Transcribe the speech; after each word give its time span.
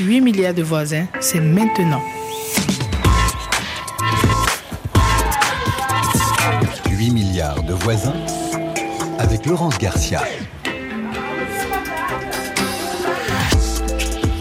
8 0.00 0.20
milliards 0.20 0.54
de 0.54 0.62
voisins, 0.62 1.06
c'est 1.18 1.40
maintenant. 1.40 2.02
8 6.88 7.10
milliards 7.10 7.62
de 7.64 7.72
voisins 7.74 8.14
avec 9.18 9.44
Laurence 9.46 9.76
Garcia. 9.78 10.22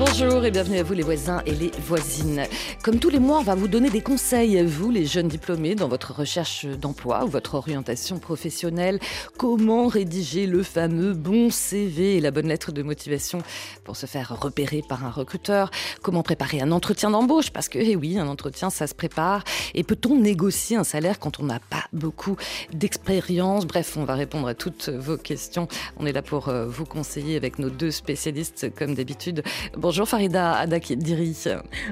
Bonjour 0.09 0.45
et 0.45 0.51
bienvenue 0.51 0.79
à 0.79 0.83
vous 0.83 0.93
les 0.93 1.03
voisins 1.03 1.41
et 1.45 1.51
les 1.51 1.71
voisines. 1.85 2.43
Comme 2.81 2.97
tous 2.97 3.09
les 3.09 3.19
mois, 3.19 3.39
on 3.39 3.43
va 3.43 3.55
vous 3.55 3.67
donner 3.67 3.89
des 3.89 4.01
conseils 4.01 4.57
à 4.57 4.63
vous 4.63 4.89
les 4.89 5.05
jeunes 5.05 5.27
diplômés 5.27 5.75
dans 5.75 5.89
votre 5.89 6.13
recherche 6.13 6.65
d'emploi 6.65 7.25
ou 7.25 7.27
votre 7.27 7.55
orientation 7.55 8.17
professionnelle. 8.17 8.99
Comment 9.37 9.87
rédiger 9.87 10.47
le 10.47 10.63
fameux 10.63 11.13
bon 11.13 11.49
CV 11.49 12.15
et 12.15 12.21
la 12.21 12.31
bonne 12.31 12.47
lettre 12.47 12.71
de 12.71 12.83
motivation 12.83 13.39
pour 13.83 13.97
se 13.97 14.05
faire 14.05 14.39
repérer 14.39 14.81
par 14.87 15.03
un 15.03 15.11
recruteur? 15.11 15.71
Comment 16.01 16.23
préparer 16.23 16.61
un 16.61 16.71
entretien 16.71 17.11
d'embauche? 17.11 17.51
Parce 17.51 17.67
que, 17.67 17.77
eh 17.77 17.97
oui, 17.97 18.17
un 18.17 18.27
entretien, 18.27 18.69
ça 18.69 18.87
se 18.87 18.95
prépare. 18.95 19.43
Et 19.75 19.83
peut-on 19.83 20.17
négocier 20.17 20.77
un 20.77 20.85
salaire 20.85 21.19
quand 21.19 21.41
on 21.41 21.43
n'a 21.43 21.59
pas 21.59 21.83
beaucoup 21.91 22.37
d'expérience? 22.71 23.67
Bref, 23.67 23.97
on 23.97 24.05
va 24.05 24.15
répondre 24.15 24.47
à 24.47 24.55
toutes 24.55 24.87
vos 24.87 25.17
questions. 25.17 25.67
On 25.97 26.05
est 26.05 26.13
là 26.13 26.21
pour 26.21 26.47
euh, 26.47 26.65
vous 26.65 26.85
conseiller 26.85 27.35
avec 27.35 27.59
nos 27.59 27.69
deux 27.69 27.91
spécialistes 27.91 28.73
comme 28.73 28.95
d'habitude. 28.95 29.43
Bonjour 29.75 29.96
Farida 30.05 30.53
Adakidiri. 30.53 31.35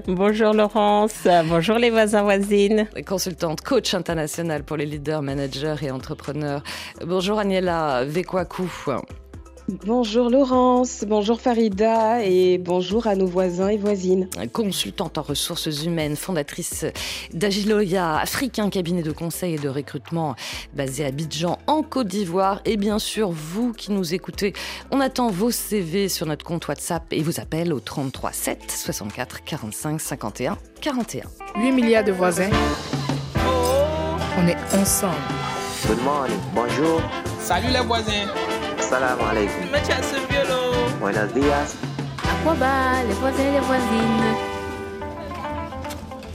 Bonjour 0.07 0.53
Laurence, 0.53 1.27
bonjour 1.49 1.77
les 1.77 1.89
voisins 1.89 2.23
voisines. 2.23 2.87
Consultante, 3.05 3.61
coach 3.61 3.93
international 3.93 4.63
pour 4.63 4.77
les 4.77 4.85
leaders, 4.85 5.21
managers 5.21 5.75
et 5.81 5.91
entrepreneurs. 5.91 6.61
Bonjour 7.05 7.39
Agnella 7.39 8.03
Vekwaku. 8.05 8.69
Bonjour 9.67 10.29
Laurence, 10.29 11.03
bonjour 11.07 11.41
Farida 11.41 12.23
et 12.23 12.59
bonjour 12.59 13.07
à 13.07 13.15
nos 13.15 13.25
voisins 13.25 13.69
et 13.69 13.77
voisines. 13.77 14.29
Consultante 14.53 15.17
en 15.17 15.23
ressources 15.23 15.83
humaines, 15.83 16.15
fondatrice 16.15 16.85
d'Agiloya, 17.33 18.15
africain 18.17 18.69
cabinet 18.69 19.01
de 19.01 19.11
conseil 19.11 19.55
et 19.55 19.57
de 19.57 19.67
recrutement 19.67 20.35
basé 20.75 21.03
à 21.03 21.07
Abidjan 21.07 21.57
en 21.65 21.81
Côte 21.81 22.09
d'Ivoire. 22.09 22.61
Et 22.65 22.77
bien 22.77 22.99
sûr, 22.99 23.31
vous 23.31 23.73
qui 23.73 23.91
nous 23.91 24.13
écoutez, 24.13 24.53
on 24.91 24.99
attend 24.99 25.31
vos 25.31 25.49
CV 25.49 26.09
sur 26.09 26.27
notre 26.27 26.45
compte 26.45 26.67
WhatsApp 26.67 27.11
et 27.11 27.23
vous 27.23 27.39
appelle 27.39 27.73
au 27.73 27.79
33 27.79 28.33
7 28.33 28.59
64 28.69 29.43
45 29.43 29.99
51 29.99 30.57
41. 30.79 31.23
8 31.55 31.71
milliards 31.71 32.03
de 32.03 32.11
voisins. 32.11 32.51
On 34.37 34.47
est 34.47 34.79
ensemble. 34.79 35.15
Good 35.87 36.03
morning, 36.03 36.37
bonjour. 36.53 37.01
Salut 37.39 37.71
les 37.73 37.81
voisins. 37.81 38.27
Salam 38.89 39.19
alaikum. 39.19 39.65
Buenos 40.99 41.33
días. 41.33 41.75
Aquaba, 42.23 43.03
les 43.07 43.13
voisins 43.15 43.43
et 43.43 43.53
les 43.53 43.59
voisines? 43.59 44.35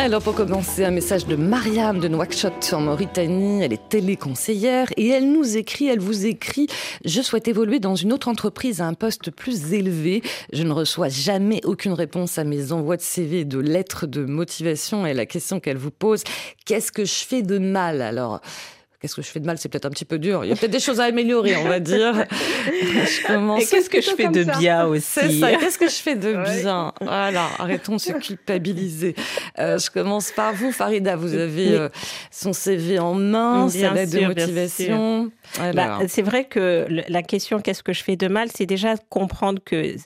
Alors 0.01 0.23
pour 0.23 0.35
commencer, 0.35 0.85
un 0.85 0.91
message 0.91 1.27
de 1.27 1.37
Mariam 1.37 2.01
de 2.01 2.09
Nouakchott 2.09 2.73
en 2.73 2.81
Mauritanie. 2.81 3.63
Elle 3.63 3.73
est 3.73 3.89
téléconseillère 3.89 4.89
et 4.97 5.09
elle 5.11 5.31
nous 5.31 5.57
écrit, 5.57 5.87
elle 5.87 6.01
vous 6.01 6.27
écrit, 6.27 6.67
je 7.05 7.21
souhaite 7.21 7.47
évoluer 7.47 7.79
dans 7.79 7.95
une 7.95 8.13
autre 8.13 8.27
entreprise 8.29 8.81
à 8.81 8.87
un 8.87 8.95
poste 8.95 9.31
plus 9.31 9.73
élevé. 9.73 10.23
Je 10.53 10.65
ne 10.65 10.73
reçois 10.73 11.09
jamais 11.09 11.61
aucune 11.65 11.93
réponse 11.93 12.39
à 12.39 12.45
mes 12.45 12.73
envois 12.73 12.97
de 12.97 13.03
CV 13.03 13.41
et 13.41 13.45
de 13.45 13.59
lettres 13.59 14.07
de 14.07 14.25
motivation. 14.25 15.07
Et 15.07 15.15
la 15.15 15.27
question 15.27 15.61
qu'elle 15.61 15.79
vous 15.79 15.93
pose, 15.93 16.25
qu'est-ce 16.65 16.91
que 16.91 17.05
je 17.05 17.25
fais 17.25 17.43
de 17.43 17.59
mal? 17.59 18.03
Alors, 18.03 18.41
Qu'est-ce 19.01 19.15
que 19.15 19.23
je 19.23 19.29
fais 19.29 19.41
de 19.41 19.47
mal? 19.47 19.57
C'est 19.57 19.71
peut-être 19.71 19.87
un 19.87 19.91
petit 19.91 20.05
peu 20.05 20.19
dur. 20.19 20.45
Il 20.45 20.51
y 20.51 20.53
a 20.53 20.57
peut-être 20.57 20.73
des 20.73 20.79
choses 20.79 21.01
à 21.01 21.05
améliorer, 21.05 21.57
on 21.57 21.65
va 21.65 21.81
dire. 21.81 22.27
Je 22.67 23.27
commence. 23.27 23.63
Et 23.63 23.67
qu'est-ce 23.67 23.89
que 23.89 24.03
je 24.03 24.11
fais 24.11 24.29
de 24.29 24.45
ça. 24.45 24.59
bien 24.59 24.85
aussi? 24.85 25.07
C'est 25.07 25.41
ça. 25.41 25.57
Qu'est-ce 25.57 25.79
que 25.79 25.89
je 25.89 25.95
fais 25.95 26.17
de 26.17 26.35
bien? 26.35 26.93
Voilà. 27.01 27.49
Arrêtons 27.59 27.97
de 27.97 28.01
se 28.01 28.13
culpabiliser. 28.21 29.15
Euh, 29.59 29.79
je 29.79 29.91
commence 29.91 30.33
par 30.33 30.53
vous, 30.53 30.71
Farida. 30.71 31.17
Vous 31.17 31.35
avez 31.35 31.73
euh, 31.73 31.89
son 32.31 32.53
CV 32.53 32.99
en 32.99 33.15
main, 33.15 33.71
sa 33.71 33.95
lettre 33.95 34.13
de 34.13 34.27
motivation. 34.27 35.31
Bah, 35.75 36.01
c'est 36.07 36.23
vrai 36.23 36.45
que 36.45 36.87
la 37.09 37.23
question 37.23 37.61
qu'est-ce 37.61 37.83
que 37.83 37.95
je 37.95 38.05
fais 38.05 38.17
de 38.17 38.29
mal, 38.29 38.49
c'est 38.55 38.67
déjà 38.67 38.97
comprendre 39.09 39.63
que 39.65 39.97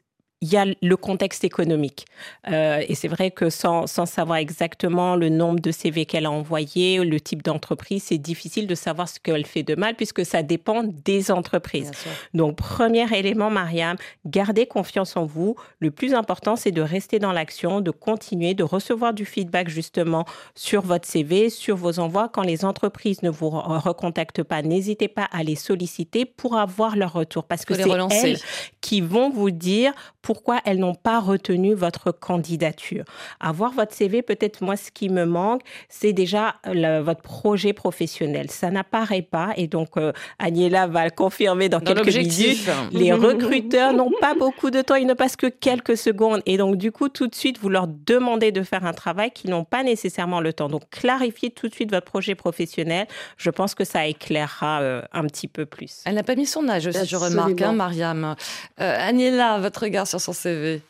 il 0.45 0.53
y 0.53 0.59
a 0.59 0.67
le 0.83 0.97
contexte 0.99 1.43
économique. 1.43 2.05
Euh, 2.51 2.83
et 2.87 2.95
c'est 2.95 3.09
vrai 3.09 3.31
que 3.31 3.49
sans, 3.49 3.87
sans, 3.87 4.05
savoir 4.05 4.37
exactement 4.37 5.17
le 5.17 5.31
nombre 5.31 5.59
de 5.59 5.71
CV 5.71 6.05
qu'elle 6.05 6.27
a 6.27 6.31
envoyé, 6.31 6.99
le 6.99 7.19
type 7.19 7.43
d'entreprise, 7.43 8.05
c'est 8.05 8.19
difficile 8.19 8.67
de 8.67 8.75
savoir 8.75 9.09
ce 9.09 9.19
qu'elle 9.19 9.47
fait 9.47 9.63
de 9.63 9.75
mal 9.75 9.95
puisque 9.95 10.27
ça 10.27 10.43
dépend 10.43 10.83
des 10.83 11.31
entreprises. 11.31 11.93
Donc, 12.35 12.57
premier 12.57 13.07
élément, 13.17 13.49
Mariam, 13.49 13.97
gardez 14.27 14.67
confiance 14.67 15.17
en 15.17 15.25
vous. 15.25 15.57
Le 15.79 15.91
plus 15.91 16.13
important, 16.13 16.57
c'est 16.57 16.73
de 16.73 16.83
rester 16.83 17.19
dans 17.19 17.33
l'action, 17.33 17.81
de 17.81 17.91
continuer, 17.91 18.53
de 18.53 18.65
recevoir 18.65 19.15
du 19.15 19.25
feedback 19.25 19.71
justement 19.71 20.27
sur 20.55 20.83
votre 20.83 21.09
CV, 21.09 21.49
sur 21.49 21.77
vos 21.77 22.01
envois. 22.01 22.29
Quand 22.29 22.43
les 22.43 22.67
entreprises 22.67 23.23
ne 23.23 23.31
vous 23.31 23.49
recontactent 23.49 24.43
pas, 24.43 24.61
n'hésitez 24.61 25.09
pas 25.09 25.27
à 25.33 25.43
les 25.43 25.57
solliciter 25.57 26.27
pour 26.27 26.59
avoir 26.59 26.97
leur 26.97 27.15
retour 27.15 27.45
parce 27.45 27.65
que 27.65 27.73
c'est 27.73 27.89
elles 27.89 28.37
qui 28.83 29.01
vont 29.01 29.31
vous 29.31 29.51
dire 29.51 29.95
pourquoi 30.35 30.61
elles 30.65 30.79
n'ont 30.79 30.97
pas 30.97 31.21
retenu 31.21 31.75
votre 31.75 32.11
candidature. 32.11 33.05
Avoir 33.39 33.71
votre 33.71 33.95
CV, 33.95 34.21
peut-être 34.21 34.63
moi, 34.63 34.77
ce 34.77 34.91
qui 34.91 35.09
me 35.09 35.25
manque, 35.25 35.61
c'est 35.89 36.13
déjà 36.13 36.57
votre 37.03 37.23
projet 37.23 37.73
professionnel. 37.73 38.51
Ça 38.51 38.71
n'apparaît 38.73 39.23
pas 39.23 39.53
et 39.57 39.69
donc 39.69 39.91
euh, 39.97 40.13
Agnella 40.41 40.89
va 40.89 41.05
le 41.05 41.13
confirmer 41.13 41.69
dans, 41.69 41.79
quelques 41.79 42.15
minutes. 42.15 42.69
Les 42.91 43.13
recruteurs 43.29 43.93
n'ont 43.93 44.11
pas 44.21 44.35
beaucoup 44.35 44.73
de 44.73 44.83
temps, 44.83 44.97
ils 44.97 45.07
ne 45.07 45.15
passent 45.15 45.37
que 45.37 45.47
quelques 45.47 45.97
secondes 45.97 46.43
et 46.47 46.57
donc 46.57 46.77
du 46.79 46.91
coup, 46.91 47.09
tout 47.09 47.29
de 47.29 47.35
suite, 47.35 47.61
vous 47.61 47.69
leur 47.69 47.87
demandez 47.87 48.51
de 48.51 48.63
faire 48.65 48.85
un 48.85 48.93
travail 48.93 49.31
qu'ils 49.31 49.51
n'ont 49.51 49.65
pas 49.65 49.85
nécessairement 49.85 50.41
le 50.41 50.53
temps. 50.53 50.69
Donc 50.69 50.83
clarifiez 50.91 51.51
tout 51.51 51.69
de 51.69 51.75
suite 51.75 51.93
votre 51.93 52.07
projet 52.07 52.35
professionnel. 52.35 53.07
Je 53.37 53.51
pense 53.51 53.77
que 53.77 53.85
ça 53.85 54.05
éclairera 54.09 54.81
euh, 54.81 55.03
un 55.13 55.23
petit 55.27 55.47
peu 55.47 55.65
plus. 55.65 56.03
Elle 56.07 56.17
n'a 56.17 56.25
pas 56.25 56.35
mis 56.35 56.47
son 56.47 56.69
âge 56.69 56.89
aussi, 56.89 57.07
je 57.07 57.17
remarque, 57.17 57.63
hein, 57.63 57.73
Mariam. 57.73 58.35
Euh, 58.81 59.09
Agnella, 59.09 59.61
votre 59.61 59.83
regard 59.83 60.09
sur 60.15 60.21
son 60.21 60.33
CV 60.33 60.83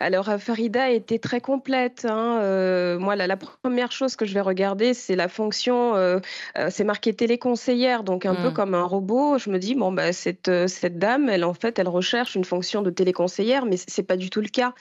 alors, 0.00 0.28
euh, 0.28 0.38
Farida 0.38 0.90
était 0.90 1.18
très 1.18 1.40
complète. 1.40 2.06
Hein. 2.08 2.40
Euh, 2.42 2.98
moi, 2.98 3.16
la, 3.16 3.36
première 3.36 3.92
chose 3.92 4.16
que 4.16 4.26
je 4.26 4.34
vais 4.34 4.40
regarder, 4.40 4.94
c'est 4.94 5.16
la 5.16 5.28
fonction, 5.28 5.94
euh, 5.96 6.20
c'est 6.70 6.84
marqué 6.84 7.14
téléconseillère, 7.14 8.02
donc 8.02 8.26
un 8.26 8.34
peu 8.34 8.50
mmh. 8.50 8.54
comme 8.54 8.74
un 8.74 8.84
robot. 8.84 9.38
Je 9.38 9.50
me 9.50 9.58
dis, 9.58 9.74
bon, 9.74 9.92
bah, 9.92 10.12
cette, 10.12 10.50
cette 10.68 10.98
dame, 10.98 11.28
elle, 11.28 11.44
en 11.44 11.54
fait, 11.54 11.78
elle 11.78 11.88
recherche 11.88 12.34
une 12.34 12.44
fonction 12.44 12.82
de 12.82 12.90
téléconseillère, 12.90 13.64
mais 13.64 13.76
c'est 13.76 14.02
pas 14.02 14.16
du 14.16 14.30
tout 14.30 14.40
le 14.40 14.48
cas. 14.48 14.74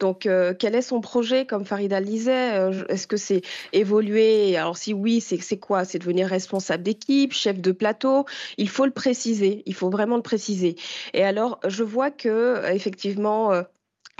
Donc, 0.00 0.28
quel 0.58 0.74
est 0.74 0.82
son 0.82 1.00
projet, 1.00 1.46
comme 1.46 1.64
Farida 1.64 2.00
le 2.00 2.06
disait 2.06 2.70
Est-ce 2.88 3.06
que 3.06 3.16
c'est 3.16 3.42
évoluer? 3.72 4.56
Alors, 4.56 4.76
si 4.76 4.92
oui, 4.92 5.20
c'est 5.20 5.58
quoi? 5.58 5.84
C'est 5.84 5.98
devenir 5.98 6.28
responsable 6.28 6.82
d'équipe, 6.82 7.32
chef 7.32 7.60
de 7.60 7.72
plateau? 7.72 8.24
Il 8.58 8.68
faut 8.68 8.86
le 8.86 8.92
préciser, 8.92 9.62
il 9.66 9.74
faut 9.74 9.90
vraiment 9.90 10.16
le 10.16 10.22
préciser. 10.22 10.76
Et 11.14 11.24
alors, 11.24 11.60
je 11.66 11.82
vois 11.82 12.10
que, 12.10 12.62
effectivement, 12.72 13.52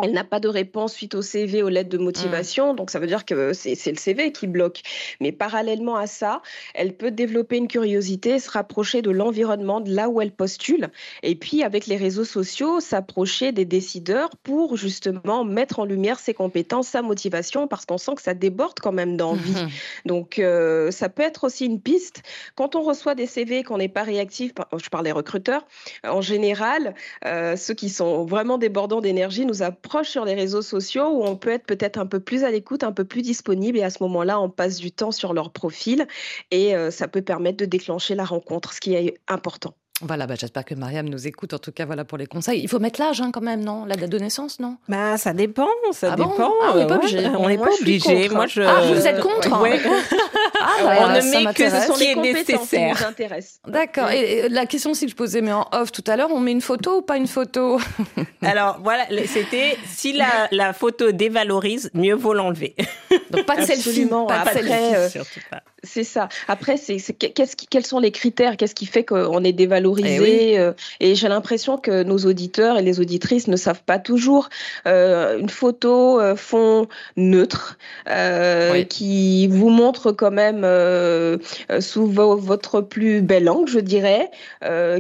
elle 0.00 0.12
n'a 0.12 0.24
pas 0.24 0.40
de 0.40 0.48
réponse 0.48 0.94
suite 0.94 1.14
au 1.14 1.22
CV, 1.22 1.62
aux 1.62 1.68
lettres 1.68 1.90
de 1.90 1.98
motivation, 1.98 2.72
mmh. 2.72 2.76
donc 2.76 2.90
ça 2.90 2.98
veut 2.98 3.06
dire 3.06 3.26
que 3.26 3.52
c'est 3.52 3.90
le 3.90 3.98
CV 3.98 4.32
qui 4.32 4.46
bloque. 4.46 4.80
Mais 5.20 5.32
parallèlement 5.32 5.96
à 5.96 6.06
ça, 6.06 6.40
elle 6.74 6.96
peut 6.96 7.10
développer 7.10 7.58
une 7.58 7.68
curiosité, 7.68 8.38
se 8.38 8.50
rapprocher 8.50 9.02
de 9.02 9.10
l'environnement, 9.10 9.80
de 9.80 9.94
là 9.94 10.08
où 10.08 10.20
elle 10.20 10.32
postule, 10.32 10.88
et 11.22 11.34
puis 11.34 11.62
avec 11.62 11.86
les 11.86 11.96
réseaux 11.96 12.24
sociaux, 12.24 12.80
s'approcher 12.80 13.52
des 13.52 13.66
décideurs 13.66 14.30
pour 14.42 14.76
justement 14.76 15.44
mettre 15.44 15.78
en 15.78 15.84
lumière 15.84 16.18
ses 16.18 16.32
compétences, 16.32 16.88
sa 16.88 17.02
motivation, 17.02 17.68
parce 17.68 17.84
qu'on 17.84 17.98
sent 17.98 18.14
que 18.16 18.22
ça 18.22 18.34
déborde 18.34 18.80
quand 18.80 18.92
même 18.92 19.18
d'envie. 19.18 19.52
Mmh. 19.52 19.68
Donc 20.06 20.38
euh, 20.38 20.90
ça 20.90 21.10
peut 21.10 21.22
être 21.22 21.44
aussi 21.44 21.66
une 21.66 21.80
piste. 21.80 22.22
Quand 22.54 22.76
on 22.76 22.82
reçoit 22.82 23.14
des 23.14 23.26
CV, 23.26 23.62
qu'on 23.62 23.76
n'est 23.76 23.88
pas 23.88 24.04
réactif, 24.04 24.52
je 24.82 24.88
parle 24.88 25.04
des 25.04 25.12
recruteurs, 25.12 25.66
en 26.02 26.22
général, 26.22 26.94
euh, 27.26 27.56
ceux 27.56 27.74
qui 27.74 27.90
sont 27.90 28.24
vraiment 28.24 28.56
débordants 28.56 29.02
d'énergie 29.02 29.44
nous 29.44 29.62
apprennent 29.62 29.81
proche 29.82 30.08
sur 30.08 30.24
les 30.24 30.34
réseaux 30.34 30.62
sociaux 30.62 31.08
où 31.08 31.24
on 31.24 31.36
peut 31.36 31.50
être 31.50 31.66
peut-être 31.66 31.98
un 31.98 32.06
peu 32.06 32.20
plus 32.20 32.44
à 32.44 32.50
l'écoute, 32.50 32.84
un 32.84 32.92
peu 32.92 33.04
plus 33.04 33.22
disponible 33.22 33.78
et 33.78 33.82
à 33.82 33.90
ce 33.90 34.02
moment-là, 34.02 34.40
on 34.40 34.48
passe 34.48 34.76
du 34.76 34.92
temps 34.92 35.12
sur 35.12 35.34
leur 35.34 35.52
profil 35.52 36.06
et 36.50 36.74
euh, 36.74 36.90
ça 36.90 37.08
peut 37.08 37.22
permettre 37.22 37.58
de 37.58 37.66
déclencher 37.66 38.14
la 38.14 38.24
rencontre, 38.24 38.72
ce 38.72 38.80
qui 38.80 38.94
est 38.94 39.18
important. 39.28 39.74
Voilà, 40.04 40.26
bah, 40.26 40.34
j'espère 40.36 40.64
que 40.64 40.74
Mariam 40.74 41.08
nous 41.08 41.28
écoute. 41.28 41.54
En 41.54 41.58
tout 41.58 41.70
cas, 41.70 41.86
voilà 41.86 42.04
pour 42.04 42.18
les 42.18 42.26
conseils. 42.26 42.60
Il 42.60 42.68
faut 42.68 42.80
mettre 42.80 43.00
l'âge 43.00 43.20
hein, 43.20 43.30
quand 43.32 43.40
même, 43.40 43.62
non? 43.62 43.84
La 43.84 43.94
date 43.94 44.10
de 44.10 44.18
naissance, 44.18 44.58
non? 44.58 44.76
Bah, 44.88 45.16
ça 45.16 45.32
dépend, 45.32 45.68
ça 45.92 46.14
ah 46.14 46.16
dépend. 46.16 46.52
ah, 46.62 46.72
on 46.74 46.78
n'est 46.78 46.86
pas 46.86 46.96
obligé. 46.96 47.26
On 47.38 47.48
n'est 47.48 47.58
pas 47.58 47.72
obligé. 47.80 48.28
Moi, 48.28 48.46
je. 48.48 48.62
Ah, 48.62 48.80
vous 48.92 49.06
êtes 49.06 49.20
contre 49.20 49.62
ouais. 49.62 49.80
ah, 50.62 50.96
On 51.00 51.08
ne 51.08 51.44
met 51.44 51.52
que 51.54 51.68
ce 51.68 51.86
sont 51.86 51.96
les 51.96 52.14
nécessaires. 52.14 53.12
D'accord. 53.66 54.10
Et 54.10 54.48
la 54.48 54.66
question 54.66 54.90
aussi 54.90 55.06
que 55.06 55.10
je 55.10 55.16
posais, 55.16 55.40
mais 55.40 55.52
en 55.52 55.66
off 55.72 55.92
tout 55.92 56.04
à 56.06 56.16
l'heure, 56.16 56.30
on 56.32 56.40
met 56.40 56.52
une 56.52 56.60
photo 56.60 56.98
ou 56.98 57.02
pas 57.02 57.16
une 57.16 57.26
photo? 57.26 57.80
Alors 58.42 58.78
voilà, 58.82 59.06
c'était 59.26 59.76
si 59.86 60.12
la, 60.12 60.48
la 60.50 60.72
photo 60.72 61.12
dévalorise, 61.12 61.90
mieux 61.94 62.14
vaut 62.14 62.34
l'enlever. 62.34 62.74
Donc 63.30 63.46
pas 63.46 63.56
de 63.56 63.62
selfie, 63.62 64.06
pas 64.06 64.44
de 64.44 64.58
selfie. 64.58 65.10
Surtout 65.10 65.40
pas. 65.50 65.62
C'est 65.84 66.04
ça. 66.04 66.28
Après, 66.46 66.76
c'est, 66.76 66.98
qu'est-ce 66.98 67.56
quels 67.56 67.84
sont 67.84 67.98
les 67.98 68.12
critères? 68.12 68.56
Qu'est-ce 68.56 68.74
qui 68.74 68.86
fait 68.86 69.04
qu'on 69.04 69.42
est 69.42 69.52
dévalorisé? 69.52 70.52
Eh 70.52 70.58
euh, 70.58 70.72
Et 71.00 71.16
j'ai 71.16 71.26
l'impression 71.26 71.76
que 71.76 72.04
nos 72.04 72.18
auditeurs 72.18 72.78
et 72.78 72.82
les 72.82 73.00
auditrices 73.00 73.48
ne 73.48 73.56
savent 73.56 73.82
pas 73.82 73.98
toujours. 73.98 74.48
Euh, 74.86 75.38
une 75.38 75.48
photo 75.48 76.20
euh, 76.20 76.36
fond 76.36 76.86
neutre 77.16 77.78
euh, 78.08 78.84
qui 78.84 79.48
vous 79.48 79.70
montre 79.70 80.12
quand 80.12 80.30
même 80.30 80.51
euh, 80.64 81.38
sous 81.80 82.06
votre 82.06 82.80
plus 82.80 83.22
bel 83.22 83.48
angle, 83.48 83.70
je 83.70 83.78
dirais, 83.78 84.30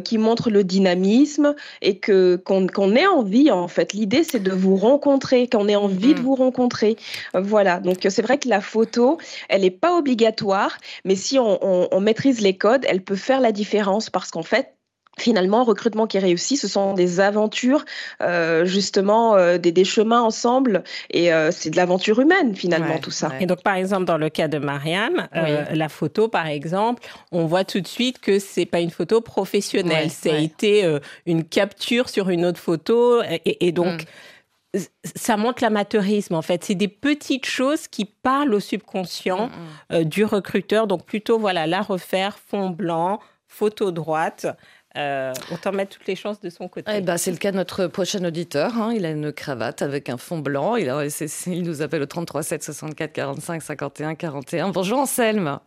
qui 0.04 0.18
montre 0.18 0.50
le 0.50 0.64
dynamisme 0.64 1.54
et 1.80 1.98
que 1.98 2.36
qu'on, 2.36 2.94
ait 2.94 3.06
envie. 3.06 3.50
En 3.50 3.68
fait, 3.68 3.92
l'idée 3.92 4.24
c'est 4.24 4.42
de 4.42 4.52
vous 4.52 4.76
rencontrer, 4.76 5.48
qu'on 5.48 5.68
ait 5.68 5.76
envie 5.76 6.14
de 6.14 6.20
mm. 6.20 6.22
vous 6.22 6.34
rencontrer. 6.34 6.96
voilà. 7.34 7.80
Donc 7.80 7.98
c'est 8.08 8.22
vrai 8.22 8.38
que 8.38 8.48
la 8.48 8.60
photo, 8.60 9.18
elle 9.48 9.62
n'est 9.62 9.70
pas 9.70 9.96
obligatoire 9.96 10.78
mais 11.04 11.16
si 11.16 11.38
on, 11.38 12.00
maîtrise 12.00 12.40
les 12.40 12.56
codes, 12.56 12.84
elle 12.88 13.02
peut 13.02 13.16
faire 13.16 13.40
la 13.40 13.52
différence 13.52 14.10
parce 14.10 14.30
qu'en 14.30 14.42
fait, 14.42 14.74
Finalement, 15.18 15.60
un 15.60 15.64
recrutement 15.64 16.06
qui 16.06 16.18
réussit, 16.18 16.58
ce 16.58 16.66
sont 16.66 16.94
des 16.94 17.20
aventures, 17.20 17.84
euh, 18.22 18.64
justement, 18.64 19.36
euh, 19.36 19.58
des, 19.58 19.84
chemins 19.84 20.22
ensemble, 20.22 20.84
et 21.10 21.32
euh, 21.32 21.50
c'est 21.50 21.68
de 21.68 21.76
l'aventure 21.76 22.18
humaine 22.20 22.54
finalement 22.54 22.98
tout 22.98 23.10
ça. 23.10 23.30
Et 23.38 23.46
donc, 23.46 23.62
par 23.62 23.74
exemple, 23.74 24.04
dans 24.04 24.16
le 24.16 24.30
cas 24.30 24.48
de 24.48 24.58
Mariam, 24.58 25.28
la 25.32 25.88
photo, 25.88 26.28
par 26.28 26.46
exemple, 26.46 27.02
on 27.30 27.44
voit 27.44 27.64
tout 27.64 27.80
de 27.80 27.86
suite 27.86 28.20
que 28.20 28.38
c'est 28.38 28.64
pas 28.64 28.80
une 28.80 28.90
photo 28.90 29.20
professionnelle, 29.20 30.10
ça 30.10 30.32
a 30.32 30.38
été 30.38 30.98
une 31.26 31.44
capture 31.44 32.08
sur 32.08 32.30
une 32.30 32.46
autre 32.46 32.60
photo, 32.60 33.22
et, 33.44 33.72
donc. 33.72 34.02
Mm 34.02 34.06
ça 35.16 35.36
montre 35.36 35.62
l'amateurisme 35.62 36.34
en 36.34 36.42
fait. 36.42 36.64
C'est 36.64 36.74
des 36.74 36.88
petites 36.88 37.46
choses 37.46 37.88
qui 37.88 38.04
parlent 38.04 38.54
au 38.54 38.60
subconscient 38.60 39.48
mm, 39.48 39.50
mm. 39.50 39.92
Euh, 39.92 40.04
du 40.04 40.24
recruteur. 40.24 40.86
Donc 40.86 41.04
plutôt 41.04 41.38
voilà 41.38 41.66
la 41.66 41.82
refaire 41.82 42.38
fond 42.38 42.70
blanc, 42.70 43.20
photo 43.46 43.90
droite. 43.90 44.46
Euh, 44.96 45.32
autant 45.50 45.72
mettre 45.72 45.96
toutes 45.96 46.06
les 46.06 46.16
chances 46.16 46.40
de 46.40 46.50
son 46.50 46.68
côté. 46.68 46.90
Eh 46.94 47.00
ben, 47.00 47.16
c'est 47.16 47.30
le 47.30 47.38
cas 47.38 47.50
de 47.50 47.56
notre 47.56 47.86
prochain 47.86 48.22
auditeur. 48.24 48.76
Hein. 48.76 48.92
Il 48.94 49.06
a 49.06 49.10
une 49.10 49.32
cravate 49.32 49.80
avec 49.80 50.10
un 50.10 50.18
fond 50.18 50.38
blanc. 50.38 50.76
Il, 50.76 50.90
a, 50.90 51.04
il 51.46 51.62
nous 51.62 51.80
appelle 51.80 52.02
au 52.02 52.06
33 52.06 52.42
7 52.42 52.62
64 52.62 53.12
45 53.12 53.62
51 53.62 54.14
41. 54.14 54.68
Bonjour 54.68 54.98
Anselme. 54.98 55.58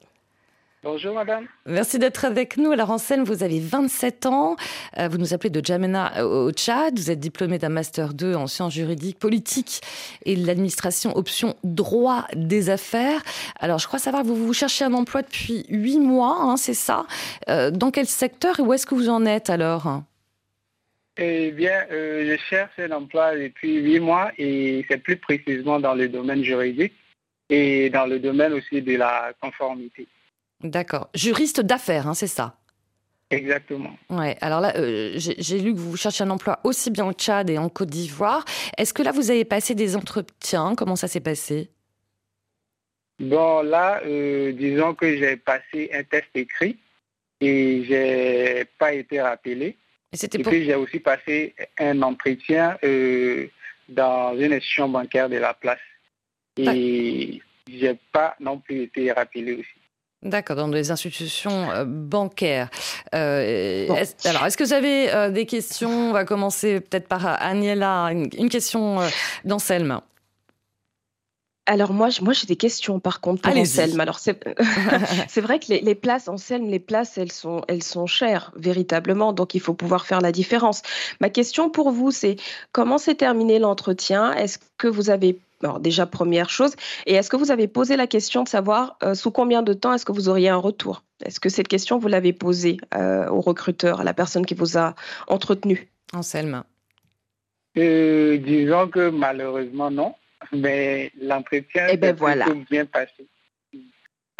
Bonjour 0.85 1.15
madame. 1.15 1.47
Merci 1.65 1.97
d'être 1.97 2.25
avec 2.25 2.57
nous. 2.57 2.69
Alors 2.69 2.91
Anselme, 2.91 3.23
vous 3.23 3.41
avez 3.41 3.59
27 3.59 4.27
ans, 4.27 4.55
euh, 4.99 5.07
vous 5.07 5.17
nous 5.17 5.33
appelez 5.33 5.49
de 5.49 5.59
Djamena 5.59 6.23
au 6.23 6.51
Tchad, 6.51 6.99
vous 6.99 7.09
êtes 7.09 7.19
diplômé 7.19 7.57
d'un 7.57 7.69
master 7.69 8.13
2 8.13 8.35
en 8.35 8.45
sciences 8.45 8.75
juridiques, 8.75 9.17
politiques 9.17 9.81
et 10.25 10.35
l'administration 10.35 11.17
option 11.17 11.55
droit 11.63 12.27
des 12.35 12.69
affaires. 12.69 13.23
Alors 13.59 13.79
je 13.79 13.87
crois 13.87 13.97
savoir 13.97 14.21
que 14.21 14.27
vous, 14.27 14.35
vous 14.35 14.53
cherchez 14.53 14.85
un 14.85 14.93
emploi 14.93 15.23
depuis 15.23 15.65
8 15.69 16.01
mois, 16.01 16.37
hein, 16.39 16.55
c'est 16.55 16.75
ça 16.75 17.07
euh, 17.49 17.71
Dans 17.71 17.89
quel 17.89 18.05
secteur 18.05 18.59
et 18.59 18.61
où 18.61 18.71
est-ce 18.71 18.85
que 18.85 18.93
vous 18.93 19.09
en 19.09 19.25
êtes 19.25 19.49
alors? 19.49 20.03
Eh 21.17 21.49
bien, 21.49 21.81
euh, 21.91 22.31
je 22.31 22.37
cherche 22.43 22.77
un 22.77 22.91
emploi 22.91 23.35
depuis 23.35 23.73
8 23.77 23.99
mois 24.01 24.31
et 24.37 24.85
c'est 24.87 24.99
plus 24.99 25.17
précisément 25.17 25.79
dans 25.79 25.95
le 25.95 26.09
domaine 26.09 26.43
juridique 26.43 26.93
et 27.49 27.89
dans 27.89 28.05
le 28.05 28.19
domaine 28.19 28.53
aussi 28.53 28.83
de 28.83 28.97
la 28.97 29.33
conformité. 29.41 30.07
D'accord. 30.63 31.09
Juriste 31.13 31.61
d'affaires, 31.61 32.07
hein, 32.07 32.13
c'est 32.13 32.27
ça? 32.27 32.57
Exactement. 33.31 33.97
Ouais. 34.09 34.37
Alors 34.41 34.61
là, 34.61 34.75
euh, 34.77 35.13
j'ai 35.15 35.59
lu 35.59 35.73
que 35.73 35.79
vous 35.79 35.97
cherchez 35.97 36.23
un 36.23 36.29
emploi 36.29 36.59
aussi 36.63 36.91
bien 36.91 37.05
au 37.05 37.13
Tchad 37.13 37.49
et 37.49 37.57
en 37.57 37.69
Côte 37.69 37.89
d'Ivoire. 37.89 38.45
Est-ce 38.77 38.93
que 38.93 39.01
là, 39.01 39.11
vous 39.11 39.31
avez 39.31 39.45
passé 39.45 39.73
des 39.73 39.95
entretiens? 39.95 40.75
Comment 40.75 40.95
ça 40.95 41.07
s'est 41.07 41.21
passé? 41.21 41.69
Bon, 43.19 43.61
là, 43.63 44.01
euh, 44.05 44.51
disons 44.51 44.93
que 44.93 45.17
j'ai 45.17 45.37
passé 45.37 45.89
un 45.93 46.03
test 46.03 46.27
écrit 46.35 46.77
et 47.41 47.83
j'ai 47.85 48.65
pas 48.77 48.93
été 48.93 49.21
rappelé. 49.21 49.77
Et, 50.11 50.27
puis 50.43 50.65
j'ai 50.65 50.75
aussi 50.75 50.99
passé 50.99 51.55
un 51.77 52.01
entretien 52.01 52.77
euh, 52.83 53.47
dans 53.89 54.37
une 54.37 54.53
institution 54.53 54.87
bancaire 54.87 55.29
de 55.29 55.37
la 55.37 55.53
place. 55.53 55.79
Et 56.57 57.41
j'ai 57.67 57.97
pas 58.11 58.35
non 58.39 58.59
plus 58.59 58.83
été 58.83 59.11
rappelé 59.11 59.53
aussi. 59.53 59.84
D'accord, 60.25 60.55
dans 60.55 60.67
les 60.67 60.89
institutions 60.89 61.69
euh, 61.71 61.85
bancaires. 61.85 62.69
Euh, 63.13 63.87
alors, 64.25 64.45
est-ce 64.45 64.57
que 64.57 64.63
vous 64.63 64.73
avez 64.73 65.13
euh, 65.13 65.29
des 65.29 65.45
questions? 65.45 66.09
On 66.09 66.13
va 66.13 66.25
commencer 66.25 66.79
peut-être 66.79 67.07
par 67.07 67.41
Agnella. 67.43 68.09
Une, 68.11 68.49
question 68.49 68.99
d'Anselme. 69.43 70.01
Alors 71.67 71.93
moi, 71.93 72.09
moi 72.21 72.33
j'ai 72.33 72.47
des 72.47 72.55
questions 72.55 72.99
par 72.99 73.21
contre 73.21 73.41
pour 73.43 73.55
Anselme. 73.55 73.99
Alors 73.99 74.17
c'est 74.17 74.43
vrai 75.41 75.59
que 75.59 75.67
les, 75.73 75.95
places 75.95 76.27
Anselme, 76.27 76.69
les 76.69 76.79
places 76.79 77.17
elles 77.17 77.31
sont 77.31 77.61
elles 77.67 77.83
sont 77.83 78.05
chères 78.05 78.51
véritablement, 78.55 79.33
donc 79.33 79.55
il 79.55 79.61
faut 79.61 79.73
pouvoir 79.73 80.05
faire 80.05 80.21
la 80.21 80.31
différence. 80.31 80.83
Ma 81.21 81.29
question 81.29 81.69
pour 81.69 81.91
vous 81.91 82.11
c'est 82.11 82.37
comment 82.71 82.99
s'est 82.99 83.15
terminé 83.15 83.57
l'entretien? 83.57 84.33
Est-ce 84.33 84.59
que 84.77 84.87
vous 84.87 85.09
avez 85.09 85.39
alors 85.65 85.79
déjà, 85.79 86.05
première 86.05 86.49
chose. 86.49 86.75
Et 87.07 87.15
est-ce 87.15 87.29
que 87.29 87.35
vous 87.35 87.49
avez 87.49 87.67
posé 87.67 87.97
la 87.97 88.05
question 88.05 88.43
de 88.43 88.47
savoir 88.47 88.97
euh, 89.03 89.15
sous 89.15 89.31
combien 89.31 89.63
de 89.63 89.73
temps 89.73 89.93
est-ce 89.93 90.05
que 90.05 90.11
vous 90.11 90.29
auriez 90.29 90.49
un 90.49 90.57
retour? 90.57 91.03
Est-ce 91.25 91.39
que 91.39 91.49
cette 91.49 91.67
question, 91.67 91.97
vous 91.97 92.07
l'avez 92.07 92.33
posée 92.33 92.77
euh, 92.93 93.27
au 93.29 93.41
recruteur, 93.41 94.01
à 94.01 94.03
la 94.03 94.13
personne 94.13 94.45
qui 94.45 94.53
vous 94.53 94.77
a 94.77 94.93
entretenu? 95.27 95.89
Anselme 96.13 96.63
euh, 97.77 98.37
Disons 98.37 98.87
que 98.89 99.09
malheureusement, 99.09 99.89
non. 99.89 100.13
Mais 100.51 101.11
l'entretien 101.19 101.87
eh 101.89 101.97
ben 101.97 102.15
voilà. 102.15 102.45
bien 102.69 102.85
passé. 102.85 103.27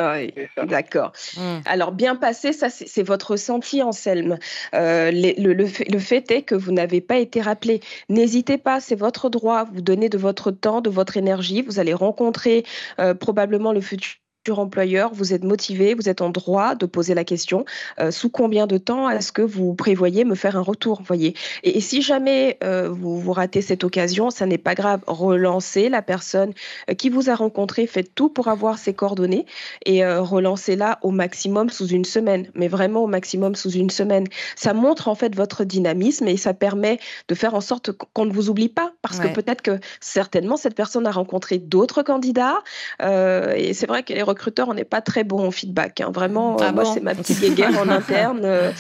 Oui, 0.02 0.34
d'accord. 0.66 1.14
Mmh. 1.38 1.60
Alors, 1.66 1.94
bien 1.94 2.16
passé, 2.16 2.52
ça, 2.52 2.70
c'est 2.70 3.04
votre 3.04 3.32
ressenti, 3.32 3.82
Anselme. 3.82 4.38
Euh, 4.74 5.10
le, 5.12 5.54
le, 5.54 6.00
fait 6.00 6.32
est 6.32 6.42
que 6.42 6.56
vous 6.56 6.74
n'avez 6.74 7.00
pas 7.00 7.18
été 7.18 7.40
rappelé. 7.40 7.80
N'hésitez 8.10 8.58
pas, 8.58 8.82
c'est 8.82 8.96
votre 8.96 9.30
droit. 9.30 9.64
Vous 9.64 9.82
donnez 9.82 10.10
de 10.10 10.18
votre 10.18 10.52
temps, 10.52 10.82
de 10.82 10.90
votre 10.90 11.16
énergie. 11.16 11.62
Vous 11.62 11.80
allez 11.80 11.94
rencontrer 11.94 12.66
euh, 13.00 13.14
probablement 13.14 13.72
le 13.72 13.80
futur 13.80 14.18
employeur, 14.54 15.12
vous 15.14 15.34
êtes 15.34 15.44
motivé, 15.44 15.94
vous 15.94 16.10
êtes 16.10 16.22
en 16.22 16.30
droit 16.30 16.76
de 16.76 16.86
poser 16.86 17.14
la 17.14 17.24
question 17.24 17.66
euh, 18.00 18.12
sous 18.12 18.30
combien 18.30 18.68
de 18.68 18.78
temps 18.78 19.10
est-ce 19.10 19.32
que 19.32 19.42
vous 19.42 19.74
prévoyez 19.74 20.26
me 20.26 20.36
faire 20.36 20.56
un 20.56 20.62
retour, 20.62 21.02
voyez. 21.06 21.36
Et, 21.64 21.82
si 21.82 22.02
jamais 22.02 22.58
euh, 22.64 22.90
vous, 22.90 23.20
vous 23.20 23.32
ratez 23.32 23.62
cette 23.62 23.84
occasion, 23.84 24.30
ça 24.30 24.46
n'est 24.46 24.58
pas 24.58 24.76
grave, 24.76 25.02
relancez 25.08 25.90
la 25.90 26.02
personne 26.02 26.54
euh, 26.90 26.94
qui 26.94 27.10
vous 27.10 27.30
a 27.30 27.36
rencontré, 27.36 27.88
faites 27.88 28.14
tout 28.16 28.30
pour 28.30 28.48
avoir 28.48 28.78
ses 28.78 28.94
coordonnées 28.94 29.46
et 29.86 30.06
relancez-la 30.06 31.00
au 31.02 31.12
maximum 31.12 31.70
sous 31.70 31.88
une 31.88 32.06
semaine, 32.06 32.48
mais 32.54 32.68
vraiment 32.68 33.04
au 33.04 33.08
maximum 33.08 33.56
sous 33.56 33.72
une 33.72 33.90
semaine. 33.90 34.26
Ça 34.56 34.74
montre 34.74 35.08
en 35.08 35.16
fait 35.16 35.36
votre 35.36 35.64
dynamisme 35.64 36.28
et 36.28 36.38
ça 36.38 36.54
permet 36.54 37.00
de 37.28 37.36
faire 37.36 37.54
en 37.54 37.62
sorte 37.62 37.92
qu'on 37.92 38.26
ne 38.26 38.34
vous 38.34 38.50
oublie 38.50 38.70
pas, 38.70 38.94
parce 39.02 39.20
que 39.20 39.28
peut-être 39.28 39.62
que 39.62 39.80
certainement 40.00 40.58
cette 40.58 40.76
personne 40.76 41.08
a 41.08 41.12
rencontré 41.12 41.58
d'autres 41.58 42.04
candidats 42.04 42.62
et 43.02 43.74
c'est 43.74 43.88
vrai 43.88 44.04
que 44.04 44.14
les 44.14 44.24
recruteur, 44.36 44.68
on 44.70 44.74
n'est 44.74 44.84
pas 44.84 45.02
très 45.02 45.24
bon 45.24 45.48
en 45.48 45.52
feedback. 45.52 46.02
Hein. 46.02 46.12
Vraiment, 46.14 46.58
ah 46.60 46.72
moi, 46.72 46.86
c'est 46.86 47.02
ma 47.02 47.16
petite 47.16 47.56
guerre 47.56 47.78
en 47.80 47.90
interne. 47.90 48.42
Euh, 48.44 48.72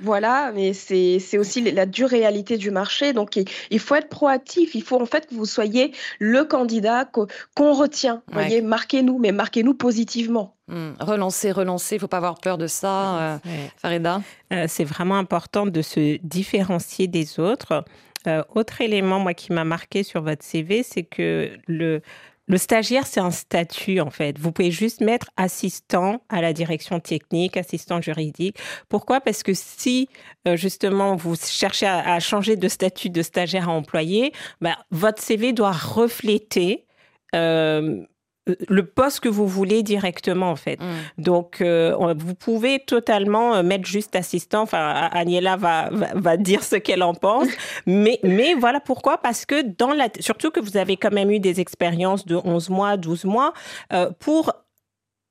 voilà, 0.00 0.52
mais 0.54 0.72
c'est 0.72 1.38
aussi 1.38 1.70
la 1.70 1.86
dure 1.86 2.08
réalité 2.08 2.56
du 2.56 2.70
marché. 2.70 3.12
Donc, 3.12 3.36
il, 3.70 3.78
faut 3.78 3.94
être 3.94 4.08
proactif. 4.08 4.74
Il 4.74 4.82
faut 4.82 5.00
en 5.00 5.06
fait 5.06 5.28
que 5.28 5.34
vous 5.34 5.46
soyez 5.46 5.92
le 6.18 6.44
candidat 6.44 7.04
qu'on 7.04 7.72
retient. 7.72 8.22
Vous 8.28 8.34
voyez, 8.34 8.62
marquez-nous, 8.62 9.18
mais 9.18 9.32
marquez-nous 9.32 9.74
positivement. 9.74 10.56
Mmh. 10.68 10.92
Relancer, 11.00 11.52
relancer, 11.52 11.96
il 11.96 11.98
faut 12.00 12.08
pas 12.08 12.16
avoir 12.16 12.40
peur 12.40 12.58
de 12.58 12.66
ça. 12.66 13.18
Euh, 13.18 13.38
Farida 13.76 14.22
euh, 14.52 14.66
C'est 14.68 14.84
vraiment 14.84 15.18
important 15.18 15.66
de 15.66 15.82
se 15.82 16.18
différencier 16.22 17.06
des 17.06 17.38
autres. 17.38 17.84
autre 18.54 18.80
élément, 18.80 19.18
moi, 19.18 19.34
qui 19.34 19.52
m'a 19.52 19.64
marqué 19.64 20.02
sur 20.02 20.22
votre 20.22 20.44
CV, 20.44 20.82
c'est 20.82 21.02
que 21.02 21.50
le, 21.66 22.00
le 22.48 22.58
stagiaire, 22.58 23.06
c'est 23.06 23.20
un 23.20 23.30
statut 23.30 24.00
en 24.00 24.10
fait. 24.10 24.38
Vous 24.38 24.52
pouvez 24.52 24.70
juste 24.70 25.00
mettre 25.00 25.30
assistant 25.36 26.22
à 26.28 26.42
la 26.42 26.52
direction 26.52 26.98
technique, 26.98 27.56
assistant 27.56 28.00
juridique. 28.00 28.58
Pourquoi? 28.88 29.20
Parce 29.20 29.42
que 29.42 29.54
si 29.54 30.08
euh, 30.48 30.56
justement 30.56 31.14
vous 31.14 31.36
cherchez 31.36 31.86
à, 31.86 32.18
changer 32.20 32.56
de 32.56 32.68
statut 32.68 33.10
de 33.10 33.22
stagiaire 33.22 33.68
à 33.68 33.72
employé, 33.72 34.32
bah, 34.60 34.76
votre 34.90 35.22
CV 35.22 35.52
doit 35.52 35.72
refléter 35.72 36.84
euh, 37.34 38.04
le 38.46 38.84
poste 38.84 39.20
que 39.20 39.28
vous 39.28 39.46
voulez 39.46 39.82
directement 39.82 40.50
en 40.50 40.56
fait. 40.56 40.80
Mm. 40.80 41.22
Donc 41.22 41.60
euh, 41.60 42.14
vous 42.16 42.34
pouvez 42.34 42.80
totalement 42.80 43.54
euh, 43.54 43.62
mettre 43.62 43.86
juste 43.86 44.16
assistant. 44.16 44.62
Enfin 44.62 45.08
Agnella 45.12 45.56
va, 45.56 45.90
va, 45.90 46.36
dire 46.36 46.64
ce 46.64 46.76
qu'elle 46.76 47.02
en 47.02 47.14
pense, 47.14 47.48
mais 47.86 48.18
mais 48.24 48.54
voilà 48.54 48.80
pourquoi 48.80 49.18
parce 49.18 49.46
que 49.46 49.62
dans 49.62 49.92
la 49.92 50.08
surtout 50.18 50.50
que 50.50 50.60
vous 50.60 50.76
avez 50.76 50.96
quand 50.96 51.12
même 51.12 51.30
eu 51.30 51.38
des 51.38 51.60
expériences 51.60 52.26
de 52.26 52.36
11 52.36 52.70
mois, 52.70 52.96
12 52.96 53.24
mois 53.24 53.52
euh, 53.92 54.10
pour 54.18 54.52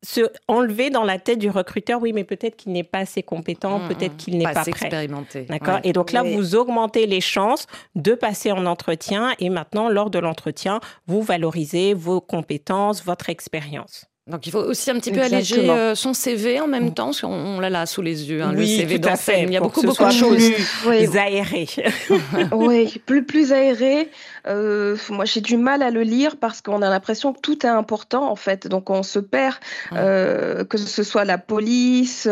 se 0.03 0.21
enlever 0.47 0.89
dans 0.89 1.03
la 1.03 1.19
tête 1.19 1.39
du 1.39 1.49
recruteur, 1.49 2.01
oui, 2.01 2.11
mais 2.13 2.23
peut-être 2.23 2.55
qu'il 2.55 2.71
n'est 2.71 2.83
pas 2.83 2.99
assez 2.99 3.21
compétent, 3.21 3.79
mmh, 3.79 3.87
peut-être 3.87 4.13
mmh. 4.13 4.17
qu'il 4.17 4.37
n'est 4.37 4.43
pas, 4.45 4.53
pas, 4.53 4.59
assez 4.61 4.71
expérimenté. 4.71 5.43
D'accord. 5.43 5.79
Et 5.83 5.93
donc 5.93 6.11
là, 6.11 6.23
vous 6.23 6.55
augmentez 6.55 7.05
les 7.05 7.21
chances 7.21 7.67
de 7.95 8.15
passer 8.15 8.51
en 8.51 8.65
entretien. 8.65 9.33
Et 9.39 9.49
maintenant, 9.49 9.89
lors 9.89 10.09
de 10.09 10.19
l'entretien, 10.19 10.79
vous 11.07 11.21
valorisez 11.21 11.93
vos 11.93 12.19
compétences, 12.19 13.03
votre 13.03 13.29
expérience. 13.29 14.10
Donc 14.31 14.47
il 14.47 14.51
faut 14.51 14.59
aussi 14.59 14.89
un 14.89 14.95
petit 14.95 15.11
peu 15.11 15.21
alléger 15.21 15.69
euh, 15.69 15.93
son 15.93 16.13
CV 16.13 16.61
en 16.61 16.67
même 16.67 16.93
temps, 16.93 17.07
parce 17.07 17.21
qu'on 17.21 17.59
l'a 17.59 17.69
là 17.69 17.85
sous 17.85 18.01
les 18.01 18.29
yeux, 18.29 18.41
hein, 18.41 18.53
le 18.53 18.65
CV 18.65 18.97
d'enseigne. 18.97 19.49
Il 19.49 19.53
y 19.53 19.57
a 19.57 19.59
beaucoup, 19.59 19.81
beaucoup 19.81 20.05
de 20.05 20.11
choses. 20.11 20.51
Plus 20.83 21.17
aérées. 21.17 21.67
oui, 22.53 23.01
plus, 23.05 23.25
plus 23.25 23.51
aéré. 23.51 24.09
Euh, 24.47 24.95
moi, 25.09 25.25
j'ai 25.25 25.41
du 25.41 25.57
mal 25.57 25.83
à 25.83 25.91
le 25.91 26.01
lire 26.01 26.37
parce 26.37 26.61
qu'on 26.61 26.81
a 26.81 26.89
l'impression 26.89 27.33
que 27.33 27.41
tout 27.41 27.65
est 27.65 27.69
important, 27.69 28.31
en 28.31 28.37
fait. 28.37 28.67
Donc 28.67 28.89
on 28.89 29.03
se 29.03 29.19
perd, 29.19 29.55
euh, 29.93 30.63
que 30.63 30.77
ce 30.77 31.03
soit 31.03 31.25
la 31.25 31.37
police, 31.37 32.27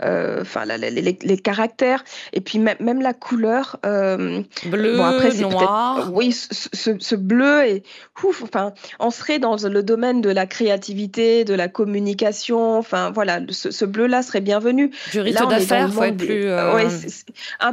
enfin 0.00 0.64
les, 0.66 1.38
caractères, 1.38 2.04
et 2.34 2.40
puis 2.40 2.58
même, 2.58 3.00
la 3.00 3.14
couleur. 3.14 3.78
bleu, 3.82 4.96
bon, 4.96 5.04
après, 5.04 5.34
noir. 5.38 6.10
Oui, 6.12 6.32
ce, 6.32 6.96
ce, 6.98 7.14
bleu, 7.14 7.64
et 7.66 7.82
ouf, 8.22 8.42
enfin, 8.42 8.74
on 8.98 9.10
serait 9.10 9.38
dans 9.38 9.56
le 9.56 9.82
domaine 9.82 10.20
de 10.20 10.28
la 10.28 10.46
créativité 10.46 11.29
de 11.44 11.54
la 11.54 11.68
communication. 11.68 12.78
Enfin, 12.78 13.10
voilà, 13.10 13.40
ce, 13.50 13.84
bleu-là 13.84 14.22
serait 14.22 14.40
bienvenu. 14.40 14.90
Juriste 15.10 15.38
d'affaires, 15.48 15.92
faut 15.92 16.02
être 16.02 16.16
plus. 16.16 16.46
Euh, 16.46 16.88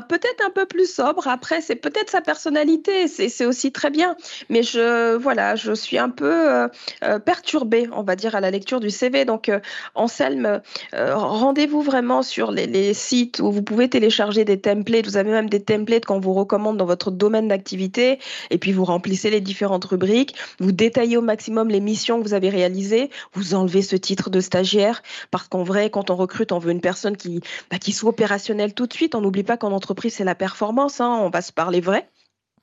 peut-être 0.07 0.45
un 0.45 0.49
peu 0.49 0.65
plus 0.65 0.91
sobre. 0.91 1.27
Après, 1.27 1.61
c'est 1.61 1.75
peut-être 1.75 2.09
sa 2.09 2.21
personnalité. 2.21 3.07
C'est 3.07 3.45
aussi 3.45 3.71
très 3.71 3.89
bien. 3.89 4.15
Mais 4.49 4.63
je, 4.63 5.15
voilà, 5.15 5.55
je 5.55 5.73
suis 5.73 5.97
un 5.97 6.09
peu 6.09 6.51
euh, 6.51 6.67
euh, 7.03 7.19
perturbée, 7.19 7.89
on 7.91 8.03
va 8.03 8.15
dire, 8.15 8.35
à 8.35 8.41
la 8.41 8.51
lecture 8.51 8.79
du 8.79 8.89
CV. 8.89 9.25
Donc, 9.25 9.51
Anselme, 9.95 10.61
rendez-vous 10.93 11.81
vraiment 11.81 12.21
sur 12.23 12.51
les, 12.51 12.67
les, 12.67 12.93
sites 12.93 13.39
où 13.39 13.51
vous 13.51 13.61
pouvez 13.61 13.89
télécharger 13.89 14.45
des 14.45 14.59
templates. 14.59 15.05
Vous 15.05 15.17
avez 15.17 15.31
même 15.31 15.49
des 15.49 15.61
templates 15.61 16.05
qu'on 16.05 16.19
vous 16.19 16.33
recommande 16.33 16.77
dans 16.77 16.85
votre 16.85 17.11
domaine 17.11 17.47
d'activité. 17.47 18.19
Et 18.49 18.57
puis, 18.57 18.71
vous 18.71 18.85
remplissez 18.85 19.29
les 19.29 19.41
différentes 19.41 19.85
rubriques. 19.85 20.35
Vous 20.59 20.71
détaillez 20.71 21.17
au 21.17 21.21
maximum 21.21 21.69
les 21.69 21.79
missions 21.79 22.19
que 22.19 22.27
vous 22.27 22.33
avez 22.33 22.49
réalisées 22.49 23.09
vous 23.37 23.53
enlevez 23.55 23.81
ce 23.81 23.95
titre 23.95 24.29
de 24.29 24.39
stagiaire? 24.39 25.01
Parce 25.31 25.47
qu'en 25.47 25.63
vrai, 25.63 25.89
quand 25.89 26.09
on 26.09 26.15
recrute, 26.15 26.51
on 26.51 26.59
veut 26.59 26.71
une 26.71 26.81
personne 26.81 27.17
qui, 27.17 27.41
bah, 27.71 27.79
qui 27.79 27.91
soit 27.91 28.09
opérationnelle 28.09 28.73
tout 28.73 28.87
de 28.87 28.93
suite. 28.93 29.15
On 29.15 29.21
n'oublie 29.21 29.43
pas 29.43 29.57
qu'en 29.57 29.71
entreprise, 29.71 30.15
c'est 30.15 30.23
la 30.23 30.35
performance. 30.35 31.01
Hein, 31.01 31.19
on 31.21 31.29
va 31.29 31.41
se 31.41 31.51
parler 31.51 31.81
vrai. 31.81 32.09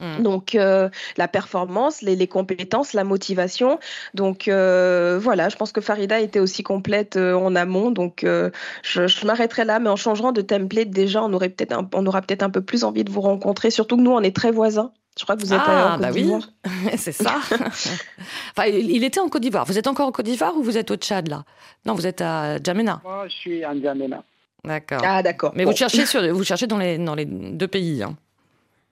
Mmh. 0.00 0.22
Donc 0.22 0.54
euh, 0.54 0.88
la 1.16 1.28
performance, 1.28 2.02
les, 2.02 2.26
compétences, 2.26 2.92
la 2.94 3.04
motivation. 3.04 3.78
Donc 4.12 4.48
euh, 4.48 5.18
voilà, 5.20 5.48
je 5.48 5.56
pense 5.56 5.72
que 5.72 5.80
Farida 5.80 6.20
était 6.20 6.40
aussi 6.40 6.62
complète 6.62 7.16
euh, 7.16 7.34
en 7.34 7.54
amont. 7.54 7.90
Donc 7.90 8.24
je, 8.24 9.26
m'arrêterai 9.26 9.64
là, 9.64 9.78
mais 9.78 9.88
en 9.88 9.96
changeant 9.96 10.32
de 10.32 10.40
template 10.40 10.90
déjà, 10.90 11.22
on 11.22 11.32
aurait 11.32 11.50
peut-être 11.50 11.76
on 11.94 12.06
aura 12.06 12.22
peut-être 12.22 12.42
un 12.42 12.50
peu 12.50 12.60
plus 12.60 12.84
envie 12.84 13.04
de 13.04 13.10
vous 13.10 13.20
rencontrer. 13.20 13.70
Surtout 13.70 13.96
que 13.96 14.02
nous, 14.02 14.12
on 14.12 14.20
est 14.20 14.34
très 14.34 14.50
voisins. 14.50 14.92
Je 15.18 15.22
crois 15.22 15.36
que 15.36 15.42
vous 15.42 15.52
êtes 15.52 15.60
ah, 15.64 15.94
en 15.94 15.98
bah 16.00 16.08
oui, 16.12 16.28
c'est 16.96 17.12
ça. 17.12 17.36
enfin, 17.46 18.66
il 18.66 19.04
était 19.04 19.20
en 19.20 19.28
Côte 19.28 19.42
d'Ivoire. 19.42 19.64
Vous 19.64 19.78
êtes 19.78 19.86
encore 19.86 20.08
en 20.08 20.12
Côte 20.12 20.26
d'Ivoire 20.26 20.56
ou 20.56 20.62
vous 20.62 20.76
êtes 20.76 20.90
au 20.90 20.96
Tchad 20.96 21.28
là? 21.28 21.44
Non, 21.86 21.94
vous 21.94 22.06
êtes 22.06 22.20
à 22.20 22.60
Djamena. 22.60 23.00
Moi, 23.04 23.26
je 23.28 23.34
suis 23.34 23.64
à 23.64 23.78
Djamena. 23.80 24.24
D'accord. 24.64 25.02
Ah, 25.04 25.22
d'accord. 25.22 25.52
Mais 25.54 25.64
vous 25.64 25.76
cherchez 25.76 26.04
sur, 26.04 26.20
vous 26.34 26.42
cherchez 26.42 26.66
dans 26.66 26.78
les 26.78 26.98
dans 26.98 27.14
les 27.14 27.26
deux 27.26 27.68
pays. 27.68 28.02
Hein. 28.02 28.16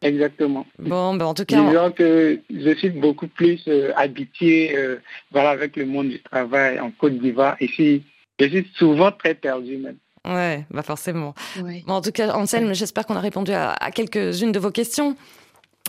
Exactement. 0.00 0.64
Bon, 0.78 1.14
ben 1.14 1.26
en 1.26 1.34
tout 1.34 1.44
cas. 1.44 1.60
Disons 1.60 1.90
que 1.90 2.40
je 2.50 2.74
suis 2.76 2.90
beaucoup 2.90 3.26
plus 3.26 3.60
euh, 3.66 3.92
habitué 3.96 4.76
euh, 4.76 5.00
voilà, 5.32 5.50
avec 5.50 5.76
le 5.76 5.86
monde 5.86 6.08
du 6.08 6.22
travail 6.22 6.78
en 6.78 6.92
Côte 6.92 7.18
d'Ivoire. 7.18 7.56
Ici, 7.60 8.04
je 8.38 8.46
suis 8.46 8.70
souvent 8.76 9.10
très 9.10 9.34
perdu 9.34 9.76
même. 9.76 9.96
Ouais, 10.24 10.66
bah 10.70 10.82
forcément. 10.82 11.34
Bon, 11.58 11.94
en 11.94 12.00
tout 12.00 12.12
cas, 12.12 12.32
Anselme, 12.34 12.74
j'espère 12.74 13.06
qu'on 13.06 13.16
a 13.16 13.20
répondu 13.20 13.50
à 13.52 13.90
quelques-unes 13.92 14.52
de 14.52 14.58
vos 14.60 14.70
questions. 14.70 15.16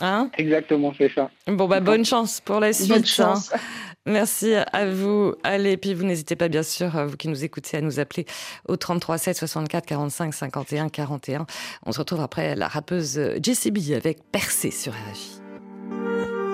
Hein 0.02 0.30
Exactement, 0.36 0.92
c'est 0.98 1.12
ça. 1.14 1.30
Bon, 1.46 1.68
bah, 1.68 1.80
bonne 1.80 2.04
chance 2.04 2.40
pour 2.40 2.60
la 2.60 2.72
suite. 2.72 2.88
Bonne 2.88 3.06
chance. 3.06 3.52
Hein. 3.54 3.58
Merci 4.06 4.54
à 4.54 4.86
vous. 4.86 5.34
Allez, 5.44 5.76
puis 5.76 5.94
vous 5.94 6.04
n'hésitez 6.04 6.36
pas, 6.36 6.48
bien 6.48 6.62
sûr, 6.62 6.90
vous 7.06 7.16
qui 7.16 7.28
nous 7.28 7.42
écoutez, 7.42 7.78
à 7.78 7.80
nous 7.80 8.00
appeler 8.00 8.26
au 8.68 8.76
33 8.76 9.16
7 9.16 9.36
64 9.36 9.86
45 9.86 10.34
51 10.34 10.88
41. 10.88 11.46
On 11.86 11.92
se 11.92 11.98
retrouve 12.00 12.20
après 12.20 12.54
la 12.54 12.68
rappeuse 12.68 13.18
JCB 13.42 13.94
avec 13.94 14.18
Percé 14.30 14.70
sur 14.70 14.92
RFI. 14.92 15.40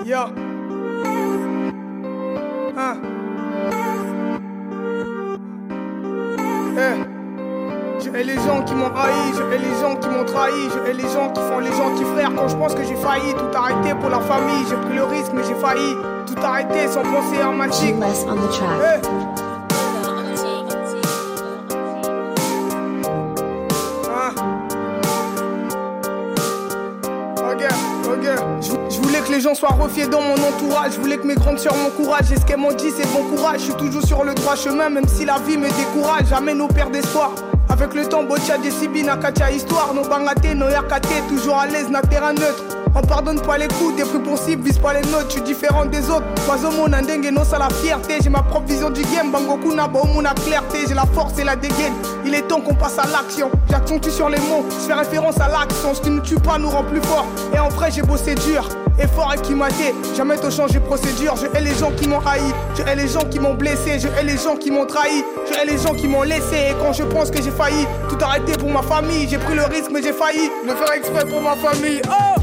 Yo. 0.07 0.19
Hein. 2.77 3.03
Eh. 6.79 7.20
Je 8.02 8.09
hais 8.09 8.25
les 8.25 8.37
gens 8.37 8.62
qui 8.62 8.75
m'ont 8.75 8.87
haï, 8.97 9.12
je 9.37 9.42
hais 9.54 9.59
les 9.59 9.80
gens 9.80 9.95
qui 9.97 10.09
m'ont 10.09 10.25
trahi, 10.25 10.71
je 10.73 10.90
hais 10.90 10.95
les 10.95 11.02
gens 11.02 11.30
qui 11.35 11.40
font 11.42 11.59
les 11.59 11.71
gentils 11.71 12.04
frères 12.14 12.33
quand 12.35 12.49
je 12.49 12.57
pense 12.57 12.75
que 12.75 12.83
j'ai 12.83 12.97
failli 12.97 13.35
tout 13.35 13.54
arrêter 13.54 13.95
pour 14.00 14.09
la 14.09 14.21
famille. 14.21 14.64
J'ai 14.71 14.76
pris 14.76 14.95
le 14.95 15.04
risque 15.04 15.33
mais 15.35 15.42
j'ai 15.45 15.54
failli 15.54 15.97
tout 16.26 16.40
arrêter 16.42 16.88
sans 16.88 17.02
penser 17.02 17.40
à 17.42 17.50
ma 17.50 17.71
chic. 17.71 17.95
Je 28.90 29.00
voulais 29.00 29.21
que 29.21 29.30
les 29.30 29.40
gens 29.40 29.54
soient 29.54 29.69
refiés 29.71 30.07
dans 30.07 30.23
mon 30.23 30.35
entourage. 30.35 30.92
Je 30.95 31.00
voulais 31.00 31.19
que 31.19 31.26
mes 31.26 31.35
grandes 31.35 31.59
sœurs 31.59 31.76
m'encouragent. 31.76 32.33
Et 32.33 32.37
ce 32.37 32.47
qu'elles 32.47 32.59
m'ont 32.59 32.73
dit, 32.73 32.90
c'est 32.90 33.07
bon 33.12 33.25
courage. 33.37 33.61
Je 33.61 33.64
suis 33.66 33.75
toujours 33.75 34.02
sur 34.02 34.25
le 34.25 34.35
droit 34.35 34.57
chemin, 34.57 34.88
même 34.88 35.07
si 35.07 35.25
la 35.25 35.38
vie 35.38 35.59
me 35.59 35.69
décourage. 35.69 36.28
Jamais 36.28 36.54
nos 36.54 36.69
pères 36.69 36.90
d'espoir. 36.90 37.33
Avec 37.81 37.95
le 37.95 38.07
temps, 38.07 38.25
Bocha, 38.25 38.59
Desibi, 38.59 39.03
Nakacha, 39.03 39.51
histoire, 39.51 39.95
nos 39.95 40.07
bangaté, 40.07 40.55
nos 40.55 40.69
yakate, 40.69 41.27
toujours 41.31 41.59
à 41.59 41.67
l'aise, 41.67 41.89
na 41.89 42.03
terrain 42.03 42.35
neutre. 42.35 42.63
On 42.95 43.01
pardonne 43.01 43.41
pas 43.41 43.57
les 43.57 43.69
coups, 43.69 43.97
des 43.97 44.03
prix 44.03 44.19
possibles, 44.19 44.63
vise 44.63 44.77
pas 44.77 44.93
les 44.93 45.01
notes, 45.01 45.25
je 45.29 45.33
suis 45.33 45.41
différent 45.41 45.87
des 45.87 46.11
autres. 46.11 46.27
Oiseau 46.47 46.71
mon 46.73 46.89
et 46.93 47.31
non, 47.31 47.43
ça 47.43 47.59
la 47.59 47.71
fierté. 47.71 48.19
J'ai 48.23 48.29
ma 48.29 48.43
propre 48.43 48.67
vision 48.67 48.91
du 48.91 49.01
game, 49.01 49.33
Bangoku 49.33 49.75
n'a 49.75 49.89
pas 49.89 50.03
clarté. 50.47 50.81
J'ai 50.89 50.95
la 50.95 51.07
force 51.07 51.39
et 51.39 51.45
la 51.45 51.57
dégaine. 51.57 51.95
Il 52.27 52.35
est 52.35 52.43
temps 52.43 52.61
qu'on 52.61 52.75
passe 52.75 52.99
à 52.99 53.07
l'action. 53.07 53.51
J'accentue 53.71 54.11
sur 54.11 54.29
les 54.29 54.41
mots, 54.41 54.67
je 54.69 54.87
fais 54.87 54.93
référence 54.93 55.41
à 55.41 55.49
l'action. 55.49 55.95
Ce 55.95 56.03
qui 56.03 56.11
ne 56.11 56.21
tue 56.21 56.35
pas 56.35 56.59
nous 56.59 56.69
rend 56.69 56.85
plus 56.85 57.01
fort. 57.01 57.25
Et 57.55 57.59
en 57.59 57.71
vrai, 57.71 57.91
j'ai 57.91 58.03
bossé 58.03 58.35
dur 58.35 58.69
effort 59.00 59.33
et 59.35 59.40
qui 59.40 59.54
m'a 59.54 59.69
dit 59.69 59.92
Jamais 60.16 60.37
te 60.37 60.50
changer 60.50 60.80
procédure. 60.80 61.35
Je 61.37 61.47
hais 61.57 61.62
les 61.62 61.75
gens 61.75 61.90
qui 61.92 62.09
m'ont 62.09 62.21
haï. 62.21 62.42
Je 62.76 62.83
hais 62.83 62.97
les 62.97 63.09
gens 63.09 63.25
qui 63.30 63.38
m'ont 63.38 63.54
blessé. 63.54 63.99
Je 63.99 64.09
hais 64.09 64.23
les 64.23 64.37
gens 64.37 64.57
qui 64.57 64.71
m'ont 64.71 64.87
trahi. 64.87 65.25
Je 65.49 65.59
hais 65.59 65.64
les 65.66 65.78
gens 65.78 65.95
qui 65.95 66.07
m'ont 66.09 66.23
laissé. 66.23 66.71
Et 66.71 66.75
quand 66.80 66.92
je 66.92 67.02
pense 67.04 67.30
que 67.30 67.42
j'ai 67.42 67.50
failli 67.50 67.87
tout 68.09 68.19
arrêter 68.23 68.52
pour 68.52 68.71
ma 68.71 68.83
famille, 68.83 69.28
j'ai 69.28 69.38
pris 69.38 69.54
le 69.54 69.64
risque 69.64 69.90
mais 69.92 70.02
j'ai 70.02 70.12
failli 70.12 70.50
le 70.66 70.75
faire 70.75 70.92
exprès 70.92 71.25
pour 71.26 71.40
ma 71.40 71.57
famille. 71.57 72.02
Oh, 72.09 72.40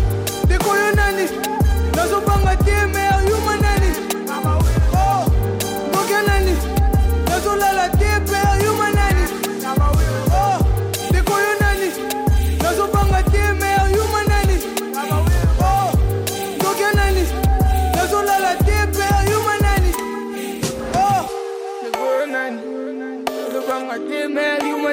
décolle 0.48 0.78
nani. 0.96 1.28
Nazobanga 1.96 2.56
mais 2.94 3.10
human 3.28 3.60
nani. 3.62 3.92
Oh, 4.94 5.30
bokanani. 5.92 6.56
Nazolala 7.30 7.90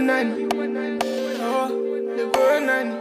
nani 0.05 0.47
oh 1.41 1.69
le 2.17 2.25
nani 2.69 2.95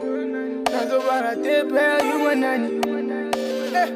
nazobara 0.72 1.34
te 1.44 1.56
père 1.72 2.00
yuma 2.10 2.34
nani 2.44 2.70
eh 3.82 3.90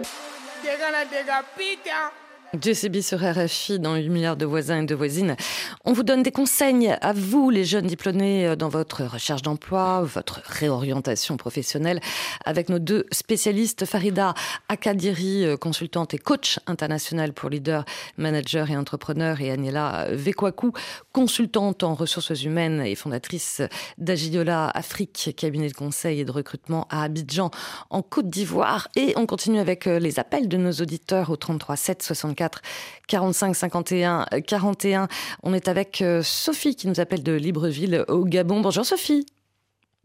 dega 0.64 0.88
na 0.96 1.02
dega 1.06 1.38
pita 1.56 2.12
JCB 2.54 3.01
sur 3.01 3.20
RFI 3.20 3.77
dans 3.77 3.96
8 3.96 4.10
milliards 4.10 4.38
de 4.38 4.46
voisins 4.46 4.82
et 4.82 4.86
de 4.86 4.96
voisines. 4.96 5.36
On 5.84 5.92
vous 5.92 6.04
donne 6.04 6.24
des 6.24 6.32
conseils 6.32 6.96
à 7.01 7.12
vous, 7.12 7.50
les 7.50 7.66
jeunes 7.66 7.88
diplômés, 7.88 8.48
euh, 8.48 8.56
dans 8.56 8.70
votre 8.70 9.04
recherche 9.04 9.42
d'emploi, 9.42 10.01
votre 10.01 10.42
réorientation 10.46 11.36
professionnelle, 11.36 12.00
avec 12.46 12.70
nos 12.70 12.80
deux 12.80 13.06
spécialistes, 13.12 13.84
Farida 13.86 14.34
Akadiri, 14.70 15.44
euh, 15.44 15.58
consultante 15.58 16.13
et 16.13 16.18
coach 16.18 16.60
international 16.68 17.34
pour 17.34 17.50
leaders, 17.50 17.84
managers 18.18 18.66
et 18.70 18.77
entrepreneurs, 18.77 19.42
et 19.42 19.51
Aniela 19.51 20.08
Vekwaku, 20.12 20.72
consultante 21.12 21.84
en 21.84 21.96
ressources 21.96 22.44
humaines 22.44 22.82
et 22.82 22.96
fondatrice 22.96 23.62
d'Agiola 23.98 24.70
Afrique, 24.70 25.34
cabinet 25.36 25.68
de 25.68 25.74
conseil 25.74 26.22
et 26.22 26.25
de 26.25 26.32
recrutement 26.32 26.88
à 26.89 27.04
Abidjan, 27.04 27.51
en 27.89 28.01
Côte 28.01 28.30
d'Ivoire. 28.30 28.88
Et 28.96 29.13
on 29.18 29.25
continue 29.25 29.60
avec 29.60 29.86
euh, 29.86 30.00
les 30.00 30.18
appels 30.18 30.48
de 30.48 30.56
nos 30.56 30.72
auditeurs 30.72 31.30
au 31.30 31.36
33 31.36 31.75
7 31.75 32.04
64 32.04 32.37
45 33.08 33.56
51 33.56 34.25
41. 34.46 35.08
On 35.44 35.53
est 35.53 35.67
avec 35.67 36.01
euh, 36.01 36.22
Sophie 36.24 36.75
qui 36.75 36.88
nous 36.88 37.00
appelle 37.00 37.24
de 37.24 37.34
Libreville 37.34 38.06
au 38.08 38.24
Gabon. 38.24 38.62
Bonjour 38.62 38.86
Sophie. 38.86 39.25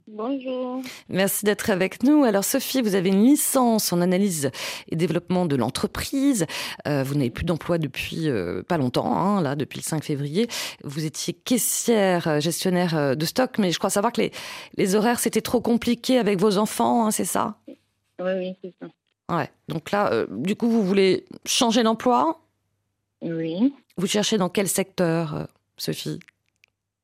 Bonjour. 0.09 0.83
Merci 1.09 1.45
d'être 1.45 1.71
avec 1.71 2.03
nous. 2.03 2.25
Alors 2.25 2.43
Sophie, 2.43 2.83
vous 2.83 2.97
avez 2.97 3.11
une 3.11 3.25
licence 3.25 3.93
en 3.93 4.01
analyse 4.01 4.51
et 4.91 4.97
développement 4.97 5.47
de 5.47 5.55
l'entreprise. 5.55 6.47
Euh, 6.89 7.05
vous 7.05 7.15
n'avez 7.15 7.31
plus 7.31 7.45
d'emploi 7.45 7.79
depuis 7.79 8.29
euh, 8.29 8.63
pas 8.63 8.79
longtemps, 8.79 9.17
hein, 9.17 9.41
là, 9.41 9.55
depuis 9.55 9.79
le 9.79 9.85
5 9.85 10.03
février. 10.03 10.49
Vous 10.83 11.05
étiez 11.05 11.35
caissière, 11.35 12.41
gestionnaire 12.41 13.17
de 13.17 13.25
stock, 13.25 13.59
mais 13.59 13.71
je 13.71 13.79
crois 13.79 13.91
savoir 13.91 14.13
que 14.13 14.23
les, 14.23 14.33
les 14.77 14.97
horaires, 14.97 15.21
c'était 15.21 15.41
trop 15.41 15.61
compliqué 15.61 16.19
avec 16.19 16.41
vos 16.41 16.59
enfants, 16.59 17.07
hein, 17.07 17.11
c'est 17.13 17.25
ça? 17.25 17.57
Oui, 18.19 18.33
oui, 18.37 18.57
c'est 18.63 18.75
ça. 18.81 18.89
Ouais. 19.33 19.51
Donc 19.69 19.91
là, 19.91 20.27
du 20.29 20.55
coup, 20.55 20.69
vous 20.69 20.85
voulez 20.85 21.25
changer 21.45 21.83
d'emploi? 21.83 22.41
Oui. 23.23 23.75
Vous 23.97 24.07
cherchez 24.07 24.39
dans 24.39 24.49
quel 24.49 24.69
secteur, 24.69 25.49
Sophie? 25.77 26.21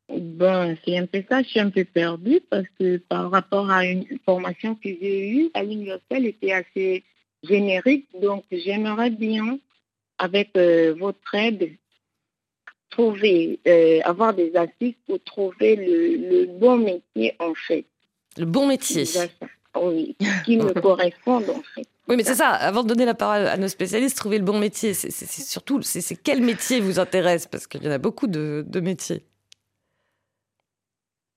Bon, 0.08 0.76
c'est 0.85 0.97
un 0.97 1.06
peu 1.06 1.23
ça, 1.28 1.42
je 1.42 1.49
suis 1.49 1.61
un 1.61 1.68
peu 1.68 1.85
perdue 1.85 2.40
parce 2.49 2.66
que 2.78 2.97
par 2.97 3.30
rapport 3.30 3.70
à 3.70 3.85
une 3.85 4.06
formation 4.25 4.75
que 4.75 4.88
j'ai 4.88 5.28
eue 5.28 5.50
à 5.52 5.62
l'université, 5.62 6.16
elle 6.16 6.26
était 6.26 6.52
assez 6.52 7.04
générique. 7.42 8.08
Donc, 8.18 8.44
j'aimerais 8.50 9.11
bien, 9.11 9.58
avec 10.16 10.50
euh, 10.56 10.94
votre 10.99 11.35
aide, 11.35 11.73
trouver, 12.88 13.61
euh, 13.66 14.00
avoir 14.04 14.32
des 14.32 14.54
assises 14.56 14.94
pour 15.06 15.23
trouver 15.25 15.76
le, 15.76 16.47
bon 16.58 16.78
métier 16.78 17.35
en 17.38 17.52
fait. 17.54 17.85
Le 18.38 18.47
bon 18.47 18.66
métier 18.66 19.04
Oui, 19.76 20.16
qui 20.47 20.56
me 20.56 20.73
correspond 20.80 21.37
en 21.37 21.62
fait. 21.75 21.88
Oui, 22.08 22.16
mais 22.16 22.24
c'est 22.24 22.34
ça. 22.34 22.48
Avant 22.48 22.82
de 22.82 22.88
donner 22.88 23.04
la 23.04 23.14
parole 23.14 23.46
à 23.46 23.56
nos 23.56 23.68
spécialistes, 23.68 24.16
trouver 24.16 24.38
le 24.38 24.44
bon 24.44 24.58
métier. 24.58 24.94
C'est 24.94 25.42
surtout, 25.42 25.82
c'est 25.82 26.16
quel 26.16 26.42
métier 26.42 26.80
vous 26.80 26.98
intéresse? 26.98 27.46
Parce 27.46 27.66
qu'il 27.66 27.82
y 27.84 27.88
en 27.88 27.92
a 27.92 27.98
beaucoup 27.98 28.26
de 28.26 28.80
métiers. 28.80 29.24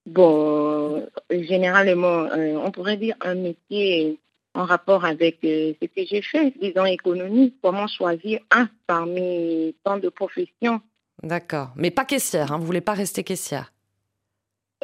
Bon, 0.06 1.06
généralement, 1.30 2.24
euh, 2.24 2.56
on 2.56 2.72
pourrait 2.72 2.96
dire 2.96 3.14
un 3.20 3.36
métier 3.36 4.18
en 4.54 4.64
rapport 4.64 5.04
avec 5.04 5.38
euh, 5.44 5.74
ce 5.80 5.86
que 5.86 6.04
j'ai 6.04 6.22
fait, 6.22 6.52
disons 6.60 6.84
économie, 6.84 7.54
comment 7.62 7.86
choisir 7.86 8.40
un 8.50 8.68
parmi 8.86 9.74
tant 9.84 9.98
de 9.98 10.08
professions? 10.08 10.80
D'accord, 11.22 11.70
mais 11.76 11.90
pas 11.90 12.04
caissière, 12.04 12.52
hein, 12.52 12.58
vous 12.58 12.66
voulez 12.66 12.80
pas 12.80 12.94
rester 12.94 13.22
caissière? 13.22 13.72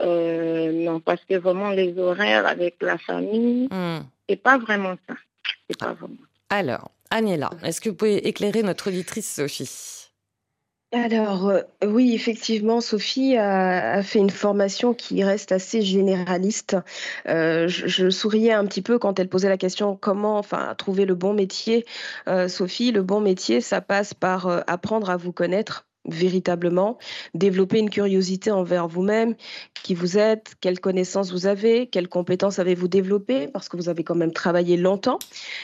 Euh, 0.01 0.71
Non, 0.73 1.01
parce 1.01 1.25
que 1.25 1.35
vraiment 1.35 1.71
les 1.71 1.99
horaires 1.99 2.47
avec 2.47 2.77
la 2.81 2.97
famille, 2.97 3.67
hmm. 3.71 3.99
c'est 4.29 4.37
pas 4.37 4.57
vraiment 4.57 4.95
ça. 5.09 5.17
C'est 5.69 5.79
pas 5.79 5.93
vraiment. 5.93 6.17
Alors, 6.51 6.91
Agnella, 7.11 7.51
est-ce 7.63 7.81
que 7.81 7.91
vous 7.91 7.97
pouvez 7.97 8.27
éclairer 8.27 8.63
notre 8.63 8.89
auditrice 8.89 9.33
Sophie? 9.35 10.09
Alors, 10.91 11.49
euh, 11.51 11.61
oui, 11.85 12.15
effectivement, 12.15 12.81
Sophie 12.81 13.37
a, 13.37 14.03
fait 14.03 14.21
une 14.21 14.31
formation 14.31 14.95
qui 14.95 15.23
reste 15.23 15.53
assez 15.53 15.83
généraliste. 15.83 16.79
Euh, 17.27 17.69
je, 17.69 18.09
souriais 18.09 18.53
un 18.53 18.65
petit 18.65 18.81
peu 18.81 18.99
quand 18.99 19.19
elle 19.19 19.29
posait 19.29 19.51
la 19.51 19.59
question 19.59 19.97
comment, 19.97 20.39
enfin, 20.39 20.75
trouver 20.79 21.05
le 21.05 21.15
bon 21.15 21.35
métier. 21.35 21.85
Euh, 22.27 22.49
Sophie, 22.49 22.91
le 22.91 23.03
bon 23.03 23.21
métier, 23.21 23.61
ça 23.61 23.83
passe 23.83 24.15
par 24.15 24.47
apprendre 24.67 25.11
à 25.11 25.19
vous 25.19 25.33
connaître 25.33 25.88
véritablement, 26.09 26.99
développer 27.35 27.79
une 27.79 27.91
curiosité 27.91 28.51
envers 28.51 28.89
vous-même, 28.89 29.35
qui 29.83 29.95
vous 29.95 30.19
êtes, 30.19 30.55
quelles 30.61 30.81
connaissances 30.81 31.33
vous 31.33 31.47
avez, 31.47 31.87
quelles 31.87 32.09
compétences 32.09 32.59
avez-vous 32.59 32.89
développées, 32.89 33.49
parce 33.49 33.69
que 33.69 33.77
vous 33.77 33.89
avez 33.89 34.05
quand 34.05 34.15
même 34.15 34.33
travaillé 34.33 34.77
longtemps, 34.77 35.19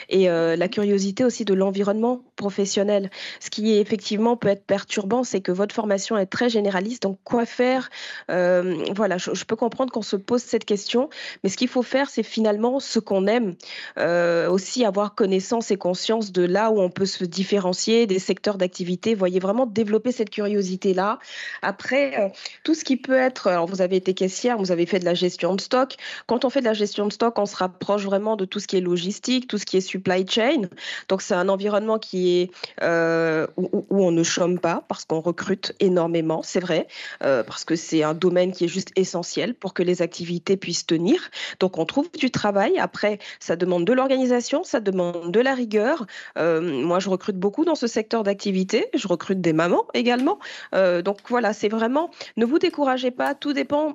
et 0.09 0.29
euh, 0.29 0.55
la 0.55 0.67
curiosité 0.67 1.23
aussi 1.23 1.45
de 1.45 1.53
l'environnement 1.53 2.23
professionnel. 2.35 3.09
Ce 3.39 3.49
qui 3.49 3.77
effectivement 3.77 4.37
peut 4.37 4.47
être 4.47 4.65
perturbant, 4.65 5.23
c'est 5.23 5.41
que 5.41 5.51
votre 5.51 5.73
formation 5.75 6.17
est 6.17 6.25
très 6.25 6.49
généraliste, 6.49 7.03
donc 7.03 7.19
quoi 7.23 7.45
faire 7.45 7.89
euh, 8.31 8.83
Voilà, 8.95 9.17
je, 9.17 9.43
peux 9.45 9.55
comprendre 9.55 9.91
qu'on 9.91 10.01
se 10.01 10.15
pose 10.15 10.41
cette 10.41 10.65
question, 10.65 11.09
mais 11.43 11.49
ce 11.49 11.57
qu'il 11.57 11.67
faut 11.67 11.83
faire, 11.83 12.09
c'est 12.09 12.23
finalement 12.23 12.79
ce 12.79 12.99
qu'on 12.99 13.27
aime, 13.27 13.55
euh, 13.99 14.49
aussi 14.49 14.85
avoir 14.85 15.15
connaissance 15.15 15.71
et 15.71 15.77
conscience 15.77 16.31
de 16.31 16.43
là 16.43 16.71
où 16.71 16.79
on 16.79 16.89
peut 16.89 17.05
se 17.05 17.23
différencier 17.23 18.07
des 18.07 18.19
secteurs 18.19 18.57
d'activité. 18.57 19.15
Voyez 19.15 19.39
vraiment 19.39 19.65
développer 19.65 20.11
cette 20.11 20.29
curiosité-là. 20.35 21.19
Après, 21.61 22.19
euh, 22.19 22.29
tout 22.63 22.73
ce 22.73 22.83
qui 22.83 22.97
peut 22.97 23.17
être, 23.17 23.47
alors 23.47 23.67
vous 23.67 23.81
avez 23.81 23.95
été 23.95 24.13
caissière, 24.13 24.57
vous 24.57 24.71
avez 24.71 24.85
fait 24.85 24.99
de 24.99 25.05
la 25.05 25.13
gestion 25.13 25.55
de 25.55 25.61
stock. 25.61 25.95
Quand 26.27 26.43
on 26.43 26.49
fait 26.49 26.59
de 26.59 26.65
la 26.65 26.73
gestion 26.73 27.07
de 27.07 27.13
stock, 27.13 27.39
on 27.39 27.45
se 27.45 27.55
rapproche 27.55 28.03
vraiment 28.03 28.35
de 28.35 28.43
tout 28.43 28.59
ce 28.59 28.67
qui 28.67 28.75
est 28.75 28.81
logistique, 28.81 29.47
tout 29.47 29.57
ce 29.57 29.65
qui 29.65 29.77
est 29.77 29.81
supply 29.81 30.25
chain. 30.27 30.63
Donc 31.07 31.21
c'est 31.21 31.35
un 31.35 31.47
environnement 31.47 31.99
qui 31.99 32.41
est 32.41 32.51
euh, 32.83 33.47
où, 33.55 33.85
on 33.89 34.11
ne 34.11 34.23
chôme 34.23 34.59
pas 34.59 34.83
parce 34.89 35.05
qu'on 35.05 35.21
recrute 35.21 35.73
énormément, 35.79 36.41
c'est 36.43 36.59
vrai, 36.59 36.87
euh, 37.23 37.43
parce 37.43 37.63
que 37.63 37.77
c'est 37.77 38.03
un 38.03 38.13
domaine 38.13 38.51
qui 38.51 38.65
est 38.65 38.73
juste 38.79 38.91
essentiel 38.97 39.53
pour 39.53 39.73
que 39.73 39.83
les 39.83 40.01
activités 40.01 40.57
puissent 40.57 40.85
tenir. 40.85 41.29
Donc 41.61 41.77
on 41.77 41.85
trouve 41.85 42.09
du 42.11 42.29
travail. 42.29 42.77
Après, 42.77 43.19
ça 43.39 43.55
demande 43.55 43.85
de 43.85 43.93
l'organisation, 43.93 44.63
ça 44.65 44.81
demande 44.81 45.31
de 45.31 45.39
la 45.39 45.53
rigueur. 45.53 46.05
moi, 46.35 46.99
je 46.99 47.09
recrute 47.09 47.37
beaucoup 47.37 47.63
dans 47.63 47.75
ce 47.75 47.87
secteur 47.87 48.23
d'activité. 48.23 48.87
Je 48.93 49.07
recrute 49.07 49.39
des 49.39 49.53
mamans 49.53 49.85
également 49.93 50.24
euh, 50.73 51.01
donc 51.01 51.19
voilà, 51.27 51.53
c'est 51.53 51.69
vraiment, 51.69 52.11
ne 52.37 52.45
vous 52.45 52.59
découragez 52.59 53.11
pas, 53.11 53.35
tout 53.35 53.53
dépend 53.53 53.93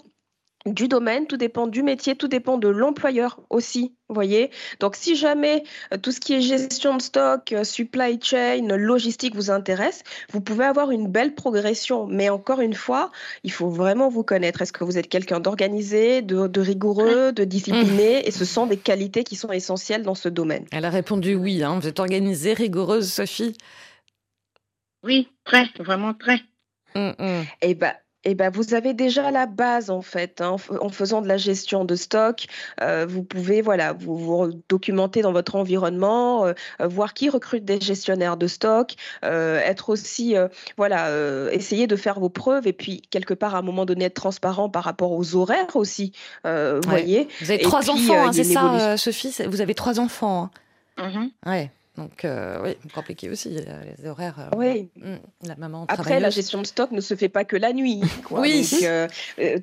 du 0.67 0.89
domaine, 0.89 1.27
tout 1.27 1.39
dépend 1.39 1.67
du 1.67 1.83
métier, 1.83 2.17
tout 2.17 2.29
dépend 2.29 2.59
de 2.59 2.69
l'employeur 2.69 3.41
aussi, 3.49 3.95
voyez. 4.11 4.51
Donc 4.79 4.95
si 4.95 5.17
jamais 5.17 5.63
euh, 5.93 5.97
tout 5.97 6.13
ce 6.13 6.21
qui 6.21 6.35
est 6.35 6.43
gestion 6.43 6.97
de 6.97 7.03
stock, 7.03 7.53
euh, 7.53 7.65
supply 7.65 8.19
chain, 8.23 8.67
logistique 8.77 9.35
vous 9.35 9.51
intéresse, 9.51 10.03
vous 10.33 10.43
pouvez 10.43 10.65
avoir 10.65 10.91
une 10.91 11.09
belle 11.09 11.35
progression. 11.35 12.07
Mais 12.07 12.29
encore 12.29 12.61
une 12.61 12.75
fois, 12.75 13.11
il 13.43 13.53
faut 13.53 13.71
vraiment 13.71 14.11
vous 14.11 14.23
connaître. 14.23 14.61
Est-ce 14.61 14.73
que 14.73 14.85
vous 14.85 14.99
êtes 14.99 15.09
quelqu'un 15.09 15.41
d'organisé, 15.41 16.21
de, 16.21 16.61
rigoureux, 16.61 17.33
de 17.33 17.45
discipliné 17.45 18.27
Et 18.29 18.31
ce 18.31 18.45
sont 18.45 18.67
des 18.67 18.77
qualités 18.77 19.25
qui 19.25 19.37
sont 19.37 19.53
essentielles 19.53 20.03
dans 20.03 20.15
ce 20.15 20.29
domaine? 20.29 20.67
Elle 20.73 20.85
a 20.85 20.91
répondu 20.91 21.35
oui. 21.35 21.63
Hein. 21.63 21.79
Vous 21.81 21.89
êtes 21.89 22.01
organisée, 22.01 22.53
rigoureuse, 22.53 23.11
Sophie? 23.11 23.57
Oui, 25.03 25.29
très, 25.45 25.67
vraiment 25.79 26.15
très. 26.15 26.41
Mm, 26.95 27.11
mm. 27.19 27.45
Eh 27.63 27.75
ben, 27.75 27.95
eh 28.25 28.35
ben, 28.35 28.51
vous 28.51 28.75
avez 28.75 28.93
déjà 28.93 29.31
la 29.31 29.47
base 29.47 29.89
en 29.89 30.03
fait. 30.03 30.41
Hein, 30.41 30.57
en 30.81 30.89
faisant 30.91 31.23
de 31.23 31.29
la 31.29 31.39
gestion 31.39 31.85
de 31.85 31.95
stock, 31.95 32.47
euh, 32.83 33.07
vous 33.09 33.23
pouvez 33.23 33.63
voilà, 33.63 33.95
vous, 33.95 34.17
vous 34.19 34.51
documenter 34.69 35.23
dans 35.23 35.33
votre 35.33 35.57
environnement, 35.57 36.45
euh, 36.45 36.53
voir 36.81 37.15
qui 37.15 37.31
recrute 37.31 37.65
des 37.65 37.81
gestionnaires 37.81 38.37
de 38.37 38.47
stock, 38.47 38.95
euh, 39.25 39.59
être 39.61 39.89
aussi 39.89 40.35
voilà, 40.77 41.11
essayer 41.53 41.87
de 41.87 41.97
faire 41.97 42.21
vos 42.21 42.29
preuves 42.29 42.67
et 42.67 42.73
puis 42.73 43.01
quelque 43.11 43.35
part 43.35 43.55
à 43.55 43.59
un 43.59 43.63
moment 43.63 43.87
donné 43.87 44.07
être 44.07 44.15
transparent 44.15 44.69
par 44.69 44.85
rapport 44.85 45.13
aux 45.13 45.35
horaires 45.35 45.77
aussi. 45.77 46.13
Vous 46.45 46.81
voyez. 46.87 47.29
Vous 47.41 47.51
avez 47.51 47.63
trois 47.63 47.89
enfants, 47.91 48.27
hein, 48.27 48.33
c'est 48.33 48.45
ça, 48.45 48.97
Sophie. 48.97 49.35
Vous 49.47 49.61
avez 49.63 49.75
trois 49.75 49.99
enfants. 49.99 50.51
Hein. 50.99 51.09
Mm-hmm. 51.09 51.49
Ouais. 51.49 51.71
Donc, 52.01 52.25
euh, 52.25 52.59
oui, 52.65 52.77
compliqué 52.95 53.29
aussi, 53.29 53.51
les 53.51 54.09
horaires. 54.09 54.39
Euh, 54.39 54.57
oui. 54.57 54.89
Hmm, 54.97 55.17
la 55.47 55.55
maman 55.57 55.85
Après, 55.89 56.19
la 56.19 56.31
gestion 56.31 56.63
de 56.63 56.67
stock 56.67 56.93
ne 56.93 57.03
se 57.03 57.15
fait 57.15 57.29
pas 57.29 57.45
que 57.45 57.57
la 57.57 57.75
nuit. 57.75 58.01
Oui. 58.31 58.67
Euh, 58.85 59.07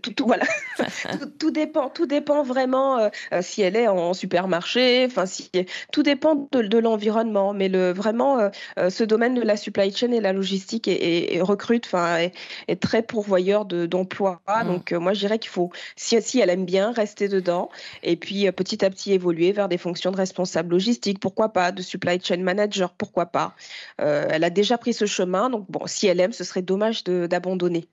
tout, 0.03 0.13
voilà. 0.27 0.45
tout, 1.39 1.49
dépend, 1.49 1.89
tout 1.89 2.05
dépend 2.05 2.43
vraiment 2.43 3.09
si 3.41 3.63
elle 3.63 3.75
est 3.75 3.87
en 3.87 4.13
supermarché, 4.13 5.05
enfin, 5.07 5.25
si, 5.25 5.49
tout 5.91 6.03
dépend 6.03 6.47
de, 6.51 6.77
l'environnement. 6.77 7.53
Mais 7.53 7.69
le, 7.69 7.91
vraiment, 7.91 8.51
ce 8.77 9.03
domaine 9.03 9.33
de 9.33 9.41
la 9.41 9.57
supply 9.57 9.91
chain 9.91 10.11
et 10.11 10.21
la 10.21 10.33
logistique 10.33 10.87
est, 10.87 11.41
recrute, 11.41 11.87
enfin, 11.87 12.29
est, 12.67 12.79
très 12.79 13.01
pourvoyeur 13.01 13.65
d'emplois. 13.65 14.41
Hmm. 14.47 14.67
Donc, 14.67 14.91
moi, 14.91 15.13
je 15.13 15.21
dirais 15.21 15.39
qu'il 15.39 15.49
faut, 15.49 15.71
si, 15.95 16.21
si 16.21 16.39
elle 16.39 16.51
aime 16.51 16.65
bien, 16.65 16.91
rester 16.91 17.29
dedans 17.29 17.69
et 18.03 18.15
puis 18.15 18.51
petit 18.51 18.85
à 18.85 18.91
petit 18.91 19.13
évoluer 19.13 19.53
vers 19.53 19.69
des 19.69 19.79
fonctions 19.79 20.11
de 20.11 20.17
responsable 20.17 20.71
logistique. 20.71 21.19
Pourquoi 21.19 21.49
pas 21.49 21.71
de 21.71 21.81
supply 21.81 22.19
chain 22.21 22.26
chain 22.27 22.37
manager, 22.37 22.91
pourquoi 22.91 23.27
pas. 23.27 23.55
Euh, 24.01 24.27
elle 24.29 24.43
a 24.43 24.49
déjà 24.49 24.77
pris 24.77 24.93
ce 24.93 25.05
chemin, 25.05 25.49
donc 25.49 25.65
bon, 25.69 25.85
si 25.85 26.07
elle 26.07 26.19
aime, 26.19 26.33
ce 26.33 26.43
serait 26.43 26.61
dommage 26.61 27.03
d'abandonner. 27.03 27.87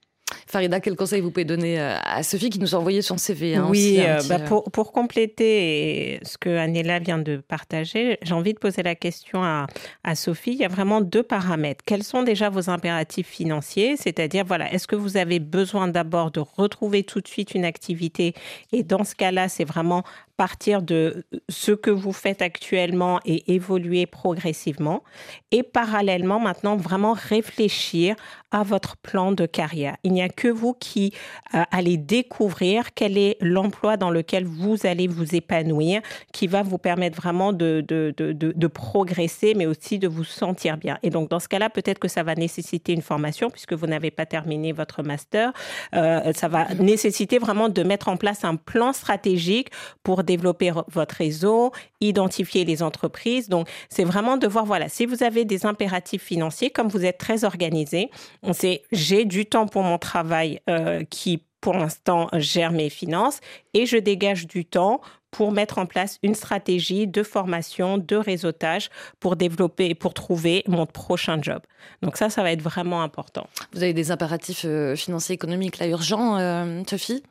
Farida, 0.47 0.81
quel 0.81 0.97
conseil 0.97 1.20
vous 1.20 1.31
pouvez 1.31 1.44
donner 1.44 1.81
euh, 1.81 1.97
à 2.03 2.23
Sophie 2.23 2.51
qui 2.51 2.59
nous 2.59 2.75
a 2.75 2.79
envoyé 2.79 3.03
son 3.03 3.18
CV 3.18 3.57
hein, 3.57 3.66
Oui, 3.68 3.99
euh, 4.01 4.20
bah, 4.29 4.38
pour, 4.38 4.70
pour, 4.70 4.92
compléter 4.92 6.18
ce 6.23 6.38
que 6.38 6.49
Anela 6.57 6.99
vient 6.99 7.18
de 7.18 7.37
partager, 7.37 8.18
j'ai 8.23 8.35
envie 8.35 8.55
de 8.55 8.59
poser 8.59 8.83
la 8.83 8.94
question 8.94 9.42
à, 9.42 9.66
à, 10.03 10.14
Sophie. 10.14 10.53
Il 10.53 10.59
y 10.59 10.64
a 10.64 10.68
vraiment 10.68 11.01
deux 11.01 11.23
paramètres. 11.23 11.85
Quels 11.87 12.05
sont 12.05 12.23
déjà 12.23 12.49
vos 12.49 12.70
impératifs 12.70 13.29
financiers? 13.29 13.97
C'est-à-dire, 13.97 14.44
voilà, 14.47 14.73
est-ce 14.73 14.87
que 14.87 14.97
vous 14.97 15.16
avez 15.16 15.40
besoin 15.40 15.88
d'abord 15.88 16.31
de 16.31 16.40
retrouver 16.40 17.05
tout 17.05 17.20
de 17.20 17.29
suite 17.29 17.55
une 17.55 17.64
activité? 17.64 18.35
Et 18.73 18.83
dans 18.83 19.05
ce 19.05 19.14
cas-là, 19.14 19.49
c'est 19.49 19.64
vraiment 19.64 20.05
partir 20.37 20.83
de 20.83 21.25
ce 21.49 21.73
que 21.73 21.90
vous 21.90 22.12
faites 22.12 22.42
actuellement 22.42 23.20
et 23.25 23.55
évoluer 23.55 24.07
progressivement. 24.07 25.05
Et 25.53 25.62
parallèlement, 25.62 26.40
maintenant, 26.40 26.77
vraiment 26.77 27.12
réfléchir 27.12 28.16
à 28.51 28.62
votre 28.62 28.97
plan 28.97 29.33
de 29.33 29.47
carrière. 29.47 29.97
Il 30.03 30.12
n'y 30.12 30.23
a 30.23 30.29
que 30.29 30.49
vous 30.49 30.75
qui 30.75 31.12
euh, 31.55 31.62
allez 31.70 31.97
découvrir 31.97 32.94
quel 32.94 33.16
est 33.18 33.37
l'emploi 33.40 33.97
dans 33.97 34.11
lequel 34.11 34.44
vous 34.44 34.87
allez 34.87 35.07
vous 35.07 35.35
épanouir, 35.35 36.03
qui 36.33 36.47
va 36.47 36.62
vous 36.62 36.79
permettre 36.79 37.16
vraiment 37.16 37.53
de, 37.53 37.85
de, 37.87 38.14
de, 38.16 38.33
de, 38.33 38.66
progresser, 38.66 39.55
mais 39.55 39.66
aussi 39.66 39.99
de 39.99 40.09
vous 40.09 40.25
sentir 40.25 40.77
bien. 40.77 40.99
Et 41.03 41.11
donc, 41.11 41.31
dans 41.31 41.40
ce 41.40 41.49
cas-là, 41.49 41.70
peut-être 41.70 41.99
que 41.99 42.09
ça 42.09 42.23
va 42.23 42.35
nécessiter 42.35 42.92
une 42.92 43.03
formation, 43.03 43.51
puisque 43.51 43.73
vous 43.73 43.87
n'avez 43.87 44.11
pas 44.11 44.27
terminé 44.27 44.73
votre 44.73 45.03
master. 45.03 45.53
Euh, 45.94 46.33
ça 46.33 46.49
va 46.49 46.75
nécessiter 46.75 47.38
vraiment 47.38 47.68
de 47.68 47.83
mettre 47.83 48.09
en 48.09 48.16
place 48.16 48.44
un 48.44 48.57
plan 48.57 48.92
stratégique 48.92 49.68
pour 50.03 50.23
développer 50.24 50.72
votre 50.88 51.14
réseau, 51.14 51.72
identifier 52.00 52.64
les 52.64 52.82
entreprises. 52.82 53.48
Donc, 53.48 53.68
c'est 53.88 54.04
vraiment 54.04 54.37
de 54.37 54.46
voir, 54.46 54.64
voilà, 54.64 54.88
si 54.88 55.06
vous 55.06 55.22
avez 55.22 55.44
des 55.44 55.66
impératifs 55.66 56.22
financiers, 56.22 56.70
comme 56.70 56.88
vous 56.88 57.04
êtes 57.04 57.18
très 57.18 57.44
organisé, 57.44 58.10
on 58.42 58.52
sait, 58.52 58.82
j'ai 58.92 59.24
du 59.24 59.46
temps 59.46 59.66
pour 59.66 59.82
mon 59.82 59.98
travail 59.98 60.60
euh, 60.68 61.02
qui 61.08 61.42
pour 61.64 61.72
l'instant, 61.72 62.28
gère 62.34 62.72
mes 62.72 62.90
finances 62.90 63.40
et 63.72 63.87
je 63.87 63.96
dégage 63.96 64.46
du 64.46 64.66
temps 64.66 65.00
pour 65.30 65.50
mettre 65.50 65.78
en 65.78 65.87
place 65.87 66.18
une 66.22 66.34
stratégie 66.34 67.06
de 67.06 67.22
formation, 67.22 67.96
de 67.96 68.16
réseautage 68.16 68.90
pour 69.18 69.34
développer 69.34 69.87
et 69.87 69.94
pour 69.94 70.12
trouver 70.12 70.62
mon 70.68 70.84
prochain 70.84 71.40
job. 71.40 71.62
Donc 72.02 72.18
ça, 72.18 72.28
ça 72.28 72.42
va 72.42 72.52
être 72.52 72.60
vraiment 72.60 73.02
important. 73.02 73.46
Vous 73.72 73.82
avez 73.82 73.94
des 73.94 74.10
impératifs 74.10 74.66
euh, 74.66 74.94
financiers 74.94 75.34
économiques 75.34 75.78
là 75.78 75.87
urgents, 75.87 76.37
euh, 76.38 76.82
Sophie? 76.87 77.22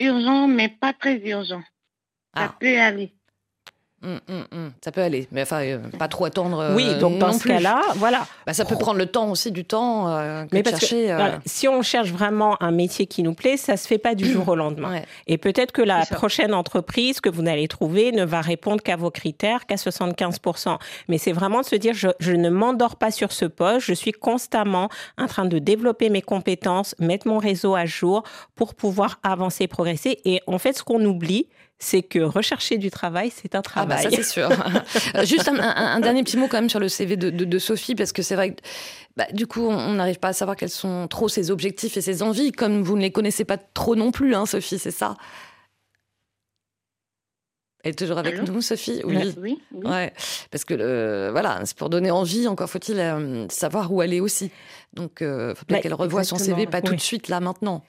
Urgent, 0.00 0.48
mais 0.48 0.68
pas 0.68 0.92
très 0.92 1.18
urgent. 1.28 1.62
Ça 2.34 2.44
ah. 2.44 2.56
peut 2.58 2.78
aller. 2.78 3.12
Hum, 4.04 4.18
hum, 4.28 4.44
hum. 4.50 4.72
Ça 4.82 4.90
peut 4.90 5.00
aller, 5.00 5.28
mais 5.30 5.42
enfin, 5.42 5.62
euh, 5.62 5.78
pas 5.96 6.08
trop 6.08 6.24
attendre. 6.24 6.58
Euh, 6.58 6.74
oui, 6.74 6.98
donc 6.98 7.18
dans 7.18 7.32
ce 7.32 7.46
cas-là, 7.46 7.80
voilà. 7.96 8.26
Bah, 8.46 8.52
ça 8.52 8.64
peut 8.64 8.76
prendre 8.76 8.98
le 8.98 9.06
temps 9.06 9.30
aussi, 9.30 9.52
du 9.52 9.64
temps. 9.64 10.08
Euh, 10.08 10.44
mais 10.52 10.64
parce 10.64 10.80
chercher, 10.80 11.06
que, 11.06 11.48
si 11.48 11.68
on 11.68 11.82
cherche 11.82 12.10
vraiment 12.10 12.60
un 12.60 12.72
métier 12.72 13.06
qui 13.06 13.22
nous 13.22 13.34
plaît, 13.34 13.56
ça 13.56 13.76
se 13.76 13.86
fait 13.86 13.98
pas 13.98 14.16
du 14.16 14.30
jour 14.30 14.48
au 14.48 14.56
lendemain. 14.56 15.02
Et 15.28 15.38
peut-être 15.38 15.70
que 15.70 15.82
la 15.82 16.04
prochaine 16.06 16.52
entreprise 16.52 17.20
que 17.20 17.30
vous 17.30 17.46
allez 17.46 17.68
trouver 17.68 18.10
ne 18.10 18.24
va 18.24 18.40
répondre 18.40 18.82
qu'à 18.82 18.96
vos 18.96 19.10
critères, 19.10 19.66
qu'à 19.66 19.76
75%. 19.76 20.78
Mais 21.08 21.18
c'est 21.18 21.32
vraiment 21.32 21.60
de 21.60 21.66
se 21.66 21.76
dire, 21.76 21.94
je, 21.94 22.08
je 22.18 22.32
ne 22.32 22.50
m'endors 22.50 22.96
pas 22.96 23.12
sur 23.12 23.30
ce 23.30 23.44
poste, 23.44 23.86
je 23.86 23.94
suis 23.94 24.12
constamment 24.12 24.88
en 25.16 25.26
train 25.26 25.44
de 25.44 25.58
développer 25.58 26.10
mes 26.10 26.22
compétences, 26.22 26.96
mettre 26.98 27.28
mon 27.28 27.38
réseau 27.38 27.76
à 27.76 27.86
jour 27.86 28.24
pour 28.56 28.74
pouvoir 28.74 29.20
avancer, 29.22 29.68
progresser. 29.68 30.18
Et 30.24 30.40
en 30.46 30.58
fait, 30.58 30.76
ce 30.76 30.82
qu'on 30.82 31.04
oublie, 31.04 31.46
c'est 31.82 32.02
que 32.02 32.20
rechercher 32.20 32.78
du 32.78 32.90
travail, 32.90 33.32
c'est 33.34 33.56
un 33.56 33.60
travail. 33.60 33.98
Ah 34.00 34.04
bah 34.04 34.10
ça 34.10 34.16
c'est 34.16 34.22
sûr. 34.22 34.48
Juste 35.24 35.48
un, 35.48 36.00
dernier 36.00 36.22
petit 36.22 36.36
mot 36.36 36.46
quand 36.46 36.58
même 36.58 36.70
sur 36.70 36.78
le 36.78 36.88
CV 36.88 37.16
de, 37.16 37.58
Sophie, 37.58 37.96
parce 37.96 38.12
que 38.12 38.22
c'est 38.22 38.36
vrai 38.36 38.54
que 38.54 38.60
bah, 39.16 39.26
du 39.32 39.48
coup, 39.48 39.66
on 39.66 39.94
n'arrive 39.94 40.20
pas 40.20 40.28
à 40.28 40.32
savoir 40.32 40.56
quels 40.56 40.70
sont 40.70 41.08
trop 41.08 41.28
ses 41.28 41.50
objectifs 41.50 41.96
et 41.96 42.00
ses 42.00 42.22
envies, 42.22 42.52
comme 42.52 42.82
vous 42.82 42.96
ne 42.96 43.02
les 43.02 43.10
connaissez 43.10 43.44
pas 43.44 43.56
trop 43.56 43.96
non 43.96 44.12
plus, 44.12 44.34
hein, 44.34 44.46
Sophie, 44.46 44.78
c'est 44.78 44.92
ça? 44.92 45.16
Elle 47.82 47.90
est 47.90 47.94
toujours 47.96 48.18
avec 48.18 48.40
nous, 48.40 48.62
Sophie? 48.62 49.00
Oui. 49.04 49.34
oui, 49.38 49.60
Ouais, 49.72 50.12
parce 50.52 50.64
que 50.64 51.30
voilà, 51.32 51.60
c'est 51.64 51.76
pour 51.76 51.90
donner 51.90 52.12
envie. 52.12 52.46
Encore 52.46 52.70
faut-il 52.70 53.00
euh, 53.00 53.48
savoir 53.48 53.92
où 53.92 54.00
aller 54.00 54.20
aussi. 54.20 54.52
Donc, 54.92 55.18
il 55.20 55.26
euh, 55.26 55.54
faut 55.56 55.64
bien 55.66 55.78
bah, 55.78 55.82
qu'elle 55.82 55.94
revoie 55.94 56.22
son 56.22 56.38
CV, 56.38 56.66
pas 56.66 56.80
tout 56.80 56.94
de 56.94 57.00
suite 57.00 57.26
là 57.26 57.40
maintenant. 57.40 57.82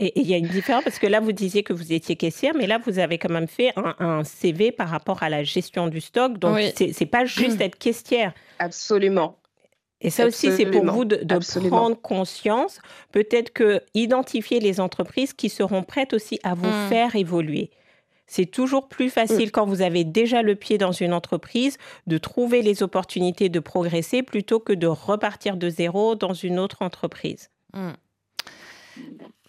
Et 0.00 0.20
il 0.20 0.28
y 0.28 0.34
a 0.34 0.36
une 0.36 0.46
différence 0.46 0.84
parce 0.84 1.00
que 1.00 1.08
là, 1.08 1.18
vous 1.18 1.32
disiez 1.32 1.64
que 1.64 1.72
vous 1.72 1.92
étiez 1.92 2.14
caissière, 2.14 2.54
mais 2.54 2.68
là, 2.68 2.78
vous 2.78 3.00
avez 3.00 3.18
quand 3.18 3.30
même 3.30 3.48
fait 3.48 3.72
un, 3.76 4.22
CV 4.22 4.70
par 4.70 4.88
rapport 4.88 5.22
à 5.24 5.28
la 5.28 5.42
gestion 5.42 5.88
du 5.88 6.00
stock. 6.00 6.38
Donc, 6.38 6.58
ce 6.60 6.92
c'est 6.92 7.06
pas 7.06 7.24
juste 7.24 7.60
être 7.60 7.76
caissière. 7.76 8.32
Absolument. 8.60 9.38
Et 10.00 10.10
ça 10.10 10.26
aussi, 10.26 10.52
c'est 10.52 10.66
pour 10.66 10.84
vous 10.84 11.04
de, 11.04 11.68
prendre 11.68 12.00
conscience, 12.00 12.80
peut-être 13.10 13.52
que 13.52 13.82
identifier 13.94 14.60
les 14.60 14.78
entreprises 14.78 15.32
qui 15.32 15.48
seront 15.48 15.82
prêtes 15.82 16.12
aussi 16.12 16.38
à 16.44 16.54
vous 16.54 16.68
mmh. 16.68 16.88
faire 16.88 17.16
évoluer. 17.16 17.70
C'est 18.28 18.46
toujours 18.46 18.88
plus 18.88 19.10
facile 19.10 19.48
mmh. 19.48 19.50
quand 19.50 19.66
vous 19.66 19.82
avez 19.82 20.04
déjà 20.04 20.42
le 20.42 20.54
pied 20.54 20.78
dans 20.78 20.92
une 20.92 21.12
entreprise 21.12 21.78
de 22.06 22.18
trouver 22.18 22.62
les 22.62 22.84
opportunités 22.84 23.48
de 23.48 23.58
progresser 23.58 24.22
plutôt 24.22 24.60
que 24.60 24.72
de 24.72 24.86
repartir 24.86 25.56
de 25.56 25.68
zéro 25.68 26.14
dans 26.14 26.34
une 26.34 26.60
autre 26.60 26.82
entreprise. 26.82 27.50
Mmh. 27.74 27.90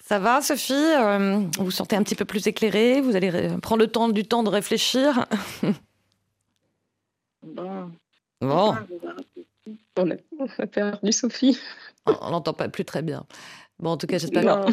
Ça 0.09 0.17
va, 0.17 0.41
Sophie 0.41 0.73
euh, 0.73 1.45
Vous 1.59 1.65
vous 1.65 1.69
sentez 1.69 1.95
un 1.95 2.01
petit 2.01 2.15
peu 2.15 2.25
plus 2.25 2.47
éclairée 2.47 2.99
Vous 2.99 3.15
allez 3.15 3.31
prendre 3.61 3.83
le 3.83 3.87
temps 3.91 4.09
du 4.09 4.23
temps 4.23 4.41
de 4.41 4.49
réfléchir 4.49 5.27
Bon. 7.43 7.91
Bon. 8.41 8.75
On 9.97 10.09
a, 10.09 10.65
perdu 10.65 11.11
Sophie. 11.11 11.59
On 12.07 12.31
n'entend 12.31 12.53
pas 12.53 12.69
plus 12.69 12.85
très 12.85 13.03
bien. 13.03 13.27
Bon, 13.77 13.91
en 13.91 13.97
tout 13.97 14.07
cas, 14.07 14.17
j'espère. 14.17 14.65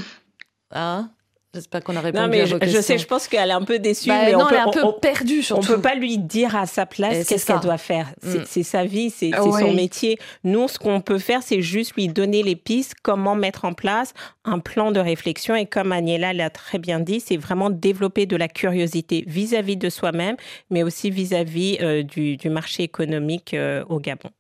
Hein? 0.70 1.11
J'espère 1.54 1.82
qu'on 1.82 1.96
a 1.96 2.00
répondu 2.00 2.22
non, 2.22 2.28
mais 2.28 2.42
à 2.42 2.44
vos 2.44 2.59
je, 2.61 2.66
je 2.66 2.80
sais, 2.80 2.98
je 2.98 3.06
pense 3.06 3.28
qu'elle 3.28 3.48
est 3.48 3.54
un 3.54 3.62
peu 3.62 3.78
déçue. 3.78 4.09
Bah, 4.09 4.22
mais 4.26 4.35
on 4.35 4.40
peut, 4.40 4.54
elle 4.54 4.56
est 4.56 4.78
un 4.78 4.92
peu 4.92 5.00
perdue, 5.00 5.42
surtout. 5.42 5.64
On 5.64 5.74
peut 5.76 5.80
pas 5.80 5.94
lui 5.94 6.18
dire 6.18 6.54
à 6.54 6.66
sa 6.66 6.85
place 6.85 7.26
qu'est-ce 7.26 7.46
qu'elle 7.46 7.61
doit 7.61 7.78
faire. 7.78 8.09
C'est 8.22 8.61
mm. 8.61 8.64
sa 8.64 8.85
vie, 8.85 9.11
c'est 9.11 9.30
son 9.32 9.72
métier. 9.72 10.18
Nous, 10.44 10.68
ce 10.68 10.78
qu'on 10.78 11.00
peut 11.00 11.18
faire, 11.18 11.42
c'est 11.42 11.62
juste 11.62 11.94
lui 11.94 12.09
donner 12.09 12.42
les 12.42 12.56
pistes, 12.56 12.94
comment 13.02 13.35
mettre 13.35 13.64
en 13.64 13.72
place 13.72 14.12
un 14.44 14.59
plan 14.59 14.92
de 14.92 15.00
réflexion. 15.00 15.54
Et 15.54 15.66
comme 15.66 15.92
Agnella 15.92 16.32
l'a 16.32 16.50
très 16.50 16.78
bien 16.78 17.00
dit, 17.00 17.20
c'est 17.20 17.37
vraiment 17.37 17.70
développer 17.70 18.26
de 18.26 18.37
la 18.37 18.48
curiosité 18.48 19.24
vis-à-vis 19.26 19.76
de 19.76 19.88
soi-même, 19.88 20.37
mais 20.70 20.82
aussi 20.82 21.11
vis-à-vis 21.11 21.78
euh, 21.80 22.02
du, 22.02 22.37
du, 22.37 22.50
marché 22.50 22.82
économique 22.82 23.54
euh, 23.54 23.85
au 23.88 23.98
Gabon 23.98 24.30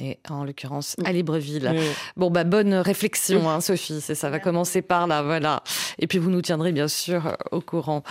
et 0.00 0.18
en 0.28 0.44
l'occurrence 0.44 0.96
à 1.04 1.12
Libreville. 1.12 1.74
Bon, 2.16 2.30
bah, 2.30 2.44
bonne 2.44 2.74
réflexion, 2.74 3.48
hein, 3.48 3.60
Sophie. 3.60 4.00
C'est 4.00 4.14
ça 4.14 4.30
va 4.30 4.38
commencer 4.38 4.82
par 4.82 5.06
là, 5.06 5.22
voilà. 5.22 5.62
Et 5.98 6.06
puis 6.06 6.18
vous 6.18 6.30
nous 6.30 6.42
tiendrez 6.42 6.72
bien 6.72 6.88
sûr 6.88 7.36
au 7.52 7.60
courant 7.60 8.02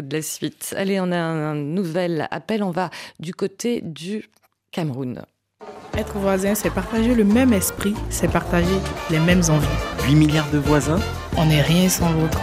de 0.00 0.16
la 0.16 0.22
suite. 0.22 0.74
Allez, 0.76 1.00
on 1.00 1.10
a 1.12 1.18
un, 1.18 1.54
nouvel 1.54 2.28
appel. 2.30 2.62
On 2.62 2.70
va 2.70 2.90
du 3.20 3.34
côté 3.34 3.80
du 3.82 4.28
Cameroun. 4.70 5.22
Être 5.96 6.18
voisin, 6.18 6.54
c'est 6.54 6.70
partager 6.70 7.14
le 7.14 7.24
même 7.24 7.52
esprit, 7.52 7.94
c'est 8.10 8.30
partager 8.30 8.74
les 9.10 9.20
mêmes 9.20 9.42
envies. 9.48 9.66
8 10.06 10.14
milliards 10.16 10.50
de 10.50 10.58
voisins? 10.58 11.00
On 11.36 11.46
n'est 11.46 11.62
rien 11.62 11.88
sans 11.88 12.12
l'autre. 12.12 12.40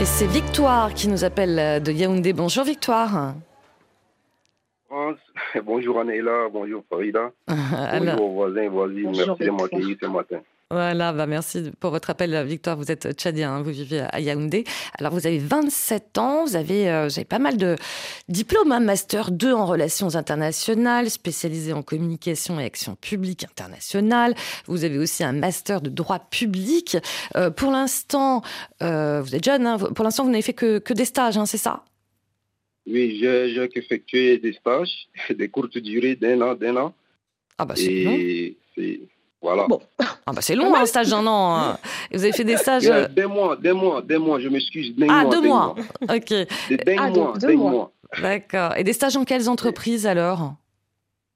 Et 0.00 0.04
c'est 0.04 0.26
Victoire 0.26 0.94
qui 0.94 1.08
nous 1.08 1.24
appelle 1.24 1.82
de 1.82 1.92
Yaoundé. 1.92 2.32
Bonjour 2.32 2.64
Victoire. 2.64 3.34
Bonjour 5.64 6.00
Anéla, 6.00 6.48
bonjour 6.52 6.82
Farida. 6.88 7.30
bonjour 7.46 8.30
voisins 8.32 8.62
et 8.62 8.68
voisines, 8.68 9.12
merci 9.16 9.44
de 9.44 9.50
m'accueillir 9.50 9.96
ce 10.00 10.06
matin. 10.06 10.40
Voilà, 10.72 11.12
bah 11.12 11.26
merci 11.26 11.72
pour 11.80 11.90
votre 11.90 12.10
appel, 12.10 12.46
Victoire. 12.46 12.76
Vous 12.76 12.92
êtes 12.92 13.12
tchadien, 13.14 13.54
hein, 13.54 13.62
vous 13.62 13.72
vivez 13.72 14.02
à 14.08 14.20
Yaoundé. 14.20 14.62
Alors, 15.00 15.12
vous 15.12 15.26
avez 15.26 15.40
27 15.40 16.16
ans, 16.16 16.44
vous 16.44 16.54
avez, 16.54 16.88
euh, 16.88 17.08
pas 17.28 17.40
mal 17.40 17.56
de 17.56 17.74
diplômes, 18.28 18.70
hein, 18.70 18.78
Master 18.78 19.32
2 19.32 19.52
en 19.52 19.66
relations 19.66 20.14
internationales, 20.14 21.10
spécialisé 21.10 21.72
en 21.72 21.82
communication 21.82 22.60
et 22.60 22.64
action 22.64 22.94
publique 22.94 23.42
internationale. 23.42 24.36
Vous 24.66 24.84
avez 24.84 24.98
aussi 24.98 25.24
un 25.24 25.32
Master 25.32 25.80
de 25.80 25.90
droit 25.90 26.20
public. 26.20 26.96
Euh, 27.34 27.50
pour 27.50 27.72
l'instant, 27.72 28.42
euh, 28.80 29.22
vous 29.22 29.34
êtes 29.34 29.44
jeune, 29.44 29.66
hein, 29.66 29.76
pour 29.76 30.04
l'instant, 30.04 30.22
vous 30.22 30.30
n'avez 30.30 30.42
fait 30.42 30.52
que, 30.52 30.78
que 30.78 30.94
des 30.94 31.04
stages, 31.04 31.36
c'est 31.46 31.58
ça? 31.58 31.82
Oui, 32.90 33.18
j'ai 33.20 33.68
effectué 33.74 34.38
des 34.38 34.52
stages, 34.52 35.08
des 35.30 35.48
courtes 35.48 35.78
durées 35.78 36.16
d'un 36.16 36.40
an, 36.40 36.54
d'un 36.54 36.76
an. 36.76 36.94
Ah 37.58 37.64
bah 37.64 37.74
c'est 37.76 38.04
long. 38.04 38.96
Voilà. 39.42 39.66
Bon. 39.66 39.80
Ah 39.98 40.32
bah 40.32 40.42
c'est 40.42 40.54
long 40.54 40.74
un 40.74 40.84
stage 40.86 41.08
d'un 41.08 41.26
an. 41.26 41.56
Hein. 41.56 41.78
Vous 42.12 42.22
avez 42.22 42.32
fait 42.32 42.44
des 42.44 42.56
stages. 42.64 42.86
Euh, 42.88 43.08
des 43.08 43.26
mois, 43.26 43.56
des 43.56 43.72
mois, 43.72 44.02
des 44.02 44.18
mois, 44.18 44.38
je 44.38 44.48
m'excuse. 44.48 44.94
Ah, 45.08 45.24
deux 45.30 45.40
mois. 45.40 45.74
Ok. 46.02 46.28
Des 46.28 46.96
ah, 46.98 47.10
mois, 47.10 47.34
deux 47.38 47.56
mois. 47.56 47.92
D'accord. 48.20 48.76
Et 48.76 48.84
des 48.84 48.92
stages 48.92 49.16
en 49.16 49.24
quelles 49.24 49.48
entreprises 49.48 50.06
alors? 50.06 50.54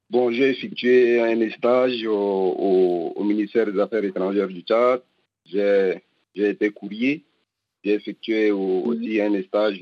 Bon, 0.09 0.31
j'ai 0.31 0.49
effectué 0.49 1.19
un 1.19 1.49
stage 1.51 2.05
au, 2.05 3.13
au, 3.15 3.23
ministère 3.23 3.71
des 3.71 3.79
Affaires 3.79 4.03
étrangères 4.03 4.47
du 4.47 4.61
Tchad. 4.61 5.01
J'ai 5.45 6.01
été 6.35 6.69
courrier. 6.69 7.23
J'ai 7.85 7.93
effectué 7.93 8.49
aussi 8.49 9.21
un 9.21 9.39
stage 9.43 9.79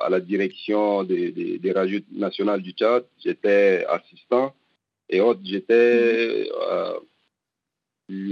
à 0.00 0.10
la 0.10 0.18
direction 0.18 1.04
des, 1.04 1.30
des, 1.30 1.72
radios 1.72 2.00
nationales 2.10 2.60
du 2.60 2.72
Tchad. 2.72 3.04
J'étais 3.24 3.86
assistant 3.88 4.52
et 5.08 5.20
autre, 5.20 5.38
j'étais 5.44 6.48
euh, 6.72 6.98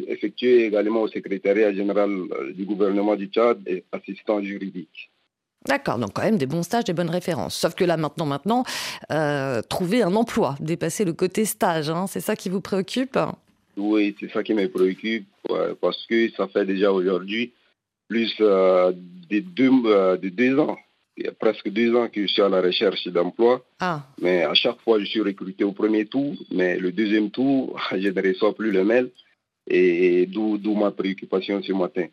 effectué 0.08 0.66
également 0.66 1.02
au 1.02 1.08
secrétariat 1.08 1.72
général 1.72 2.10
euh, 2.10 2.52
du 2.52 2.64
gouvernement 2.64 3.14
du 3.14 3.26
Tchad 3.26 3.60
et 3.68 3.84
assistant 3.92 4.42
juridique. 4.42 5.12
D'accord, 5.64 5.98
donc 5.98 6.14
quand 6.14 6.22
même 6.22 6.38
des 6.38 6.46
bons 6.46 6.64
stages, 6.64 6.82
des 6.82 6.92
bonnes 6.92 7.08
références. 7.10 7.54
Sauf 7.54 7.76
que 7.76 7.84
là, 7.84 7.96
maintenant, 7.96 8.26
maintenant, 8.26 8.64
euh, 9.12 9.62
trouver 9.62 10.02
un 10.02 10.16
emploi, 10.16 10.56
dépasser 10.58 11.04
le 11.04 11.12
côté 11.12 11.44
stage, 11.44 11.88
hein, 11.88 12.08
c'est 12.08 12.18
ça 12.20 12.34
qui 12.34 12.48
vous 12.48 12.60
préoccupe? 12.60 13.16
Oui, 13.76 14.16
c'est 14.18 14.32
ça 14.32 14.42
qui 14.42 14.54
me 14.54 14.68
préoccupe, 14.68 15.28
parce 15.80 16.04
que 16.06 16.30
ça 16.32 16.48
fait 16.48 16.66
déjà 16.66 16.92
aujourd'hui 16.92 17.52
plus 18.12 18.34
euh, 18.40 18.92
de, 19.30 19.38
deux, 19.40 19.70
euh, 19.86 20.16
de 20.18 20.28
deux 20.28 20.58
ans 20.58 20.76
il 21.16 21.24
y 21.24 21.28
a 21.28 21.32
presque 21.32 21.68
deux 21.68 21.94
ans 21.94 22.08
que 22.08 22.22
je 22.22 22.26
suis 22.26 22.42
à 22.42 22.48
la 22.48 22.60
recherche 22.60 23.06
d'emploi. 23.08 23.62
Ah. 23.80 24.06
Mais 24.20 24.44
à 24.44 24.54
chaque 24.54 24.80
fois, 24.80 24.98
je 24.98 25.04
suis 25.04 25.20
recruté 25.20 25.62
au 25.62 25.72
premier 25.72 26.06
tour. 26.06 26.34
Mais 26.50 26.78
le 26.78 26.90
deuxième 26.90 27.30
tour, 27.30 27.78
je 27.92 28.08
ne 28.08 28.28
reçois 28.28 28.54
plus 28.54 28.70
le 28.70 28.84
mail. 28.84 29.10
Et, 29.68 30.26
d'où 30.26 30.74
ma 30.74 30.90
préoccupation 30.90 31.62
ce 31.62 31.72
matin. 31.72 32.06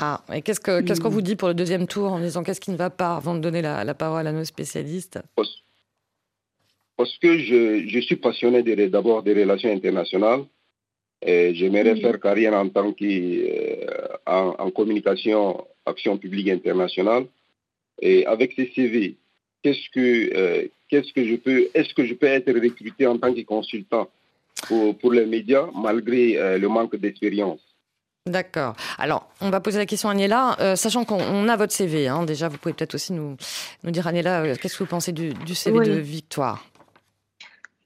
Ah, 0.00 0.22
et 0.32 0.40
qu'est-ce 0.42 0.60
qu'on 0.60 0.82
qu'est-ce 0.82 1.00
qu'on 1.00 1.10
vous 1.10 1.20
dit 1.20 1.36
pour 1.36 1.48
le 1.48 1.54
deuxième 1.54 1.86
tour 1.86 2.12
en 2.12 2.18
disant 2.18 2.42
qu'est-ce 2.42 2.60
qui 2.60 2.70
ne 2.70 2.76
va 2.76 2.90
pas 2.90 3.16
avant 3.16 3.34
de 3.34 3.40
donner 3.40 3.60
la, 3.60 3.94
parole 3.94 4.26
à 4.26 4.32
nos 4.32 4.44
spécialistes? 4.44 5.20
Parce, 5.36 7.18
que 7.18 7.38
je, 7.38 7.86
je, 7.86 8.00
suis 8.00 8.16
passionné 8.16 8.62
d'abord 8.88 9.22
des 9.22 9.34
relations 9.34 9.70
internationales. 9.70 10.44
Et 11.24 11.54
j'aimerais 11.54 11.96
faire 11.96 12.20
carrière 12.20 12.52
en 12.52 12.68
tant 12.68 12.92
que 12.92 13.04
euh, 13.04 13.86
en, 14.26 14.70
communication, 14.70 15.66
action 15.86 16.18
publique 16.18 16.50
internationale. 16.50 17.24
Et 18.00 18.26
avec 18.26 18.52
ces 18.54 18.70
CV, 18.74 19.16
qu'est-ce 19.62 19.88
que 19.90 20.36
euh, 20.36 20.66
qu'est-ce 20.88 21.12
que 21.14 21.24
je 21.24 21.36
peux 21.36 21.68
est-ce 21.72 21.94
que 21.94 22.04
je 22.04 22.12
peux 22.12 22.26
être 22.26 22.52
recruté 22.52 23.06
en 23.06 23.16
tant 23.16 23.32
que 23.32 23.40
consultant 23.40 24.08
pour, 24.68 24.98
pour 24.98 25.12
les 25.12 25.24
médias 25.24 25.66
malgré 25.74 26.36
euh, 26.36 26.58
le 26.58 26.68
manque 26.68 26.96
d'expérience? 26.96 27.60
D'accord. 28.26 28.74
Alors, 28.98 29.28
on 29.40 29.50
va 29.50 29.60
poser 29.60 29.78
la 29.78 29.86
question 29.86 30.08
à 30.08 30.12
Agnella, 30.12 30.76
sachant 30.76 31.04
qu'on 31.04 31.46
a 31.46 31.56
votre 31.56 31.74
CV. 31.74 32.08
Hein, 32.08 32.24
déjà, 32.24 32.48
vous 32.48 32.56
pouvez 32.56 32.72
peut-être 32.72 32.94
aussi 32.94 33.12
nous, 33.12 33.36
nous 33.82 33.90
dire, 33.90 34.06
Agnella, 34.06 34.56
qu'est-ce 34.56 34.78
que 34.78 34.84
vous 34.84 34.88
pensez 34.88 35.12
du, 35.12 35.34
du 35.34 35.54
CV 35.54 35.80
de 35.80 35.92
Victoire? 35.92 36.64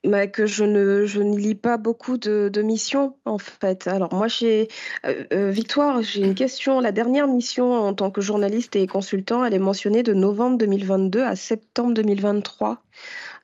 Bah, 0.09 0.27
que 0.27 0.47
je 0.47 0.65
ne, 0.65 1.05
je 1.05 1.21
ne 1.21 1.37
lis 1.37 1.55
pas 1.55 1.77
beaucoup 1.77 2.17
de, 2.19 2.63
missions, 2.63 3.17
en 3.25 3.39
fait. 3.39 3.87
Alors, 3.87 4.13
moi, 4.13 4.29
j'ai. 4.29 4.69
Euh, 5.07 5.25
euh, 5.33 5.51
Victoire, 5.51 6.03
j'ai 6.03 6.23
une 6.23 6.35
question. 6.35 6.81
La 6.81 6.93
dernière 6.93 7.29
mission 7.29 7.73
en 7.73 7.95
tant 7.95 8.11
que 8.11 8.21
journaliste 8.21 8.75
et 8.77 8.87
consultant, 8.87 9.45
elle 9.45 9.55
est 9.55 9.59
mentionnée 9.59 10.03
de 10.03 10.15
novembre 10.15 10.59
2022 10.59 11.23
à 11.23 11.37
septembre 11.37 11.95
2023. 11.95 12.79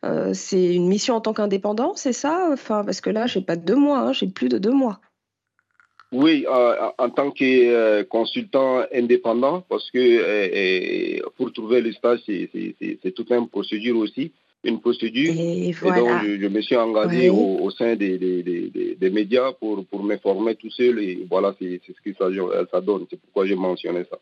Euh, 0.05 0.35
c'est 0.35 0.75
une 0.75 0.89
mission 0.89 1.15
en 1.15 1.21
tant 1.21 1.33
qu'indépendant, 1.33 1.95
c'est 1.97 2.13
ça? 2.13 2.49
Enfin, 2.53 2.85
Parce 2.85 3.01
que 3.01 3.11
là, 3.11 3.27
j'ai 3.27 3.41
pas 3.41 3.57
deux 3.57 3.77
mois, 3.77 3.99
hein, 3.99 4.13
j'ai 4.13 4.27
plus 4.27 4.49
de 4.49 4.59
deux 4.59 4.73
mois. 4.73 5.01
Oui, 6.13 6.47
en 6.47 7.11
tant 7.11 7.33
que 7.33 8.03
consultant 8.03 8.85
indépendant, 8.95 9.63
parce 9.69 9.91
que 9.91 11.21
pour 11.31 11.53
trouver 11.53 11.81
le 11.81 11.93
stage, 11.93 12.21
c'est 12.27 13.15
toute 13.17 13.33
une 13.33 13.49
procédure 13.49 13.97
aussi 13.99 14.33
une 14.65 14.81
procédure. 14.81 15.33
Et, 15.37 15.73
donc, 15.73 16.25
je, 16.25 16.47
me 16.47 16.61
suis 16.61 16.77
engagé 16.77 17.31
au, 17.31 17.71
sein 17.71 17.97
des, 17.97 18.19
des, 18.19 19.11
médias 19.11 19.53
pour, 19.53 19.85
pour 19.87 20.03
me 20.03 20.17
former 20.17 20.55
tout 20.57 20.71
seul. 20.71 20.99
Et 20.99 21.27
voilà, 21.31 21.55
c'est 21.61 21.81
ce 21.87 22.01
que 22.03 22.17
ça, 22.17 22.27
ça 22.71 22.81
donne. 22.81 23.07
C'est 23.11 23.21
pourquoi 23.21 23.47
j'ai 23.47 23.55
mentionné 23.55 24.05
ça. 24.11 24.19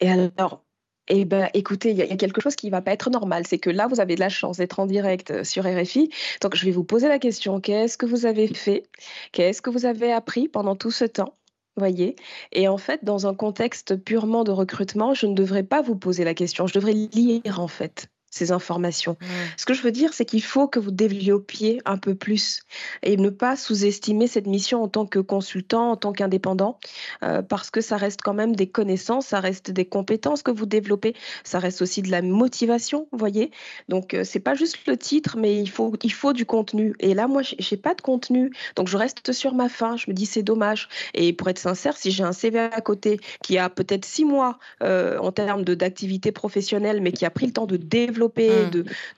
Et 0.00 0.08
alors, 0.08 0.62
eh 1.08 1.24
ben, 1.24 1.48
écoutez, 1.54 1.90
il 1.90 1.96
y, 1.96 2.02
a 2.02 2.16
quelque 2.16 2.40
chose 2.40 2.56
qui 2.56 2.66
ne 2.66 2.70
va 2.70 2.82
pas 2.82 2.92
être 2.92 3.10
normal. 3.10 3.44
C'est 3.46 3.58
que 3.58 3.70
là, 3.70 3.86
vous 3.86 4.00
avez 4.00 4.14
de 4.14 4.20
la 4.20 4.28
chance 4.28 4.58
d'être 4.58 4.80
en 4.80 4.86
direct 4.86 5.30
euh, 5.30 5.44
sur 5.44 5.64
RFI. 5.64 6.10
Donc, 6.40 6.54
je 6.56 6.64
vais 6.64 6.70
vous 6.70 6.84
poser 6.84 7.08
la 7.08 7.18
question 7.18 7.60
qu'est-ce 7.60 7.98
que 7.98 8.06
vous 8.06 8.26
avez 8.26 8.48
fait? 8.48 8.84
Qu'est-ce 9.32 9.60
que 9.62 9.70
vous 9.70 9.86
avez 9.86 10.12
appris 10.12 10.48
pendant 10.48 10.76
tout 10.76 10.90
ce 10.90 11.04
temps? 11.04 11.34
Voyez? 11.76 12.16
Et 12.52 12.68
en 12.68 12.78
fait, 12.78 13.04
dans 13.04 13.26
un 13.26 13.34
contexte 13.34 13.96
purement 13.96 14.44
de 14.44 14.50
recrutement, 14.50 15.14
je 15.14 15.26
ne 15.26 15.34
devrais 15.34 15.62
pas 15.62 15.82
vous 15.82 15.96
poser 15.96 16.24
la 16.24 16.34
question. 16.34 16.66
Je 16.66 16.74
devrais 16.74 16.92
lire, 16.92 17.60
en 17.60 17.68
fait 17.68 18.08
ces 18.30 18.52
informations. 18.52 19.16
Ce 19.56 19.66
que 19.66 19.74
je 19.74 19.82
veux 19.82 19.90
dire, 19.90 20.12
c'est 20.14 20.24
qu'il 20.24 20.42
faut 20.42 20.68
que 20.68 20.78
vous 20.78 20.92
développiez 20.92 21.80
un 21.84 21.98
peu 21.98 22.14
plus 22.14 22.60
et 23.02 23.16
ne 23.16 23.28
pas 23.28 23.56
sous-estimer 23.56 24.28
cette 24.28 24.46
mission 24.46 24.82
en 24.82 24.88
tant 24.88 25.04
que 25.04 25.18
consultant, 25.18 25.90
en 25.90 25.96
tant 25.96 26.12
qu'indépendant, 26.12 26.78
euh, 27.24 27.42
parce 27.42 27.70
que 27.70 27.80
ça 27.80 27.96
reste 27.96 28.22
quand 28.22 28.34
même 28.34 28.54
des 28.54 28.68
connaissances, 28.68 29.26
ça 29.26 29.40
reste 29.40 29.70
des 29.70 29.84
compétences 29.84 30.42
que 30.42 30.50
vous 30.50 30.66
développez, 30.66 31.14
ça 31.44 31.58
reste 31.58 31.82
aussi 31.82 32.02
de 32.02 32.10
la 32.10 32.22
motivation, 32.22 33.08
vous 33.10 33.18
voyez. 33.18 33.50
Donc 33.88 34.14
euh, 34.14 34.22
c'est 34.24 34.40
pas 34.40 34.54
juste 34.54 34.78
le 34.86 34.96
titre, 34.96 35.36
mais 35.36 35.60
il 35.60 35.68
faut 35.68 35.92
il 36.02 36.12
faut 36.12 36.32
du 36.32 36.46
contenu. 36.46 36.94
Et 37.00 37.14
là, 37.14 37.26
moi, 37.26 37.42
j'ai 37.42 37.76
pas 37.76 37.94
de 37.94 38.00
contenu, 38.00 38.52
donc 38.76 38.88
je 38.88 38.96
reste 38.96 39.32
sur 39.32 39.54
ma 39.54 39.68
faim. 39.68 39.96
Je 39.96 40.08
me 40.08 40.14
dis 40.14 40.26
c'est 40.26 40.42
dommage. 40.42 40.88
Et 41.14 41.32
pour 41.32 41.48
être 41.48 41.58
sincère, 41.58 41.96
si 41.96 42.10
j'ai 42.12 42.22
un 42.22 42.32
CV 42.32 42.58
à 42.60 42.80
côté 42.80 43.18
qui 43.42 43.58
a 43.58 43.68
peut-être 43.68 44.04
six 44.04 44.24
mois 44.24 44.58
euh, 44.82 45.18
en 45.18 45.32
termes 45.32 45.64
d'activité 45.64 46.30
professionnelle, 46.32 47.00
mais 47.00 47.12
qui 47.12 47.24
a 47.24 47.30
pris 47.30 47.46
le 47.46 47.52
temps 47.52 47.66
de 47.66 47.76
développer 47.76 48.19
Mmh. 48.28 48.70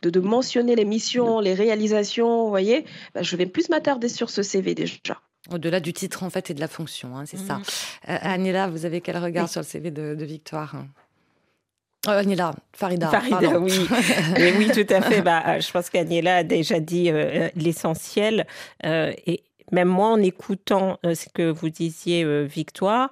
de, 0.03 0.11
de, 0.11 0.21
mentionner 0.21 0.77
les 0.77 0.85
missions, 0.85 1.41
les 1.41 1.55
réalisations, 1.55 2.45
vous 2.45 2.51
voyez, 2.51 2.85
bah, 3.15 3.23
je 3.23 3.37
vais 3.37 3.47
plus 3.47 3.69
m'attarder 3.69 4.09
sur 4.09 4.31
ce 4.31 4.43
CV 4.43 4.75
déjà. 4.75 5.21
Au-delà 5.51 5.81
du 5.81 5.93
titre, 5.93 6.23
en 6.23 6.31
fait, 6.31 6.51
et 6.51 6.55
de 6.55 6.61
la 6.61 6.69
fonction, 6.69 7.17
hein, 7.17 7.25
c'est 7.27 7.37
ça. 7.37 7.57
Mmh. 7.57 7.63
Euh, 8.11 8.19
Anila, 8.23 8.69
vous 8.69 8.85
avez 8.87 9.01
quel 9.01 9.19
regard 9.19 9.49
sur 9.49 9.61
le 9.61 9.67
CV 9.67 9.91
de, 9.91 10.25
Victoire? 10.25 10.77
Euh, 12.07 12.19
Agnella, 12.21 12.55
Farida. 12.73 13.09
Farida, 13.09 13.59
oui. 13.59 13.73
oui, 14.59 14.71
tout 14.73 14.93
à 14.93 15.03
fait. 15.03 15.23
Bah, 15.23 15.59
je 15.59 15.71
pense 15.71 15.91
qu'Agnella 15.91 16.37
a 16.37 16.43
déjà 16.45 16.79
dit 16.79 17.11
euh, 17.11 17.49
l'essentiel. 17.57 18.47
et 18.85 19.43
même 19.73 19.89
moi, 19.89 20.09
en 20.09 20.21
écoutant 20.21 20.99
ce 21.03 21.29
que 21.33 21.51
vous 21.51 21.71
disiez, 21.71 22.45
Victoire, 22.45 23.11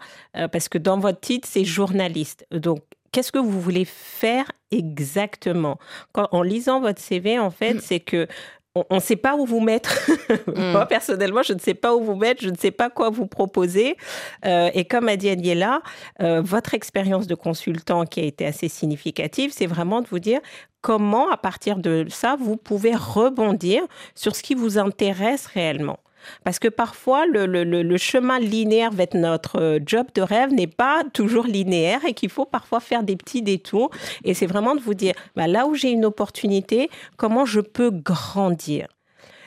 parce 0.53 0.69
que 0.69 0.79
dans 0.79 0.99
votre 0.99 1.21
titre, 1.21 1.49
c'est 1.51 1.65
journaliste. 1.65 2.47
Donc, 2.53 2.83
qu'est-ce 3.13 3.33
que 3.33 3.39
vous 3.39 3.61
voulez 3.61 3.85
faire 3.85 4.51
exactement? 4.71 5.79
En 6.15 6.43
lisant 6.43 6.81
votre 6.81 7.01
CV, 7.01 7.39
en 7.39 7.51
fait, 7.51 7.75
mm. 7.75 7.81
c'est 7.81 8.01
que 8.01 8.27
on 8.75 8.97
ne 8.97 9.01
sait 9.01 9.17
pas 9.17 9.35
où 9.37 9.47
vous 9.47 9.61
mettre. 9.61 10.11
Mm. 10.47 10.73
Moi, 10.73 10.87
personnellement, 10.87 11.43
je 11.43 11.53
ne 11.53 11.59
sais 11.59 11.75
pas 11.75 11.95
où 11.95 12.03
vous 12.03 12.15
mettre, 12.15 12.43
je 12.43 12.51
ne 12.51 12.57
sais 12.57 12.71
pas 12.71 12.89
quoi 12.89 13.11
vous 13.11 13.27
proposer. 13.27 13.97
Euh, 14.45 14.71
et 14.75 14.85
comme 14.85 15.09
a 15.09 15.17
dit 15.17 15.29
Aniela, 15.29 15.83
euh, 16.21 16.41
votre 16.41 16.75
expérience 16.75 17.27
de 17.27 17.35
consultant 17.35 18.05
qui 18.05 18.21
a 18.21 18.25
été 18.25 18.47
assez 18.47 18.69
significative, 18.69 19.53
c'est 19.53 19.67
vraiment 19.67 20.01
de 20.03 20.09
vous 20.09 20.19
dire 20.19 20.41
comment, 20.81 21.31
à 21.31 21.37
partir 21.37 21.79
de 21.79 22.07
ça, 22.09 22.37
vous 22.39 22.57
pouvez 22.57 22.95
rebondir 22.95 23.83
sur 24.15 24.35
ce 24.35 24.43
qui 24.43 24.55
vous 24.55 24.79
intéresse 24.79 25.47
réellement. 25.47 25.99
Parce 26.45 26.59
que 26.59 26.69
parfois, 26.69 27.27
le, 27.27 27.97
chemin 27.97 28.39
linéaire 28.39 28.91
vers 28.91 29.09
notre 29.15 29.61
euh, 29.61 29.79
job 29.85 30.07
de 30.15 30.23
rêve 30.23 30.53
n'est 30.53 30.67
pas 30.67 31.03
toujours 31.13 31.45
linéaire 31.45 32.01
et 32.07 32.15
qu'il 32.15 32.31
faut 32.31 32.45
parfois 32.45 32.81
faire 32.81 33.03
des 33.03 33.17
petits 33.17 33.43
détours. 33.43 33.91
Et 34.25 34.35
c'est 34.35 34.47
vraiment 34.47 34.75
de 34.75 34.81
vous 34.81 34.95
dire, 34.95 35.15
bah, 35.37 35.47
là 35.47 35.67
où 35.67 35.75
j'ai 35.75 35.91
une 35.91 36.05
opportunité, 36.05 36.91
comment 37.17 37.45
je 37.45 37.61
peux 37.61 37.91
grandir? 37.91 38.89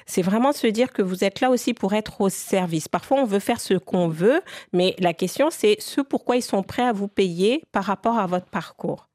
C'est 0.06 0.22
vraiment 0.22 0.52
se 0.52 0.68
dire 0.68 0.92
que 0.92 1.02
vous 1.02 1.24
êtes 1.24 1.40
là 1.40 1.50
aussi 1.50 1.74
pour 1.74 1.94
être 1.94 2.20
au 2.22 2.30
service. 2.30 2.88
Parfois, 2.88 3.20
on 3.22 3.26
veut 3.26 3.40
faire 3.40 3.62
ce 3.62 3.76
qu'on 3.76 4.08
veut, 4.08 4.42
mais 4.74 4.96
la 5.00 5.14
question, 5.14 5.50
c'est 5.50 5.78
ce 5.80 6.02
pourquoi 6.02 6.36
ils 6.36 6.42
sont 6.42 6.64
prêts 6.64 6.84
à 6.84 6.92
vous 6.92 7.08
payer 7.08 7.64
par 7.72 7.86
rapport 7.86 8.20
à 8.20 8.28
votre 8.28 8.48
parcours. 8.48 9.08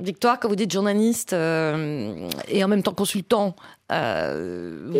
Victoire, 0.00 0.40
quand 0.40 0.48
vous 0.48 0.56
dites 0.56 0.72
journaliste 0.72 1.32
euh, 1.32 2.28
et 2.48 2.64
en 2.64 2.68
même 2.68 2.82
temps 2.82 2.94
consultant. 2.94 3.54
Euh, 3.92 4.90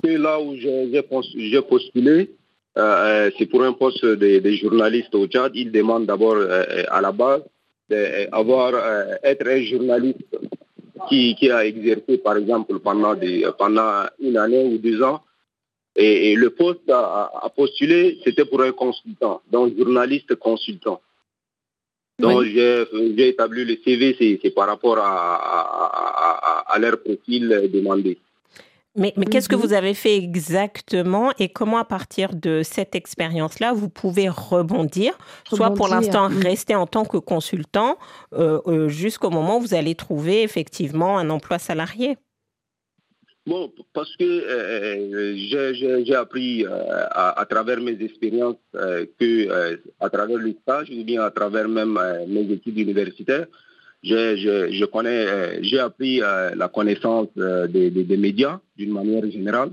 que 0.00 0.16
là 0.16 0.40
où 0.40 0.54
j'ai 0.54 1.62
postulé, 1.62 2.30
euh, 2.76 3.30
c'est 3.36 3.46
pour 3.46 3.64
un 3.64 3.72
poste 3.72 4.04
des 4.04 4.56
journalistes 4.56 5.14
au 5.16 5.26
Tchad. 5.26 5.52
Ils 5.56 5.72
demandent 5.72 6.06
d'abord 6.06 6.36
à 6.36 7.00
la 7.00 7.10
base 7.10 7.42
d'avoir 7.90 8.74
être 9.24 9.48
un 9.48 9.62
journaliste 9.62 10.38
qui, 11.08 11.50
a 11.50 11.64
exercé 11.64 12.18
par 12.18 12.36
exemple 12.36 12.78
pendant, 12.78 13.14
des, 13.14 13.44
pendant 13.58 14.04
une 14.20 14.36
année 14.36 14.64
ou 14.64 14.78
deux 14.78 15.02
ans. 15.02 15.20
Et, 15.96 16.36
le 16.36 16.50
poste 16.50 16.88
à, 16.90 17.32
à 17.42 17.48
postuler, 17.48 18.20
c'était 18.22 18.44
pour 18.44 18.62
un 18.62 18.70
consultant, 18.70 19.40
donc 19.50 19.76
journaliste 19.76 20.36
consultant. 20.36 21.00
Donc, 22.18 22.44
j'ai 22.44 23.28
établi 23.28 23.64
le 23.64 23.76
CV, 23.84 24.38
c'est 24.42 24.50
par 24.50 24.66
rapport 24.66 24.98
à, 24.98 26.64
à, 26.68 26.78
leur 26.78 27.00
profil 27.00 27.70
demandé. 27.72 28.18
Mais, 28.96 29.12
mais 29.16 29.26
qu'est-ce 29.26 29.48
que 29.48 29.54
mhm. 29.54 29.62
vous 29.62 29.72
avez 29.72 29.94
fait 29.94 30.16
exactement 30.16 31.30
et 31.38 31.48
comment, 31.48 31.78
à 31.78 31.84
partir 31.84 32.34
de 32.34 32.62
cette 32.64 32.96
expérience-là, 32.96 33.72
vous 33.72 33.88
pouvez 33.88 34.28
rebondir, 34.28 35.16
soit 35.48 35.72
pour 35.74 35.86
l'instant 35.88 36.28
rester 36.28 36.74
en 36.74 36.86
tant 36.86 37.04
que 37.04 37.16
consultant 37.16 37.96
euh, 38.32 38.60
euh, 38.66 38.88
jusqu'au 38.88 39.30
moment 39.30 39.58
où 39.58 39.60
vous 39.60 39.74
allez 39.74 39.94
trouver 39.94 40.42
effectivement 40.42 41.18
un 41.18 41.30
emploi 41.30 41.60
salarié? 41.60 42.16
Bon, 43.48 43.72
parce 43.94 44.14
que 44.16 44.24
euh, 44.24 45.32
euh, 45.32 46.02
j'ai 46.04 46.14
appris 46.14 46.66
euh, 46.66 46.68
à, 47.10 47.46
travers 47.48 47.80
mes 47.80 47.96
expériences 48.02 48.56
que 49.18 49.80
à 49.98 50.10
travers 50.10 50.36
le 50.36 50.52
stage 50.60 50.90
ou 50.90 51.02
bien 51.02 51.22
à 51.22 51.30
travers 51.30 51.66
même 51.66 51.98
mes 52.28 52.42
études 52.52 52.78
universitaires, 52.78 53.46
j'ai 54.02 55.78
appris 55.80 56.18
la 56.18 56.68
connaissance 56.68 57.28
des, 57.36 58.16
médias 58.18 58.60
d'une 58.76 58.92
manière 58.92 59.24
générale. 59.30 59.70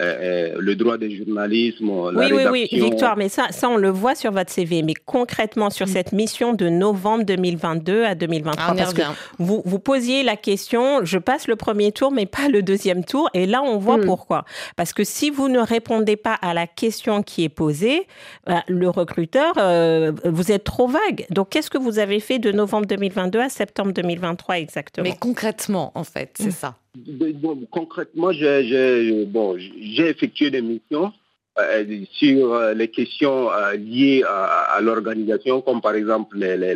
Euh, 0.00 0.56
le 0.58 0.76
droit 0.76 0.96
des 0.98 1.16
journalismes, 1.16 1.86
la 2.12 2.20
oui, 2.20 2.26
rédaction. 2.26 2.52
Oui, 2.52 2.68
oui, 2.70 2.80
Victoire, 2.80 3.16
mais 3.16 3.28
ça, 3.28 3.46
ça, 3.50 3.68
on 3.68 3.76
le 3.76 3.90
voit 3.90 4.14
sur 4.14 4.32
votre 4.32 4.50
CV. 4.50 4.82
Mais 4.82 4.94
concrètement, 4.94 5.70
sur 5.70 5.88
cette 5.88 6.12
mission 6.12 6.52
de 6.52 6.68
novembre 6.68 7.24
2022 7.24 8.04
à 8.04 8.14
2023, 8.14 8.64
ah, 8.68 8.74
parce 8.76 8.94
que 8.94 9.02
vous, 9.38 9.62
vous 9.64 9.78
posiez 9.78 10.22
la 10.22 10.36
question, 10.36 11.04
je 11.04 11.18
passe 11.18 11.48
le 11.48 11.56
premier 11.56 11.92
tour, 11.92 12.12
mais 12.12 12.26
pas 12.26 12.48
le 12.48 12.62
deuxième 12.62 13.04
tour. 13.04 13.28
Et 13.34 13.46
là, 13.46 13.62
on 13.62 13.78
voit 13.78 13.98
mm. 13.98 14.04
pourquoi. 14.04 14.44
Parce 14.76 14.92
que 14.92 15.04
si 15.04 15.30
vous 15.30 15.48
ne 15.48 15.58
répondez 15.58 16.16
pas 16.16 16.34
à 16.34 16.54
la 16.54 16.66
question 16.66 17.22
qui 17.22 17.44
est 17.44 17.48
posée, 17.48 18.06
bah, 18.46 18.62
le 18.68 18.88
recruteur, 18.88 19.54
euh, 19.58 20.12
vous 20.24 20.52
êtes 20.52 20.64
trop 20.64 20.86
vague. 20.86 21.26
Donc, 21.30 21.50
qu'est-ce 21.50 21.70
que 21.70 21.78
vous 21.78 21.98
avez 21.98 22.20
fait 22.20 22.38
de 22.38 22.52
novembre 22.52 22.86
2022 22.86 23.40
à 23.40 23.48
septembre 23.48 23.92
2023 23.92 24.58
exactement? 24.58 25.08
Mais 25.08 25.16
concrètement, 25.18 25.92
en 25.94 26.04
fait, 26.04 26.34
c'est 26.38 26.48
mm. 26.48 26.52
ça 26.52 26.74
concrètement, 27.70 28.32
j'ai 28.32 29.24
bon, 29.26 29.56
effectué 29.98 30.50
des 30.50 30.62
missions 30.62 31.12
euh, 31.58 31.84
sur 32.12 32.54
euh, 32.54 32.74
les 32.74 32.88
questions 32.88 33.50
euh, 33.50 33.74
liées 33.74 34.22
à, 34.26 34.78
l'organisation, 34.80 35.60
comme 35.60 35.80
par 35.80 35.94
exemple 35.94 36.38
les, 36.38 36.56
les, 36.56 36.74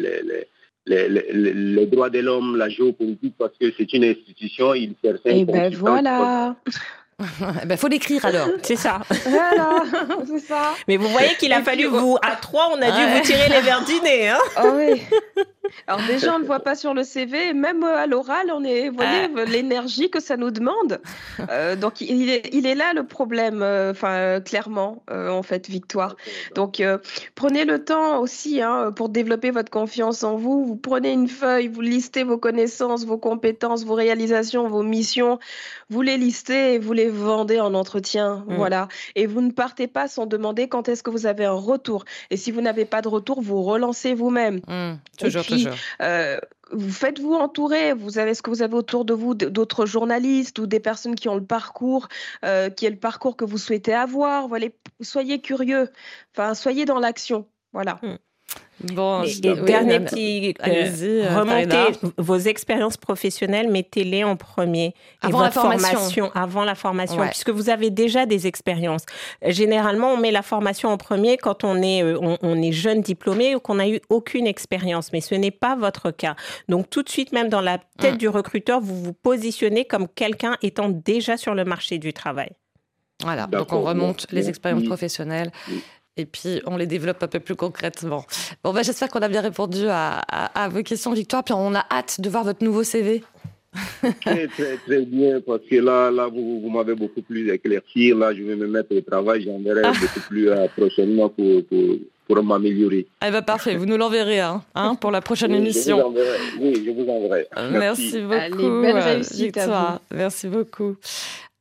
les, 0.86 1.52
les 1.52 1.86
droits 1.86 2.10
de 2.10 2.18
l'homme, 2.18 2.56
la 2.56 2.68
géopolitique, 2.68 3.34
parce 3.38 3.56
que 3.58 3.72
c'est 3.76 3.92
une 3.92 4.04
institution, 4.04 4.74
il 4.74 4.94
sert 5.02 5.16
Et 5.26 5.40
eh 5.40 5.44
ben 5.44 5.72
voilà 5.74 6.56
Il 7.62 7.68
ben, 7.68 7.78
faut 7.78 7.88
l'écrire 7.88 8.24
alors. 8.24 8.48
C'est 8.62 8.76
ça. 8.76 9.00
Voilà, 9.26 9.82
c'est 10.26 10.40
ça. 10.40 10.74
Mais 10.88 10.96
vous 10.96 11.08
voyez 11.08 11.34
qu'il 11.38 11.52
a 11.52 11.62
fallu 11.62 11.86
vous, 11.86 12.16
à 12.22 12.36
trois, 12.36 12.70
on 12.72 12.80
a 12.80 12.90
dû 12.90 13.14
vous 13.14 13.20
tirer 13.24 13.48
les 13.48 13.60
verres 13.60 13.84
du 13.84 14.00
nez. 14.00 14.28
Hein 14.28 14.38
ah 14.56 14.64
oui. 14.74 15.02
Alors 15.86 16.00
déjà, 16.06 16.34
on 16.34 16.38
ne 16.38 16.44
voit 16.44 16.60
pas 16.60 16.74
sur 16.74 16.94
le 16.94 17.02
CV, 17.02 17.52
même 17.54 17.82
euh, 17.82 17.96
à 17.96 18.06
l'oral, 18.06 18.50
on 18.52 18.64
est, 18.64 18.88
vous 18.88 18.96
voyez, 18.96 19.28
ah. 19.36 19.44
l'énergie 19.44 20.10
que 20.10 20.20
ça 20.20 20.36
nous 20.36 20.50
demande. 20.50 21.00
Euh, 21.50 21.76
donc 21.76 22.00
il 22.00 22.30
est, 22.30 22.50
il 22.52 22.66
est, 22.66 22.74
là 22.74 22.92
le 22.94 23.04
problème, 23.04 23.62
euh, 23.62 23.92
enfin 23.92 24.40
clairement, 24.40 25.02
en 25.10 25.42
fait, 25.42 25.68
Victoire. 25.68 26.16
Donc 26.54 26.82
prenez 27.34 27.64
le 27.64 27.84
temps 27.84 28.20
aussi 28.20 28.60
hein, 28.60 28.92
pour 28.94 29.08
développer 29.08 29.50
votre 29.50 29.70
confiance 29.70 30.22
en 30.22 30.36
vous. 30.36 30.64
Vous 30.64 30.76
prenez 30.76 31.12
une 31.12 31.28
feuille, 31.28 31.68
vous 31.68 31.80
listez 31.80 32.24
vos 32.24 32.38
connaissances, 32.38 33.04
vos 33.04 33.18
compétences, 33.18 33.84
vos 33.84 33.94
réalisations, 33.94 34.68
vos 34.68 34.82
missions. 34.82 35.38
Vous 35.88 36.02
les 36.02 36.16
listez 36.16 36.74
et 36.74 36.78
vous 36.78 36.92
les 36.92 37.08
vendez 37.14 37.60
en 37.60 37.74
entretien, 37.74 38.44
mm. 38.46 38.56
voilà. 38.56 38.88
Et 39.14 39.26
vous 39.26 39.40
ne 39.40 39.50
partez 39.50 39.86
pas 39.86 40.08
sans 40.08 40.26
demander 40.26 40.68
quand 40.68 40.88
est-ce 40.88 41.02
que 41.02 41.10
vous 41.10 41.26
avez 41.26 41.44
un 41.44 41.52
retour. 41.52 42.04
Et 42.30 42.36
si 42.36 42.50
vous 42.50 42.60
n'avez 42.60 42.84
pas 42.84 43.02
de 43.02 43.08
retour, 43.08 43.40
vous 43.40 43.62
relancez 43.62 44.14
vous-même. 44.14 44.60
Mm. 44.68 44.98
toujours, 45.18 45.44
toujours. 45.44 45.74
Euh, 46.00 46.38
vous 46.72 46.90
faites-vous 46.90 47.34
entourer. 47.34 47.92
Vous 47.92 48.18
avez 48.18 48.34
ce 48.34 48.42
que 48.42 48.50
vous 48.50 48.62
avez 48.62 48.74
autour 48.74 49.04
de 49.04 49.12
vous 49.12 49.34
d'autres 49.34 49.86
journalistes 49.86 50.58
ou 50.58 50.66
des 50.66 50.80
personnes 50.80 51.14
qui 51.14 51.28
ont 51.28 51.34
le 51.34 51.44
parcours, 51.44 52.08
euh, 52.44 52.70
qui 52.70 52.86
est 52.86 52.90
le 52.90 52.96
parcours 52.96 53.36
que 53.36 53.44
vous 53.44 53.58
souhaitez 53.58 53.94
avoir. 53.94 54.48
Voilà, 54.48 54.66
soyez 55.00 55.40
curieux. 55.40 55.90
Enfin, 56.34 56.54
soyez 56.54 56.84
dans 56.84 56.98
l'action. 56.98 57.46
Voilà. 57.72 57.98
Mm. 58.02 58.16
Bon, 58.82 59.22
et, 59.22 59.38
dernier 59.40 60.00
petit 60.00 60.54
euh, 60.66 61.38
remontez 61.38 61.98
vos 62.18 62.36
expériences 62.36 62.96
professionnelles, 62.96 63.70
mettez-les 63.70 64.24
en 64.24 64.36
premier. 64.36 64.94
Avant 65.20 65.38
votre 65.38 65.64
la 65.64 65.78
formation. 65.78 66.30
Avant 66.34 66.64
la 66.64 66.74
formation, 66.74 67.24
puisque 67.28 67.50
vous 67.50 67.70
avez 67.70 67.90
déjà 67.90 68.26
des 68.26 68.46
expériences. 68.46 69.04
Généralement, 69.46 70.12
on 70.12 70.16
met 70.16 70.32
la 70.32 70.42
formation 70.42 70.88
en 70.88 70.96
premier 70.96 71.36
quand 71.36 71.64
on 71.64 71.80
est, 71.80 72.02
euh, 72.02 72.18
on, 72.20 72.62
est 72.62 72.72
jeune 72.72 73.02
diplômé 73.02 73.54
ou 73.54 73.60
qu'on 73.60 73.76
n'a 73.76 73.88
eu 73.88 74.00
aucune 74.08 74.46
expérience, 74.46 75.12
mais 75.12 75.20
ce 75.20 75.34
n'est 75.34 75.52
pas 75.52 75.76
votre 75.76 76.10
cas. 76.10 76.34
Donc 76.68 76.90
tout 76.90 77.02
de 77.02 77.08
suite, 77.08 77.32
même 77.32 77.48
dans 77.48 77.60
la 77.60 77.78
tête 77.98 78.14
mm. 78.14 78.18
du 78.18 78.28
recruteur, 78.28 78.80
vous 78.80 79.00
vous 79.00 79.12
positionnez 79.12 79.84
comme 79.84 80.08
quelqu'un 80.08 80.56
étant 80.62 80.88
déjà 80.88 81.36
sur 81.36 81.54
le 81.54 81.64
marché 81.64 81.98
du 81.98 82.12
travail. 82.12 82.50
Voilà, 83.22 83.46
donc 83.46 83.72
on 83.72 83.82
remonte 83.82 84.26
les 84.32 84.48
expériences 84.48 84.84
professionnelles 84.84 85.52
et 86.16 86.26
puis 86.26 86.60
on 86.66 86.76
les 86.76 86.86
développe 86.86 87.22
un 87.22 87.28
peu 87.28 87.40
plus 87.40 87.56
concrètement. 87.56 88.24
Bon, 88.62 88.72
bah, 88.72 88.82
j'espère 88.82 89.08
qu'on 89.08 89.22
a 89.22 89.28
bien 89.28 89.40
répondu 89.40 89.86
à, 89.88 90.68
vos 90.70 90.82
questions, 90.82 91.12
Victoire. 91.12 91.44
Puis 91.44 91.54
on 91.54 91.74
a 91.74 91.84
hâte 91.90 92.20
de 92.20 92.28
voir 92.28 92.44
votre 92.44 92.64
nouveau 92.64 92.82
CV. 92.82 93.22
très, 94.20 94.48
très, 94.48 94.76
très 94.76 95.00
bien, 95.06 95.40
parce 95.40 95.62
que 95.62 95.76
là, 95.76 96.10
là 96.10 96.28
vous, 96.28 96.60
vous 96.60 96.68
m'avez 96.68 96.94
beaucoup 96.94 97.22
plus 97.22 97.50
éclairci. 97.50 98.12
Là, 98.12 98.34
je 98.34 98.42
vais 98.42 98.56
me 98.56 98.66
mettre 98.66 98.94
au 98.94 99.00
travail. 99.00 99.44
J'enverrai 99.44 99.82
ah. 99.84 99.92
beaucoup 100.00 100.20
plus 100.28 100.50
euh, 100.50 100.66
prochainement 100.76 101.30
pour, 101.30 101.62
pour, 101.64 102.42
m'améliorer. 102.42 103.06
Eh 103.26 103.30
ben, 103.30 103.42
parfait, 103.42 103.76
vous 103.76 103.84
nous 103.84 103.98
l'enverrez 103.98 104.40
hein, 104.40 104.62
hein, 104.74 104.94
pour 104.94 105.10
la 105.10 105.20
prochaine 105.20 105.52
émission. 105.52 105.98
Je 105.98 106.58
vous 106.58 106.64
oui, 106.64 106.82
je 106.86 106.90
vous 106.90 107.06
enverrai. 107.06 107.46
Merci, 107.70 108.20
beaucoup, 108.20 108.80
belle 108.80 108.98
réussite 108.98 109.58
à 109.58 109.66
vous. 109.66 110.16
Merci 110.16 110.48
beaucoup. 110.48 110.96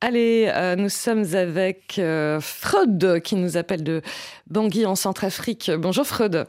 Allez, 0.03 0.51
euh, 0.51 0.75
nous 0.75 0.89
sommes 0.89 1.35
avec 1.35 1.99
euh, 1.99 2.39
Freud 2.41 3.21
qui 3.23 3.35
nous 3.35 3.55
appelle 3.55 3.83
de 3.83 4.01
Bangui 4.49 4.87
en 4.87 4.95
Centrafrique. 4.95 5.69
Bonjour 5.77 6.07
Freud. 6.07 6.47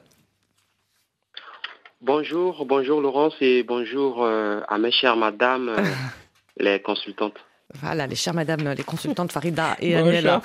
Bonjour, 2.00 2.64
bonjour 2.64 3.02
Laurence 3.02 3.34
et 3.42 3.62
bonjour 3.62 4.24
euh, 4.24 4.62
à 4.68 4.78
mes 4.78 4.90
chères 4.90 5.16
madames, 5.16 5.70
les 6.56 6.80
consultantes. 6.80 7.36
Voilà, 7.82 8.06
les 8.06 8.16
chères 8.16 8.34
madames, 8.34 8.72
les 8.74 8.84
consultantes 8.84 9.32
Farida 9.32 9.76
et 9.80 9.96
Aniela. 9.96 10.40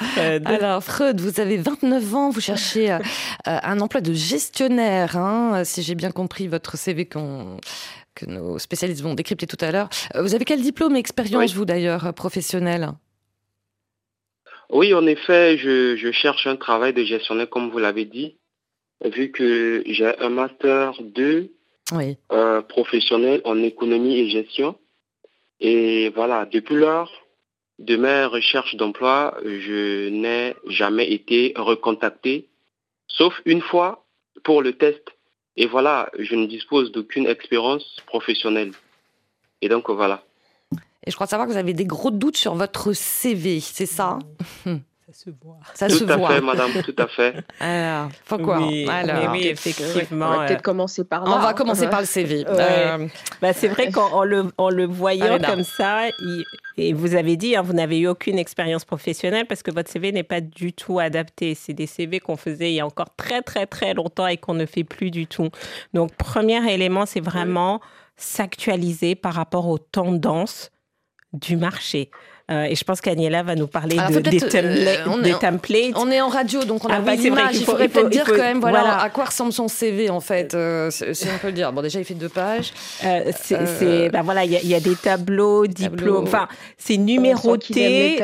Alors, 0.46 0.84
Freud, 0.84 1.22
vous 1.22 1.40
avez 1.40 1.58
29 1.58 2.16
ans, 2.16 2.30
vous 2.30 2.42
cherchez 2.42 2.98
un 3.46 3.80
emploi 3.82 4.00
de 4.00 4.14
gestionnaire, 4.14 5.18
hein, 5.18 5.64
si 5.66 5.82
j'ai 5.82 5.96
bien 5.96 6.12
compris 6.12 6.48
votre 6.48 6.78
CV 6.78 7.06
qu'on 7.06 7.58
que 8.18 8.26
nos 8.26 8.58
spécialistes 8.60 9.02
vont 9.02 9.14
décrypter 9.14 9.48
tout 9.48 9.58
à 9.62 9.72
l'heure. 9.72 9.90
Euh, 10.16 10.22
vous 10.22 10.34
avez 10.36 10.46
quel 10.46 10.62
diplôme 10.62 10.96
et 10.96 11.00
expérience, 11.00 11.54
vous 11.54 11.66
d'ailleurs, 11.66 12.14
professionnelle 12.14 12.90
Oui, 14.70 14.94
en 14.94 15.06
effet, 15.06 15.58
je, 15.58 16.12
cherche 16.12 16.48
un 16.48 16.56
travail 16.56 16.94
de 16.94 17.04
gestionnaire, 17.04 17.50
comme 17.50 17.70
vous 17.70 17.80
l'avez 17.80 18.06
dit, 18.06 18.38
vu 19.06 19.32
que 19.32 19.84
j'ai 19.86 20.18
un 20.20 20.30
master 20.30 20.94
2 21.02 21.52
euh, 22.32 22.62
professionnel 22.64 23.42
en 23.46 23.62
économie 23.64 24.18
et 24.18 24.30
gestion. 24.30 24.76
Et 25.60 26.10
voilà, 26.10 26.46
depuis 26.46 26.76
lors 26.76 27.12
de 27.80 27.96
mes 27.96 28.26
recherches 28.26 28.76
d'emploi, 28.76 29.38
je 29.44 30.10
n'ai 30.10 30.56
jamais 30.68 31.12
été 31.12 31.54
recontacté, 31.56 32.48
sauf 33.08 33.40
une 33.46 33.62
fois 33.62 34.06
pour 34.44 34.62
le 34.62 34.74
test 34.74 35.17
et 35.58 35.66
voilà, 35.66 36.10
je 36.20 36.36
ne 36.36 36.46
dispose 36.46 36.92
d'aucune 36.92 37.26
expérience 37.26 37.98
professionnelle. 38.06 38.72
Et 39.62 39.70
donc 39.70 39.90
voilà. 39.90 40.24
Et 41.06 41.10
je 41.10 41.16
crois 41.16 41.26
savoir 41.26 41.48
que 41.48 41.54
vous 41.54 41.58
avez 41.58 41.74
des 41.74 41.86
gros 41.86 42.12
doutes 42.12 42.38
sur 42.38 42.54
votre 42.54 42.94
CV, 42.94 43.60
c'est 43.60 43.88
ça? 43.88 44.20
Ça 45.08 45.14
se 45.14 45.30
voit. 45.42 45.58
Ça 45.74 45.88
tout 45.88 46.00
se 46.00 46.04
à 46.04 46.18
voit. 46.18 46.32
fait, 46.32 46.42
madame, 46.42 46.72
tout 46.84 46.96
à 46.98 47.08
fait. 47.08 47.36
Alors, 47.62 48.10
pourquoi 48.26 48.60
oui, 48.60 48.86
Alors, 48.90 49.32
oui, 49.32 49.48
effectivement. 49.48 50.28
On 50.28 50.38
va 50.40 50.48
peut-être 50.48 50.62
commencer 50.62 51.06
par 51.06 51.24
là. 51.24 51.32
On 51.34 51.40
va 51.40 51.54
commencer 51.54 51.88
par 51.88 52.02
le 52.02 52.06
CV. 52.06 52.44
Euh, 52.46 53.08
bah, 53.42 53.54
c'est 53.54 53.70
vrai 53.70 53.90
qu'en 53.90 54.26
le, 54.26 54.52
en 54.58 54.70
le 54.70 54.86
voyant 54.86 55.40
comme 55.40 55.64
ça, 55.64 56.10
et 56.76 56.92
vous 56.92 57.16
avez 57.16 57.38
dit, 57.38 57.56
hein, 57.56 57.62
vous 57.62 57.72
n'avez 57.72 58.00
eu 58.00 58.08
aucune 58.08 58.38
expérience 58.38 58.84
professionnelle 58.84 59.46
parce 59.48 59.64
que 59.64 59.72
votre 59.72 59.90
CV 59.90 60.12
n'est 60.12 60.24
pas 60.24 60.42
du 60.42 60.74
tout 60.74 61.00
adapté. 61.00 61.56
C'est 61.56 61.74
des 61.74 61.88
CV 61.88 62.20
qu'on 62.20 62.36
faisait 62.36 62.72
il 62.72 62.76
y 62.76 62.82
a 62.82 62.86
encore 62.86 63.16
très, 63.16 63.42
très, 63.42 63.66
très 63.66 63.94
longtemps 63.94 64.28
et 64.28 64.36
qu'on 64.36 64.56
ne 64.56 64.66
fait 64.66 64.84
plus 64.84 65.10
du 65.10 65.26
tout. 65.26 65.48
Donc, 65.94 66.14
premier 66.16 66.70
élément, 66.70 67.06
c'est 67.06 67.22
vraiment 67.22 67.80
s'actualiser 68.18 69.16
par 69.16 69.36
rapport 69.36 69.70
aux 69.70 69.78
tendances 69.78 70.72
du 71.32 71.56
marché. 71.56 72.12
Euh, 72.50 72.64
et 72.64 72.76
je 72.76 72.84
pense 72.86 73.02
qu'Aniela 73.02 73.44
va 73.44 73.56
nous 73.56 73.68
parler 73.68 73.98
de, 73.98 74.20
des, 74.20 74.42
euh, 74.42 75.38
templates. 75.38 75.96
On 75.96 76.10
est 76.10 76.22
en 76.22 76.30
radio, 76.30 76.64
donc 76.64 76.86
on 76.86 76.88
n'a 76.88 77.00
ah 77.00 77.02
pas 77.02 77.18
d'image. 77.18 77.56
Il 77.56 77.66
faudrait 77.66 77.90
peut-être 77.90 78.10
dire 78.10 78.24
quand 78.26 78.38
même 78.38 78.62
voilà, 78.62 79.02
à 79.02 79.10
quoi 79.10 79.26
ressemble 79.26 79.52
son 79.52 79.68
CV, 79.68 80.10
en 80.10 80.22
fait, 80.22 80.54
euh, 80.54 80.90
si 80.90 81.28
on 81.34 81.38
peut 81.40 81.48
le 81.48 81.54
dire. 81.54 81.74
Bon, 81.74 81.82
déjà, 81.82 82.00
il 82.00 82.06
fait 82.06 82.14
deux 82.14 82.30
pages. 82.30 82.74
c'est, 83.02 84.10
ben 84.10 84.22
voilà, 84.22 84.46
il 84.46 84.52
y, 84.52 84.76
a 84.76 84.80
des 84.80 84.96
tableaux, 84.96 85.68
diplômes. 85.68 86.24
Enfin, 86.24 86.48
c'est 86.78 86.98
numéroté. 86.98 88.22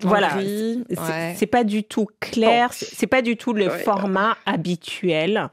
Voilà, 0.00 0.36
c'est 1.36 1.46
pas 1.46 1.64
du 1.64 1.84
tout 1.84 2.08
clair, 2.20 2.72
c'est 2.72 3.06
pas 3.06 3.22
du 3.22 3.36
tout 3.36 3.52
le 3.52 3.68
format 3.68 4.36
habituel. 4.46 5.50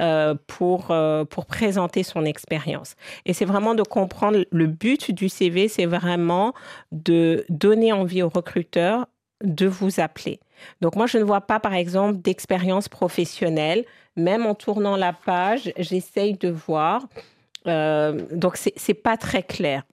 Euh, 0.00 0.34
pour, 0.48 0.90
euh, 0.90 1.24
pour 1.24 1.46
présenter 1.46 2.02
son 2.02 2.24
expérience. 2.24 2.96
Et 3.26 3.32
c'est 3.32 3.44
vraiment 3.44 3.76
de 3.76 3.84
comprendre 3.84 4.44
le 4.50 4.66
but 4.66 5.12
du 5.12 5.28
CV, 5.28 5.68
c'est 5.68 5.86
vraiment 5.86 6.52
de 6.90 7.44
donner 7.48 7.92
envie 7.92 8.20
aux 8.20 8.28
recruteurs 8.28 9.06
de 9.44 9.68
vous 9.68 10.00
appeler. 10.00 10.40
Donc 10.80 10.96
moi, 10.96 11.06
je 11.06 11.18
ne 11.18 11.22
vois 11.22 11.42
pas, 11.42 11.60
par 11.60 11.74
exemple, 11.74 12.18
d'expérience 12.20 12.88
professionnelle. 12.88 13.84
Même 14.16 14.46
en 14.46 14.56
tournant 14.56 14.96
la 14.96 15.12
page, 15.12 15.72
j'essaye 15.76 16.34
de 16.34 16.48
voir. 16.48 17.06
Euh, 17.68 18.20
donc, 18.32 18.56
c'est 18.56 18.74
n'est 18.88 18.94
pas 18.94 19.16
très 19.16 19.44
clair. 19.44 19.84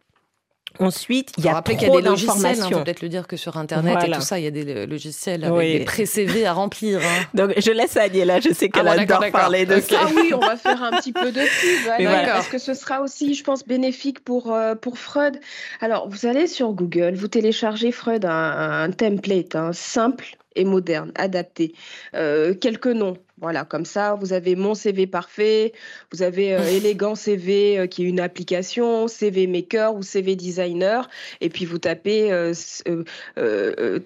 Ensuite, 0.80 1.32
il 1.38 1.46
y 1.46 1.48
a 1.48 1.54
rappeler 1.54 1.76
qu'il 1.76 1.88
y 1.88 1.92
a 1.92 1.96
des 1.96 2.08
logiciels, 2.08 2.56
il 2.58 2.62
hein, 2.62 2.70
faut 2.72 2.84
peut-être 2.84 3.02
le 3.02 3.10
dire 3.10 3.28
que 3.28 3.38
sur 3.38 3.58
Internet 3.58 3.98
et 4.06 4.12
tout 4.12 4.22
ça, 4.22 4.40
il 4.40 4.46
y 4.46 4.48
a 4.48 4.52
des 4.52 4.86
logiciels 4.86 5.44
avec 5.44 5.80
des 5.80 5.86
pré-CV 5.86 6.46
à 6.46 6.54
remplir. 6.54 7.00
Hein. 7.00 7.26
Donc, 7.34 7.54
je 7.58 7.72
laisse 7.72 7.96
là, 7.96 8.40
je 8.40 8.54
sais 8.54 8.70
qu'elle 8.70 8.88
ah, 8.88 8.94
adore 8.94 9.24
parler 9.32 9.66
de 9.66 9.80
ça. 9.80 10.00
Ah 10.02 10.08
oui, 10.16 10.32
on 10.34 10.40
va 10.40 10.56
faire 10.56 10.82
un 10.84 10.92
petit 10.92 11.12
peu 11.12 11.32
de 11.32 11.42
pub. 11.42 12.08
Parce 12.26 12.48
que 12.48 12.58
ce 12.58 12.74
sera 12.74 13.02
aussi, 13.02 13.34
je 13.34 13.44
pense, 13.44 13.66
bénéfique 13.66 14.24
pour, 14.24 14.54
euh, 14.54 14.76
pour 14.76 14.98
Freud. 14.98 15.40
Alors, 15.82 16.08
vous 16.10 16.26
allez 16.26 16.48
sur 16.48 16.72
Google, 16.72 17.14
vous 17.16 17.28
téléchargez 17.28 17.92
Freud, 17.92 18.26
un, 18.26 18.90
template 18.92 19.56
un 19.56 19.74
simple 19.74 20.38
et 20.56 20.66
moderne, 20.66 21.12
adapté. 21.16 21.74
Euh, 22.14 22.54
quelques 22.54 22.88
noms, 22.88 23.18
voilà, 23.38 23.66
comme 23.66 23.86
ça, 23.86 24.16
vous 24.16 24.34
avez 24.34 24.56
mon 24.56 24.76
CV 24.76 25.08
parfait, 25.08 25.74
vous 26.12 26.22
avez 26.22 26.54
euh, 26.54 26.62
Élégant 26.72 27.16
CV 27.16 27.80
euh, 27.80 27.88
qui 27.88 28.04
est 28.04 28.08
une 28.08 28.20
application, 28.20 29.08
CV 29.08 29.48
Maker 29.48 29.96
ou 29.96 30.04
CV 30.04 30.36
Designer, 30.36 31.10
et 31.42 31.50
puis 31.50 31.66
vous 31.66 31.78
tapez 31.78 32.30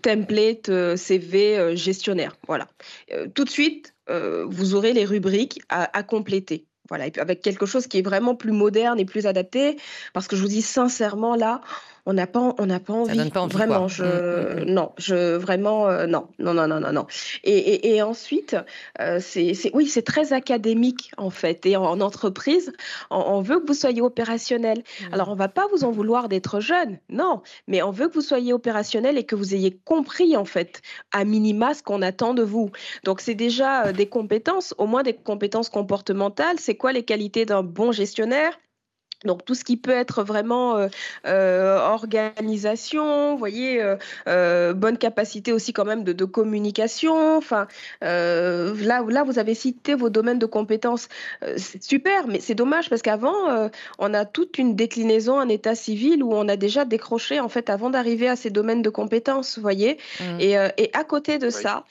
template 0.01 0.95
CV 0.95 1.75
gestionnaire. 1.75 2.38
Voilà. 2.47 2.67
tout 3.34 3.43
de 3.43 3.49
suite, 3.49 3.93
vous 4.08 4.75
aurez 4.75 4.93
les 4.93 5.05
rubriques 5.05 5.62
à, 5.69 5.97
à 5.97 6.03
compléter. 6.03 6.65
Voilà, 6.88 7.08
et 7.08 7.12
puis 7.12 7.21
avec 7.21 7.41
quelque 7.41 7.65
chose 7.65 7.88
qui 7.88 7.97
est 7.97 8.03
vraiment 8.03 8.36
plus 8.36 8.51
moderne 8.51 8.99
et 8.99 9.05
plus 9.05 9.25
adapté, 9.25 9.77
parce 10.13 10.27
que 10.27 10.36
je 10.36 10.41
vous 10.41 10.47
dis 10.47 10.62
sincèrement 10.62 11.36
là, 11.36 11.62
on 12.05 12.13
n'a 12.13 12.27
pas, 12.27 12.53
on 12.59 12.65
n'a 12.67 12.79
pas 12.79 12.93
envie. 12.93 13.29
vraiment, 13.49 13.87
je, 13.87 14.03
mmh, 14.03 14.07
mmh, 14.07 14.65
mmh. 14.65 14.73
non, 14.73 14.91
je 14.97 15.35
vraiment, 15.35 15.87
euh, 15.87 16.05
non, 16.05 16.27
non, 16.37 16.53
non, 16.53 16.67
non, 16.67 16.79
non, 16.79 16.91
non. 16.91 17.07
Et, 17.43 17.95
et, 17.95 18.01
ensuite, 18.03 18.55
euh, 19.01 19.19
c'est, 19.19 19.53
oui, 19.73 19.87
c'est 19.87 20.03
très 20.03 20.32
académique 20.32 21.11
en 21.17 21.32
fait. 21.32 21.65
Et 21.65 21.77
en, 21.77 21.99
entreprise, 22.01 22.73
on, 23.09 23.41
veut 23.41 23.59
que 23.59 23.67
vous 23.67 23.73
soyez 23.73 24.01
opérationnel. 24.01 24.84
Alors, 25.11 25.30
on 25.30 25.36
va 25.36 25.47
pas 25.47 25.65
vous 25.71 25.84
en 25.84 25.91
vouloir 25.91 26.30
d'être 26.30 26.59
jeune, 26.59 26.99
non, 27.09 27.41
mais 27.67 27.82
on 27.82 27.91
veut 27.91 28.07
que 28.07 28.13
vous 28.13 28.21
soyez 28.21 28.53
opérationnel 28.53 29.17
et 29.17 29.23
que 29.23 29.36
vous 29.36 29.55
ayez 29.55 29.75
compris 29.86 30.38
en 30.38 30.45
fait, 30.45 30.82
à 31.11 31.25
minima, 31.25 31.73
ce 31.73 31.82
qu'on 31.82 32.01
attend 32.03 32.34
de 32.34 32.43
vous. 32.43 32.71
Donc, 33.03 33.19
c'est 33.21 33.36
déjà 33.36 33.88
euh, 33.88 33.91
des 33.93 34.07
compétences, 34.07 34.75
au 34.77 34.86
moins 34.86 35.01
des 35.01 35.13
compétences 35.13 35.69
comportementales. 35.69 36.59
C'est 36.59 36.75
quoi 36.75 36.93
les 36.93 37.03
qualités 37.03 37.45
d'un 37.45 37.63
bon 37.63 37.91
gestionnaire? 37.91 38.59
Donc 39.24 39.45
tout 39.45 39.55
ce 39.55 39.63
qui 39.63 39.78
peut 39.78 39.91
être 39.91 40.24
vraiment 40.24 40.78
euh, 40.78 40.88
euh, 41.26 41.80
organisation, 41.80 43.32
vous 43.32 43.38
voyez, 43.38 43.82
euh, 44.28 44.74
bonne 44.74 44.97
capacité 44.97 45.51
aussi 45.53 45.74
quand 45.74 45.86
même 45.86 46.03
de, 46.03 46.26
communication. 46.26 47.38
Enfin, 47.38 47.68
là, 48.01 48.74
là, 49.07 49.24
vous 49.24 49.39
avez 49.39 49.53
cité 49.53 49.93
vos 49.93 50.09
domaines 50.09 50.39
de 50.39 50.45
compétences. 50.45 51.07
c'est 51.57 51.84
super, 51.84 52.28
mais 52.28 52.39
c'est 52.39 52.55
dommage 52.55 52.89
parce 52.89 53.01
qu'avant, 53.01 53.70
on 53.99 54.13
a 54.13 54.26
toute 54.26 54.57
une 54.57 54.76
déclinaison 54.76 55.39
en 55.39 55.47
état 55.47 55.76
civil 55.76 56.24
où 56.24 56.34
on 56.34 56.47
a 56.47 56.55
déjà 56.55 56.84
décroché 56.84 57.39
en 57.39 57.49
fait 57.49 57.70
avant 57.70 57.89
d'arriver 57.89 58.28
à 58.28 58.36
ces 58.36 58.49
domaines 58.49 58.82
de 58.82 58.89
compétences, 58.89 59.57
vous 59.57 59.61
voyez. 59.61 59.97
Mmh. 60.20 60.39
Et, 60.39 60.55
à 60.57 61.03
côté 61.03 61.38
de 61.38 61.49
ça, 61.49 61.86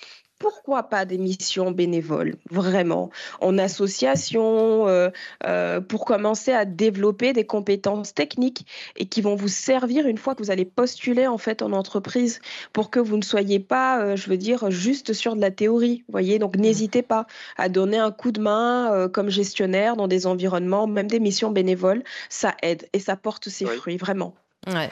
pourquoi 0.44 0.82
pas 0.82 1.06
des 1.06 1.16
missions 1.16 1.70
bénévoles, 1.70 2.34
vraiment, 2.50 3.08
en 3.40 3.56
association, 3.56 4.86
euh, 4.88 5.08
euh, 5.46 5.80
pour 5.80 6.04
commencer 6.04 6.52
à 6.52 6.66
développer 6.66 7.32
des 7.32 7.46
compétences 7.46 8.12
techniques 8.12 8.66
et 8.96 9.06
qui 9.06 9.22
vont 9.22 9.36
vous 9.36 9.48
servir 9.48 10.06
une 10.06 10.18
fois 10.18 10.34
que 10.34 10.42
vous 10.42 10.50
allez 10.50 10.66
postuler 10.66 11.26
en 11.26 11.38
fait 11.38 11.62
en 11.62 11.72
entreprise, 11.72 12.40
pour 12.74 12.90
que 12.90 13.00
vous 13.00 13.16
ne 13.16 13.22
soyez 13.22 13.58
pas, 13.58 14.02
euh, 14.02 14.16
je 14.16 14.28
veux 14.28 14.36
dire, 14.36 14.70
juste 14.70 15.14
sur 15.14 15.34
de 15.34 15.40
la 15.40 15.50
théorie. 15.50 16.04
Voyez, 16.10 16.38
donc 16.38 16.58
n'hésitez 16.58 17.00
pas 17.00 17.26
à 17.56 17.70
donner 17.70 17.96
un 17.96 18.10
coup 18.10 18.30
de 18.30 18.42
main 18.42 19.08
comme 19.14 19.30
gestionnaire 19.30 19.96
dans 19.96 20.08
des 20.08 20.26
environnements, 20.26 20.86
même 20.86 21.08
des 21.08 21.20
missions 21.20 21.52
bénévoles, 21.52 22.04
ça 22.28 22.54
aide 22.60 22.86
et 22.92 22.98
ça 22.98 23.16
porte 23.16 23.48
ses 23.48 23.64
fruits, 23.64 23.96
vraiment. 23.96 24.34
Ouais. 24.66 24.88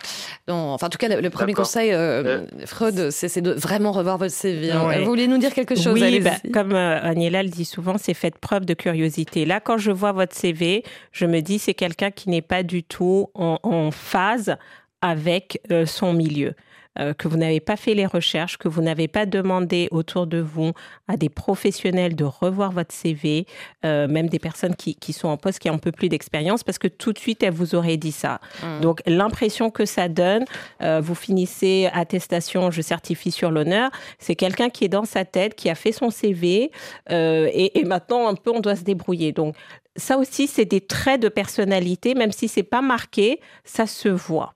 enfin, 0.49 0.87
en 0.87 0.91
tout 0.91 0.99
cas, 0.99 1.09
le, 1.09 1.31
premier 1.31 1.55
conseil, 1.55 1.93
euh, 1.93 2.23
euh. 2.25 2.47
Freud, 2.67 3.11
c'est 3.11 3.41
de 3.41 3.53
vraiment 3.53 3.93
revoir 3.93 4.19
votre 4.19 4.35
CV. 4.35 4.71
Hein. 4.71 4.99
Vous 4.99 5.05
voulez 5.05 5.27
nous 5.27 5.39
dire 5.39 5.55
quelque 5.55 5.75
chose? 5.75 6.01
Oui, 6.01 6.21
bah, 6.21 6.33
comme 6.53 6.73
euh, 6.73 7.01
Aniela 7.03 7.43
le 7.43 7.49
dit 7.49 7.65
souvent, 7.65 7.97
c'est 7.99 8.15
faites 8.15 8.39
preuve 8.39 8.65
de 8.65 8.75
curiosité. 8.75 9.45
Là, 9.45 9.61
quand 9.61 9.79
je 9.79 9.91
vois 9.91 10.13
votre 10.13 10.37
CV, 10.37 10.85
je 11.13 11.27
me 11.27 11.41
dis 11.41 11.59
c'est 11.59 11.75
quelqu'un 11.75 12.11
qui 12.11 12.29
n'est 12.29 12.43
pas 12.43 12.63
du 12.63 12.83
tout 12.83 13.29
en, 13.35 13.91
phase 13.91 14.57
avec 15.01 15.61
son 15.87 16.13
milieu. 16.13 16.55
Euh, 16.99 17.15
que 17.15 17.27
vous 17.27 17.39
n'avez 17.39 17.61
pas 17.61 17.77
fait 17.77 17.95
les 17.95 18.05
recherches, 18.05 18.59
que 18.59 18.69
vous 18.69 18.83
n'avez 18.83 19.09
pas 19.09 19.25
demandé 19.25 19.89
autour 19.93 20.27
de 20.27 20.39
vous 20.39 20.73
à 21.09 21.17
des 21.17 21.31
professionnels 21.31 22.15
de 22.15 22.25
revoir 22.25 22.71
votre 22.71 22.95
CV, 22.95 23.47
euh, 23.87 24.07
même 24.09 24.29
des 24.29 24.39
personnes 24.39 24.77
qui, 24.77 24.95
qui, 24.95 25.15
sont 25.15 25.29
en 25.29 25.39
poste, 25.39 25.59
qui 25.59 25.71
ont 25.71 25.75
un 25.75 25.79
peu 25.79 25.93
plus 25.93 26.11
d'expérience, 26.11 26.63
parce 26.63 26.79
que 26.79 26.89
tout 26.89 27.15
de 27.15 27.19
suite, 27.19 27.43
elles 27.43 27.55
vous 27.55 27.75
auraient 27.75 27.97
dit 27.97 28.13
ça. 28.13 28.41
Mmh. 28.63 28.81
Donc, 28.81 29.01
l'impression 29.07 29.71
que 29.71 29.87
ça 29.87 30.09
donne, 30.09 30.45
euh, 30.83 31.01
vous 31.01 31.15
finissez 31.15 31.89
attestation, 31.95 32.71
je 32.71 32.83
certifie 32.83 33.31
sur 33.31 33.51
l'honneur, 33.51 33.91
c'est 34.19 34.37
quelqu'un 34.37 34.69
qui 34.69 34.85
est 34.85 34.89
dans 34.89 35.07
sa 35.07 35.25
tête, 35.25 35.55
qui 35.55 35.71
a 35.71 35.75
fait 35.75 35.93
son 35.93 36.11
CV, 36.11 36.71
et, 37.11 37.79
et 37.79 37.85
maintenant, 37.85 38.29
un 38.29 38.35
peu, 38.35 38.51
on 38.51 38.61
doit 38.61 38.77
se 38.77 38.85
débrouiller. 38.85 39.33
Donc, 39.33 39.57
ça 39.97 40.19
aussi, 40.19 40.47
c'est 40.47 40.65
des 40.65 40.81
traits 40.81 41.21
de 41.21 41.29
personnalité, 41.29 42.15
même 42.15 42.33
si 42.33 42.49
c'est 42.49 42.63
pas 42.63 42.83
marqué, 42.83 43.41
ça 43.65 43.87
se 43.87 44.09
voit. 44.09 44.55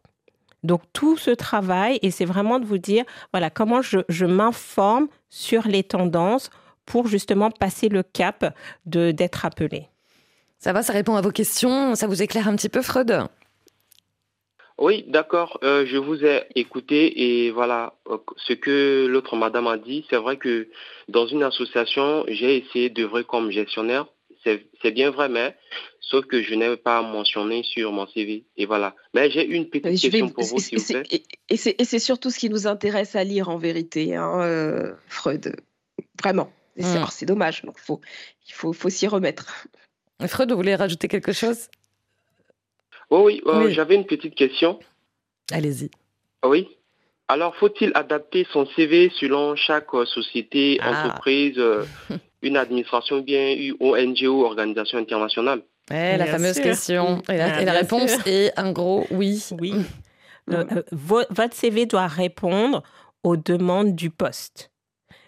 Donc 0.62 0.82
tout 0.92 1.16
ce 1.16 1.30
travail, 1.30 1.98
et 2.02 2.10
c'est 2.10 2.24
vraiment 2.24 2.58
de 2.58 2.64
vous 2.64 2.78
dire, 2.78 3.04
voilà, 3.32 3.50
comment 3.50 3.82
je, 3.82 4.24
m'informe 4.24 5.08
sur 5.28 5.66
les 5.68 5.84
tendances 5.84 6.50
pour 6.84 7.08
justement 7.08 7.50
passer 7.50 7.88
le 7.88 8.02
cap 8.02 8.54
de 8.84 9.10
d'être 9.10 9.44
appelé. 9.44 9.88
Ça 10.58 10.72
va, 10.72 10.82
ça 10.82 10.92
répond 10.92 11.16
à 11.16 11.20
vos 11.20 11.30
questions, 11.30 11.94
ça 11.94 12.06
vous 12.06 12.22
éclaire 12.22 12.48
un 12.48 12.56
petit 12.56 12.68
peu, 12.68 12.82
Freud? 12.82 13.28
Oui, 14.78 15.04
d'accord. 15.08 15.58
Euh, 15.62 15.86
je 15.86 15.96
vous 15.96 16.24
ai 16.24 16.44
écouté 16.54 17.44
et 17.46 17.50
voilà 17.50 17.94
euh, 18.10 18.18
ce 18.36 18.52
que 18.52 19.06
l'autre 19.06 19.34
madame 19.34 19.66
a 19.66 19.78
dit. 19.78 20.04
C'est 20.10 20.16
vrai 20.16 20.36
que 20.36 20.68
dans 21.08 21.26
une 21.26 21.42
association, 21.42 22.24
j'ai 22.28 22.58
essayé 22.58 22.90
d'œuvrer 22.90 23.24
comme 23.24 23.50
gestionnaire 23.50 24.06
c'est 24.82 24.90
bien 24.90 25.10
vrai, 25.10 25.28
mais 25.28 25.56
sauf 26.00 26.24
que 26.26 26.42
je 26.42 26.54
n'ai 26.54 26.76
pas 26.76 27.02
mentionné 27.02 27.62
sur 27.62 27.92
mon 27.92 28.06
CV. 28.06 28.44
Et 28.56 28.66
voilà. 28.66 28.94
Mais 29.14 29.30
j'ai 29.30 29.44
une 29.44 29.68
petite 29.68 30.00
question 30.00 30.28
pour 30.28 30.44
vous, 30.44 30.58
s'il 30.58 30.78
vous 30.78 30.84
plaît. 30.84 31.22
Et 31.48 31.56
c'est 31.56 31.98
surtout 31.98 32.30
ce 32.30 32.38
qui 32.38 32.50
nous 32.50 32.66
intéresse 32.66 33.16
à 33.16 33.24
lire 33.24 33.48
en 33.48 33.56
vérité, 33.56 34.14
hein, 34.16 34.40
euh, 34.42 34.92
Freud. 35.08 35.56
Vraiment. 36.20 36.50
Hmm. 36.76 37.04
C'est 37.10 37.26
dommage. 37.26 37.62
Donc 37.62 37.78
faut, 37.78 38.00
il 38.48 38.52
faut, 38.52 38.72
faut 38.72 38.90
s'y 38.90 39.06
remettre. 39.06 39.66
Freud, 40.26 40.50
vous 40.50 40.56
voulez 40.56 40.74
rajouter 40.74 41.08
quelque 41.08 41.32
chose? 41.32 41.68
Oui, 43.10 43.42
oui. 43.44 43.72
J'avais 43.72 43.94
une 43.94 44.06
petite 44.06 44.34
question. 44.34 44.78
Allez-y. 45.50 45.90
Oui. 46.44 46.68
Alors, 47.28 47.56
faut-il 47.56 47.90
adapter 47.94 48.46
son 48.52 48.66
CV 48.66 49.10
selon 49.18 49.56
chaque 49.56 49.92
euh, 49.94 50.04
société, 50.04 50.78
ah. 50.80 51.06
entreprise 51.06 51.58
euh, 51.58 51.84
une 52.46 52.56
administration 52.56 53.20
bien 53.20 53.52
une 53.52 53.74
ONG 53.80 54.22
ou 54.28 54.44
organisation 54.44 54.98
internationale 54.98 55.62
La 55.90 56.26
fameuse 56.26 56.60
question. 56.60 57.22
Et 57.28 57.36
la, 57.36 57.72
réponse 57.72 58.16
est 58.26 58.52
un 58.58 58.72
gros 58.72 59.06
oui. 59.10 59.42
Oui. 59.60 59.74
Euh, 60.52 60.64
euh, 60.72 60.82
votre 60.92 61.54
CV 61.54 61.86
doit 61.86 62.06
répondre 62.06 62.82
aux 63.24 63.36
demandes 63.36 63.94
du 63.94 64.10
poste. 64.10 64.70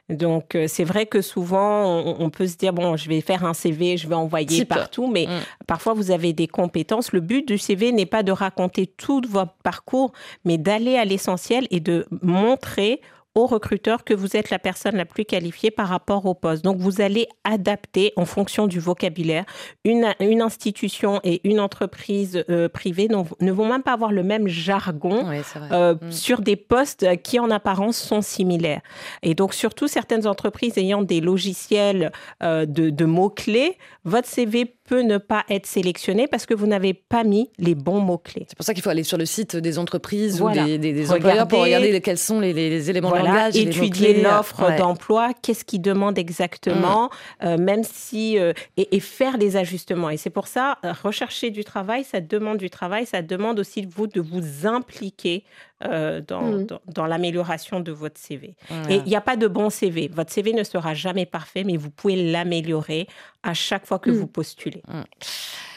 Donc, 0.08 0.54
euh, 0.54 0.66
c'est 0.68 0.84
vrai 0.84 1.04
que 1.04 1.20
souvent, 1.20 2.16
on, 2.18 2.30
peut 2.30 2.46
se 2.46 2.56
dire, 2.56 2.72
bon, 2.72 2.96
je 2.96 3.08
vais 3.10 3.20
faire 3.20 3.44
un 3.44 3.52
CV, 3.52 3.98
je 3.98 4.08
vais 4.08 4.14
envoyer 4.14 4.64
partout, 4.64 5.06
mais 5.06 5.26
mm. 5.26 5.64
parfois, 5.66 5.92
vous 5.92 6.10
avez 6.10 6.32
des 6.32 6.46
compétences. 6.46 7.12
Le 7.12 7.20
but 7.20 7.46
du 7.46 7.58
CV 7.58 7.92
n'est 7.92 8.06
pas 8.06 8.22
de 8.22 8.32
raconter 8.32 8.86
tout 8.86 9.20
votre 9.28 9.52
parcours, 9.62 10.12
mais 10.46 10.56
d'aller 10.56 10.96
à 10.96 11.04
l'essentiel 11.04 11.66
et 11.70 11.80
de 11.80 12.06
montrer 12.22 13.02
au 13.38 13.46
recruteur 13.46 14.04
que 14.04 14.14
vous 14.14 14.36
êtes 14.36 14.50
la 14.50 14.58
personne 14.58 14.96
la 14.96 15.04
plus 15.04 15.24
qualifiée 15.24 15.70
par 15.70 15.88
rapport 15.88 16.26
au 16.26 16.34
poste. 16.34 16.64
Donc, 16.64 16.78
vous 16.78 17.00
allez 17.00 17.28
adapter 17.44 18.12
en 18.16 18.24
fonction 18.24 18.66
du 18.66 18.80
vocabulaire. 18.80 19.44
Une, 19.84 20.14
une 20.20 20.42
institution 20.42 21.20
et 21.24 21.40
une 21.48 21.60
entreprise 21.60 22.44
euh, 22.50 22.68
privée 22.68 23.08
ne 23.08 23.52
vont 23.52 23.68
même 23.68 23.82
pas 23.82 23.92
avoir 23.92 24.12
le 24.12 24.22
même 24.22 24.48
jargon 24.48 25.26
euh, 25.72 25.94
mm. 25.94 26.12
sur 26.12 26.40
des 26.40 26.56
postes 26.56 27.06
qui, 27.22 27.38
en 27.38 27.50
apparence, 27.50 27.96
sont 27.96 28.22
similaires. 28.22 28.82
Et 29.22 29.34
donc, 29.34 29.54
surtout, 29.54 29.88
certaines 29.88 30.26
entreprises 30.26 30.78
ayant 30.78 31.02
des 31.02 31.20
logiciels 31.20 32.12
euh, 32.42 32.66
de, 32.66 32.90
de 32.90 33.04
mots-clés, 33.04 33.78
votre 34.04 34.28
CV 34.28 34.77
peut 34.88 35.02
ne 35.02 35.18
pas 35.18 35.44
être 35.50 35.66
sélectionné 35.66 36.26
parce 36.26 36.46
que 36.46 36.54
vous 36.54 36.66
n'avez 36.66 36.94
pas 36.94 37.22
mis 37.22 37.50
les 37.58 37.74
bons 37.74 38.00
mots-clés. 38.00 38.46
C'est 38.48 38.56
pour 38.56 38.64
ça 38.64 38.72
qu'il 38.72 38.82
faut 38.82 38.88
aller 38.88 39.04
sur 39.04 39.18
le 39.18 39.26
site 39.26 39.54
des 39.54 39.78
entreprises 39.78 40.40
ou 40.40 40.50
des, 40.50 40.78
des, 40.78 41.12
employeurs 41.12 41.46
pour 41.46 41.60
regarder 41.60 42.00
quels 42.00 42.16
sont 42.18 42.40
les, 42.40 42.90
éléments 42.90 43.10
de 43.10 43.18
langage. 43.18 43.56
Étudier 43.56 44.22
l'offre 44.22 44.76
d'emploi, 44.78 45.32
qu'est-ce 45.42 45.64
qu'ils 45.64 45.82
demandent 45.82 46.18
exactement, 46.18 47.10
mm. 47.42 47.46
euh, 47.46 47.58
même 47.58 47.84
si. 47.84 48.38
Euh, 48.38 48.52
et, 48.78 48.98
faire 49.00 49.36
les 49.36 49.56
ajustements. 49.56 50.10
Et 50.10 50.16
c'est 50.16 50.30
pour 50.30 50.48
ça, 50.48 50.78
euh, 50.84 50.92
rechercher 51.02 51.50
du 51.50 51.64
travail, 51.64 52.04
ça 52.04 52.20
demande 52.20 52.58
du 52.58 52.70
travail, 52.70 53.06
ça 53.06 53.22
demande 53.22 53.60
aussi 53.60 53.82
de 53.82 53.92
vous 53.92 54.06
de 54.06 54.20
vous 54.20 54.66
impliquer 54.66 55.44
euh, 55.84 56.20
mm. 56.20 56.24
dans, 56.24 56.80
dans, 56.88 57.06
l'amélioration 57.06 57.78
de 57.78 57.92
votre 57.92 58.18
CV. 58.18 58.56
Et 58.88 58.96
il 58.96 59.04
n'y 59.04 59.14
a 59.14 59.20
pas 59.20 59.36
de 59.36 59.46
bon 59.46 59.70
CV. 59.70 60.10
Votre 60.12 60.32
CV 60.32 60.52
ne 60.52 60.64
sera 60.64 60.92
jamais 60.92 61.24
parfait, 61.24 61.62
mais 61.62 61.76
vous 61.76 61.90
pouvez 61.90 62.32
l'améliorer 62.32 63.06
à 63.42 63.54
chaque 63.54 63.86
fois 63.86 63.98
que 63.98 64.10
mm. 64.10 64.14
vous 64.14 64.26
postulez. 64.26 64.82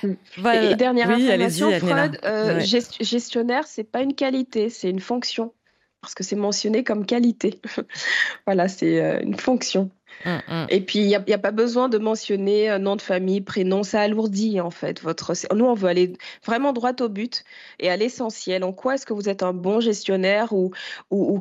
Mm. 0.03 0.14
Et 0.64 0.76
dernière 0.76 1.09
information, 1.09 1.72
Freud, 1.80 2.20
euh, 2.24 2.59
gestionnaire, 2.59 3.68
c'est 3.68 3.84
pas 3.84 4.01
une 4.01 4.16
qualité, 4.16 4.70
c'est 4.70 4.89
une 4.89 4.99
fonction 4.99 5.53
parce 6.01 6.16
que 6.16 6.24
c'est 6.24 6.36
mentionné 6.36 6.84
comme 6.84 7.05
qualité. 7.05 7.62
voilà, 8.47 8.68
c'est 8.68 9.01
euh, 9.01 9.22
une 9.22 9.38
fonction. 9.38 9.91
Hum, 10.26 10.41
hum. 10.47 10.65
Et 10.69 10.82
puis, 10.82 10.99
il 10.99 11.07
n'y 11.07 11.15
a, 11.15 11.38
pas 11.38 11.51
besoin 11.51 11.89
de 11.89 11.97
mentionner 11.97 12.69
un 12.69 12.80
nom 12.80 12.95
de 12.95 13.01
famille, 13.01 13.41
prénom, 13.41 13.84
ça 13.84 14.01
alourdit 14.01 14.59
en 14.61 14.72
fait. 14.72 15.01
Votre... 15.01 15.34
Nous, 15.55 15.65
on 15.65 15.74
veut 15.74 15.89
aller 15.89 16.13
vraiment 16.45 16.74
droit 16.74 16.93
au 16.99 17.09
but 17.09 17.43
et 17.80 17.89
à 17.89 17.97
l'essentiel. 17.97 18.63
En 18.63 18.74
quoi 18.74 18.95
est-ce 18.95 19.05
que 19.05 19.13
vous 19.13 19.30
êtes 19.30 19.43
un 19.43 19.53
bon 19.53 19.80
gestionnaire 19.80 20.53
ou, 20.53 20.72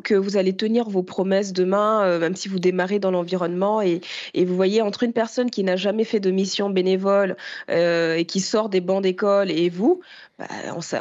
que 0.03 0.15
vous 0.15 0.37
allez 0.37 0.55
tenir 0.55 0.89
vos 0.89 1.03
promesses 1.03 1.53
demain, 1.53 2.05
euh, 2.05 2.19
même 2.19 2.37
si 2.37 2.49
vous 2.49 2.59
démarrez 2.59 2.99
dans 2.99 3.11
l'environnement 3.11 3.83
et, 3.83 4.01
et, 4.35 4.45
vous 4.45 4.57
voyez 4.57 4.83
entre 4.83 5.03
une 5.03 5.13
personne 5.13 5.51
qui 5.51 5.65
n'a 5.65 5.77
jamais 5.77 6.05
fait 6.05 6.21
de 6.21 6.31
mission 6.31 6.71
bénévole 6.71 7.37
euh, 7.71 8.15
et 8.15 8.25
qui 8.25 8.41
sort 8.41 8.69
des 8.69 8.81
bancs 8.81 9.03
d'école 9.03 9.51
et 9.51 9.69
vous, 9.69 10.01
bah, 10.41 10.47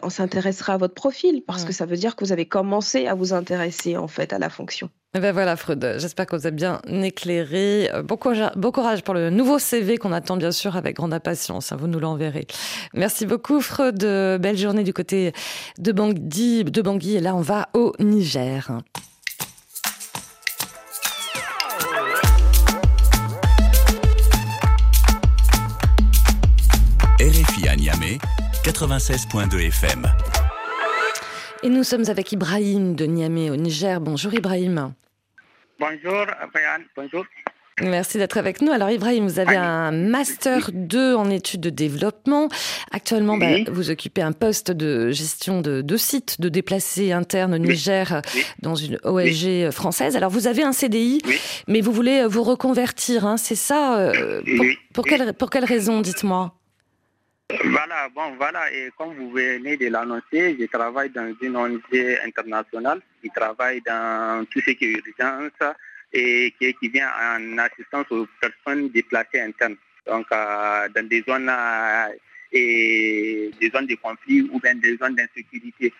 on 0.04 0.10
s'intéressera 0.10 0.74
à 0.74 0.78
votre 0.78 0.94
profil 0.94 1.42
parce 1.48 1.64
que 1.64 1.72
ça 1.72 1.86
veut 1.86 1.96
dire 1.96 2.18
que 2.18 2.26
vous 2.26 2.34
avez 2.34 2.46
commencé 2.46 3.08
à 3.08 3.14
vous 3.14 3.34
intéresser 3.34 3.96
en 3.96 4.10
fait 4.10 4.34
à 4.34 4.40
la 4.40 4.50
fonction. 4.50 4.90
Eh 5.16 5.20
ben 5.20 5.32
voilà, 5.32 5.56
Freud. 5.56 5.96
J'espère 5.98 6.26
que 6.26 6.36
vous 6.36 6.46
avez 6.46 6.56
bien 6.56 6.82
éclairé. 6.86 7.90
Bon 8.04 8.18
courage, 8.18 8.52
bon 8.58 8.72
courage 8.72 9.02
pour 9.02 9.14
le 9.14 9.30
nouveau 9.30 9.58
CV 9.58 9.98
qu'on 9.98 10.12
attend 10.12 10.36
bien 10.36 10.52
sûr 10.52 10.76
avec 10.76 10.98
grande 10.98 11.14
impatience. 11.14 11.72
Hein, 11.72 11.78
vous 11.80 11.88
nous 11.88 12.00
l'enverrez. 12.00 12.48
Merci 12.94 13.26
beaucoup, 13.26 13.62
Freud. 13.62 13.98
Belle 13.98 14.58
journée 14.58 14.84
du 14.84 14.94
côté 14.94 15.32
de 15.78 15.92
Bangui. 15.94 16.66
De 16.66 16.82
Bangui. 16.82 17.16
Et 17.16 17.22
là, 17.22 17.34
on 17.34 17.42
va 17.42 17.70
au 17.74 17.94
Niger. 18.00 18.72
96.2 28.72 29.66
FM. 29.68 30.06
Et 31.64 31.70
nous 31.70 31.84
sommes 31.84 32.08
avec 32.08 32.32
Ibrahim 32.32 32.94
de 32.94 33.06
Niamey 33.06 33.50
au 33.50 33.56
Niger. 33.56 34.00
Bonjour 34.00 34.32
Ibrahim. 34.36 34.94
Bonjour 35.80 36.26
Brian, 36.54 36.84
bonjour. 36.96 37.26
Merci 37.82 38.20
d'être 38.20 38.38
avec 38.38 38.62
nous. 38.62 38.72
Alors 38.72 38.92
Ibrahim, 38.92 39.26
vous 39.26 39.40
avez 39.40 39.56
un 39.56 39.92
master 39.92 40.70
2 40.72 41.16
en 41.16 41.32
études 41.32 41.62
de 41.62 41.72
développement. 41.72 42.48
Actuellement, 42.92 43.38
bah, 43.38 43.48
vous 43.72 43.90
occupez 43.90 44.22
un 44.22 44.34
poste 44.34 44.70
de 44.70 45.10
gestion 45.10 45.62
de, 45.62 45.82
de 45.82 45.98
sites 45.98 46.40
de 46.40 46.48
déplacés 46.48 47.12
internes 47.12 47.56
au 47.56 47.58
Niger 47.58 48.22
dans 48.62 48.76
une 48.76 49.00
OSG 49.04 49.72
française. 49.72 50.16
Alors 50.16 50.30
vous 50.30 50.46
avez 50.46 50.62
un 50.62 50.74
CDI, 50.74 51.24
mais 51.68 51.82
vous 51.82 51.92
voulez 51.92 52.28
vous 52.28 52.44
reconvertir, 52.44 53.26
hein, 53.26 53.38
c'est 53.38 53.56
ça 53.56 53.98
euh, 53.98 54.42
pour, 54.94 55.06
quelle, 55.06 55.34
pour 55.34 55.50
quelle 55.50 55.66
raison, 55.66 56.02
dites-moi? 56.02 56.59
Voilà, 57.50 58.10
bon, 58.14 58.36
voilà, 58.38 58.72
et 58.72 58.92
comme 58.96 59.16
vous 59.16 59.32
venez 59.32 59.76
de 59.76 59.88
l'annoncer, 59.88 60.56
je 60.60 60.66
travaille 60.66 61.10
dans 61.10 61.34
une 61.42 61.56
ONG 61.56 61.82
internationale 62.24 63.02
qui 63.24 63.30
travaille 63.32 63.82
dans 63.82 64.46
tout 64.52 64.62
ce 64.62 64.72
qui 64.72 64.86
est 64.86 65.02
urgence 65.08 65.74
et 66.14 66.54
qui, 66.60 66.90
vient 66.90 67.10
en 67.10 67.58
assistance 67.58 68.06
aux 68.12 68.28
personnes 68.40 68.90
déplacées 68.90 69.42
internes, 69.42 69.78
donc 70.06 70.28
euh, 70.32 70.90
dans 70.90 71.08
des 71.08 71.24
zones, 71.28 71.50
euh, 71.50 72.10
et 72.52 73.50
des 73.60 73.70
zones 73.72 73.88
de 73.88 73.96
conflit 73.96 74.48
ou 74.52 74.60
bien 74.60 74.76
des 74.76 74.98
zones 74.98 75.16
d'insécurité. 75.16 75.92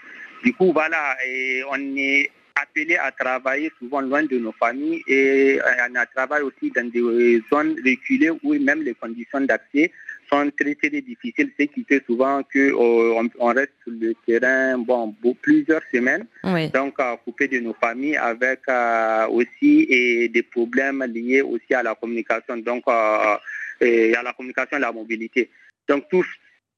Du 0.44 0.54
coup, 0.54 0.72
voilà, 0.72 1.18
et 1.26 1.64
on 1.68 1.98
est 1.98 2.30
appelé 2.62 2.96
à 2.98 3.12
travailler 3.12 3.72
souvent 3.80 4.02
loin 4.02 4.22
de 4.24 4.38
nos 4.38 4.52
familles 4.52 5.02
et 5.08 5.60
euh, 5.60 5.88
on 5.90 6.06
travaille 6.14 6.44
aussi 6.44 6.70
dans 6.76 6.88
des 6.90 7.42
zones 7.52 7.76
reculées 7.84 8.32
où 8.44 8.54
même 8.60 8.84
les 8.84 8.94
conditions 8.94 9.42
d'accès 9.42 9.92
sont 10.32 10.52
très 10.58 10.76
très 10.76 10.90
difficiles, 11.02 11.52
ce 11.60 11.66
qui 11.66 11.84
fait 11.84 12.04
souvent 12.06 12.42
qu'on 12.44 13.30
on 13.40 13.48
reste 13.48 13.74
sur 13.84 13.92
le 13.92 14.14
terrain 14.26 14.78
bon, 14.78 15.16
plusieurs 15.42 15.82
semaines, 15.94 16.26
donc 16.74 16.98
coupé 17.26 17.48
de 17.48 17.60
nos 17.60 17.74
familles 17.74 18.18
avec 18.18 18.62
euh, 18.70 19.28
aussi 19.28 19.86
et 19.90 20.30
des 20.30 20.44
problèmes 20.44 21.04
liés 21.04 21.42
aussi 21.42 21.74
à 21.74 21.84
la 21.84 21.96
communication, 21.96 22.58
donc 22.58 22.84
euh, 22.88 23.38
et 23.82 24.16
à 24.16 24.24
la 24.24 24.34
communication 24.34 24.74
et 24.74 24.76
à 24.78 24.80
la 24.80 24.92
mobilité. 24.92 25.50
Donc 25.88 26.06
tout 26.10 26.26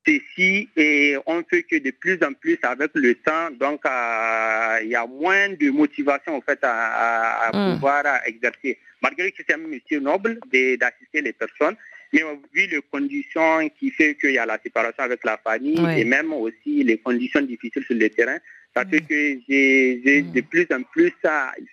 ceci 0.05 0.69
et 0.75 1.15
on 1.25 1.43
fait 1.43 1.63
que 1.63 1.77
de 1.77 1.91
plus 1.91 2.17
en 2.23 2.33
plus 2.33 2.57
avec 2.63 2.91
le 2.95 3.15
temps, 3.15 3.49
donc 3.59 3.85
euh, 3.85 4.79
il 4.83 4.89
y 4.89 4.95
a 4.95 5.05
moins 5.05 5.49
de 5.49 5.69
motivation 5.69 6.35
en 6.35 6.41
fait 6.41 6.59
à, 6.63 7.51
mm. 7.53 7.73
pouvoir 7.73 8.03
exercer. 8.25 8.79
Malgré 9.01 9.31
que 9.31 9.43
c'est 9.47 9.55
un 9.55 9.57
métier 9.57 9.99
noble 9.99 10.39
d'assister 10.51 11.21
les 11.21 11.33
personnes, 11.33 11.75
mais 12.13 12.21
vu 12.53 12.67
les 12.67 12.81
conditions 12.91 13.69
qui 13.79 13.91
fait 13.91 14.15
qu'il 14.15 14.31
y 14.31 14.37
a 14.37 14.45
la 14.45 14.59
séparation 14.61 15.03
avec 15.03 15.23
la 15.23 15.37
famille 15.37 15.79
et 15.97 16.03
même 16.03 16.33
aussi 16.33 16.83
les 16.83 16.97
conditions 16.97 17.41
difficiles 17.41 17.83
sur 17.83 17.95
le 17.95 18.09
terrain, 18.09 18.37
ça 18.75 18.85
fait 18.85 19.01
que 19.01 19.39
j'ai 19.47 20.21
de 20.21 20.41
plus 20.41 20.67
en 20.73 20.81
plus 20.83 21.13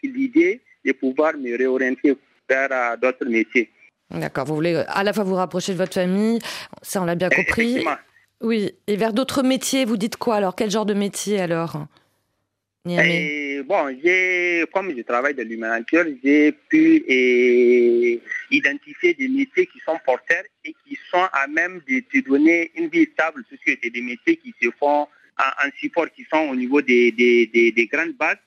l'idée 0.03 0.61
de 0.85 0.93
pouvoir 0.93 1.37
me 1.37 1.57
réorienter 1.57 2.17
vers 2.49 2.69
euh, 2.71 2.97
d'autres 2.97 3.27
métiers. 3.27 3.71
D'accord, 4.11 4.47
vous 4.47 4.55
voulez 4.55 4.83
à 4.87 5.05
la 5.05 5.13
fois 5.13 5.25
vous 5.25 5.35
rapprocher 5.35 5.73
de 5.73 5.79
votre 5.79 5.95
famille, 5.95 6.39
ça 6.83 7.03
on 7.03 7.05
l'a 7.05 7.15
bien 7.15 7.29
compris. 7.29 7.85
Oui, 8.41 8.73
et 8.87 8.97
vers 8.97 9.13
d'autres 9.13 9.43
métiers, 9.43 9.85
vous 9.85 9.97
dites 9.97 10.17
quoi 10.17 10.37
alors? 10.37 10.55
Quel 10.55 10.71
genre 10.71 10.87
de 10.87 10.95
métier 10.95 11.41
alors? 11.41 11.87
Et, 12.87 13.63
bon, 13.65 13.87
comme 14.73 14.97
je 14.97 15.03
travaille 15.03 15.35
dans 15.35 15.47
l'humanitaire, 15.47 16.07
j'ai 16.23 16.53
pu 16.53 18.21
identifier 18.51 19.15
des 19.15 19.29
métiers 19.29 19.67
qui 19.67 19.79
sont 19.85 19.99
porteurs 20.05 20.45
et 20.65 20.75
qui 20.87 20.99
sont 21.11 21.27
à 21.33 21.47
même 21.49 21.81
de 21.89 22.01
te 22.01 22.27
donner 22.27 22.71
une 22.77 22.89
vie 22.89 23.09
stable, 23.13 23.45
parce 23.49 23.63
c'est 23.67 23.91
des 23.91 24.01
métiers 24.01 24.37
qui 24.37 24.55
se 24.63 24.71
font 24.79 25.07
en, 25.39 25.71
support, 25.79 26.11
qui 26.11 26.25
sont 26.33 26.49
au 26.49 26.57
niveau 26.57 26.81
des, 26.81 27.13
des, 27.13 27.89
grandes 27.93 28.15
bases. 28.15 28.39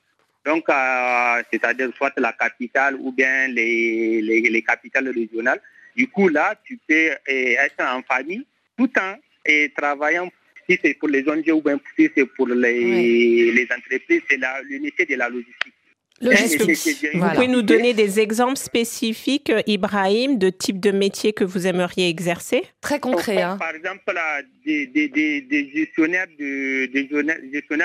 Donc, 0.44 0.68
euh, 0.68 1.42
c'est-à-dire 1.52 1.90
soit 1.96 2.12
la 2.16 2.32
capitale 2.32 2.96
ou 2.98 3.12
bien 3.12 3.46
les, 3.48 4.20
les, 4.20 4.62
capitales 4.62 5.08
régionales. 5.08 5.60
Du 5.96 6.08
coup, 6.08 6.28
là, 6.28 6.56
tu 6.64 6.78
peux 6.88 6.94
euh, 6.94 7.14
être 7.28 7.80
en 7.80 8.02
famille 8.02 8.44
tout 8.76 8.90
en 8.98 9.14
travaillant 9.76 10.30
si 10.68 10.78
c'est 10.82 10.94
pour 10.94 11.08
les 11.08 11.26
ONG 11.28 11.48
ou 11.52 11.60
bien 11.62 11.80
si 11.96 12.08
c'est 12.14 12.26
pour 12.26 12.48
les, 12.48 13.52
les 13.52 13.68
entreprises, 13.76 14.22
c'est 14.28 14.38
métier 14.80 15.06
de 15.06 15.16
la 15.16 15.28
logistique. 15.28 15.74
Vous 16.20 17.28
pouvez 17.34 17.48
nous 17.48 17.62
donner 17.62 17.94
des 17.94 18.20
exemples 18.20 18.56
spécifiques, 18.56 19.52
Ibrahim, 19.66 20.38
de 20.38 20.50
type 20.50 20.78
de 20.78 20.92
métier 20.92 21.32
que 21.32 21.42
vous 21.42 21.66
aimeriez 21.66 22.08
exercer? 22.08 22.62
Très 22.80 23.00
concret. 23.00 23.42
Hein. 23.42 23.56
Par 23.58 23.74
exemple, 23.74 24.02
des, 24.64 24.86
des, 24.86 25.08
des, 25.08 25.70
gestionnaires 25.74 26.28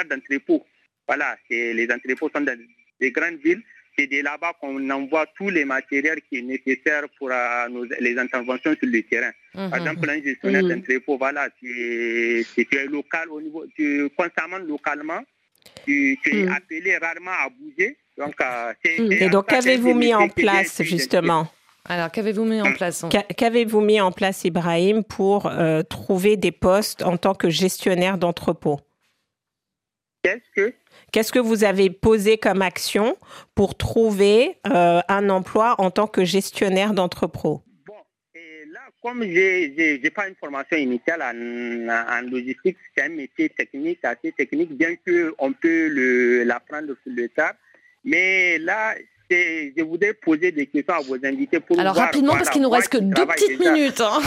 d'entrepôts. 0.05 0.63
Voilà, 1.07 1.35
les 1.49 1.87
entrepôts 1.91 2.29
sont 2.29 2.41
dans 2.41 2.57
des 2.99 3.11
grandes 3.11 3.39
villes 3.43 3.63
c'est 3.97 4.07
de 4.07 4.21
là-bas 4.21 4.53
qu'on 4.61 4.89
envoie 4.89 5.25
tous 5.35 5.49
les 5.49 5.65
matériels 5.65 6.21
qui 6.29 6.39
sont 6.39 6.45
nécessaires 6.45 7.05
pour 7.17 7.31
euh, 7.31 7.85
les 7.99 8.17
interventions 8.17 8.75
sur 8.75 8.87
le 8.87 9.01
terrain. 9.03 9.31
Par 9.57 9.69
mhm. 9.69 9.73
exemple, 9.87 10.09
un 10.11 10.21
gestionnaire 10.21 10.63
mmh. 10.63 10.69
d'entrepôt, 10.69 11.17
voilà, 11.17 11.49
tu 11.57 12.45
es, 12.57 12.85
local 12.85 13.29
au 13.31 13.41
niveau, 13.41 13.65
tu 13.75 14.07
constamment 14.15 14.59
localement, 14.59 15.21
tu, 15.83 16.19
es 16.25 16.43
mhm. 16.43 16.49
appelé 16.49 16.95
rarement 16.97 17.31
à 17.31 17.49
bouger. 17.49 17.97
Donc, 18.19 18.35
euh, 18.39 18.73
mhm. 18.99 19.11
Et 19.13 19.29
donc, 19.29 19.47
qu'avez-vous 19.47 19.95
mis 19.95 20.13
en 20.13 20.29
place 20.29 20.83
justement 20.83 21.47
alors, 21.89 22.11
qu'avez-vous 22.11 22.43
mis 22.43 22.59
en 22.59 22.73
place 22.73 23.05
Qu'avez-vous 23.37 23.79
mis 23.79 24.01
en 24.01 24.11
place, 24.11 24.43
Ibrahim, 24.43 25.05
pour 25.05 25.45
euh, 25.45 25.83
trouver 25.83 26.35
des 26.35 26.51
postes 26.51 27.01
en 27.01 27.15
tant 27.15 27.33
que 27.33 27.49
gestionnaire 27.49 28.17
d'entrepôt? 28.17 28.81
Qu'est-ce 30.21 30.51
que? 30.53 30.73
Qu'est-ce 31.13 31.31
que 31.31 31.39
vous 31.39 31.63
avez 31.63 31.89
posé 31.89 32.37
comme 32.37 32.61
action 32.61 33.15
pour 33.55 33.77
trouver 33.77 34.59
euh, 34.67 34.99
un 35.07 35.29
emploi 35.29 35.75
en 35.77 35.89
tant 35.89 36.07
que 36.07 36.25
gestionnaire 36.25 36.93
d'entrepôt? 36.93 37.63
Comme 39.07 39.23
je 39.23 40.01
n'ai 40.01 40.09
pas 40.09 40.27
une 40.27 40.35
formation 40.35 40.75
initiale 40.75 41.21
en, 41.21 42.29
logistique, 42.29 42.77
c'est 42.93 43.05
un 43.05 43.09
métier 43.09 43.47
technique, 43.47 43.99
assez 44.03 44.33
technique, 44.33 44.73
bien 44.73 44.95
qu'on 44.95 45.53
peut 45.53 46.43
l'apprendre 46.43 46.93
sur 47.03 47.13
le 47.15 47.29
tas. 47.29 47.55
Mais 48.03 48.57
là, 48.57 48.95
je 49.29 49.81
voudrais 49.83 50.13
poser 50.13 50.51
des 50.51 50.65
questions 50.65 50.95
à 50.95 50.99
vos 50.99 51.15
invités 51.23 51.61
pour 51.61 51.79
Alors 51.79 51.95
rapidement, 51.95 52.33
parce 52.33 52.49
qu'il 52.49 52.61
nous 52.61 52.69
reste 52.69 52.89
que 52.89 52.97
deux 52.97 53.25
petites 53.25 53.59
minutes. 53.59 54.01
Hein. 54.01 54.19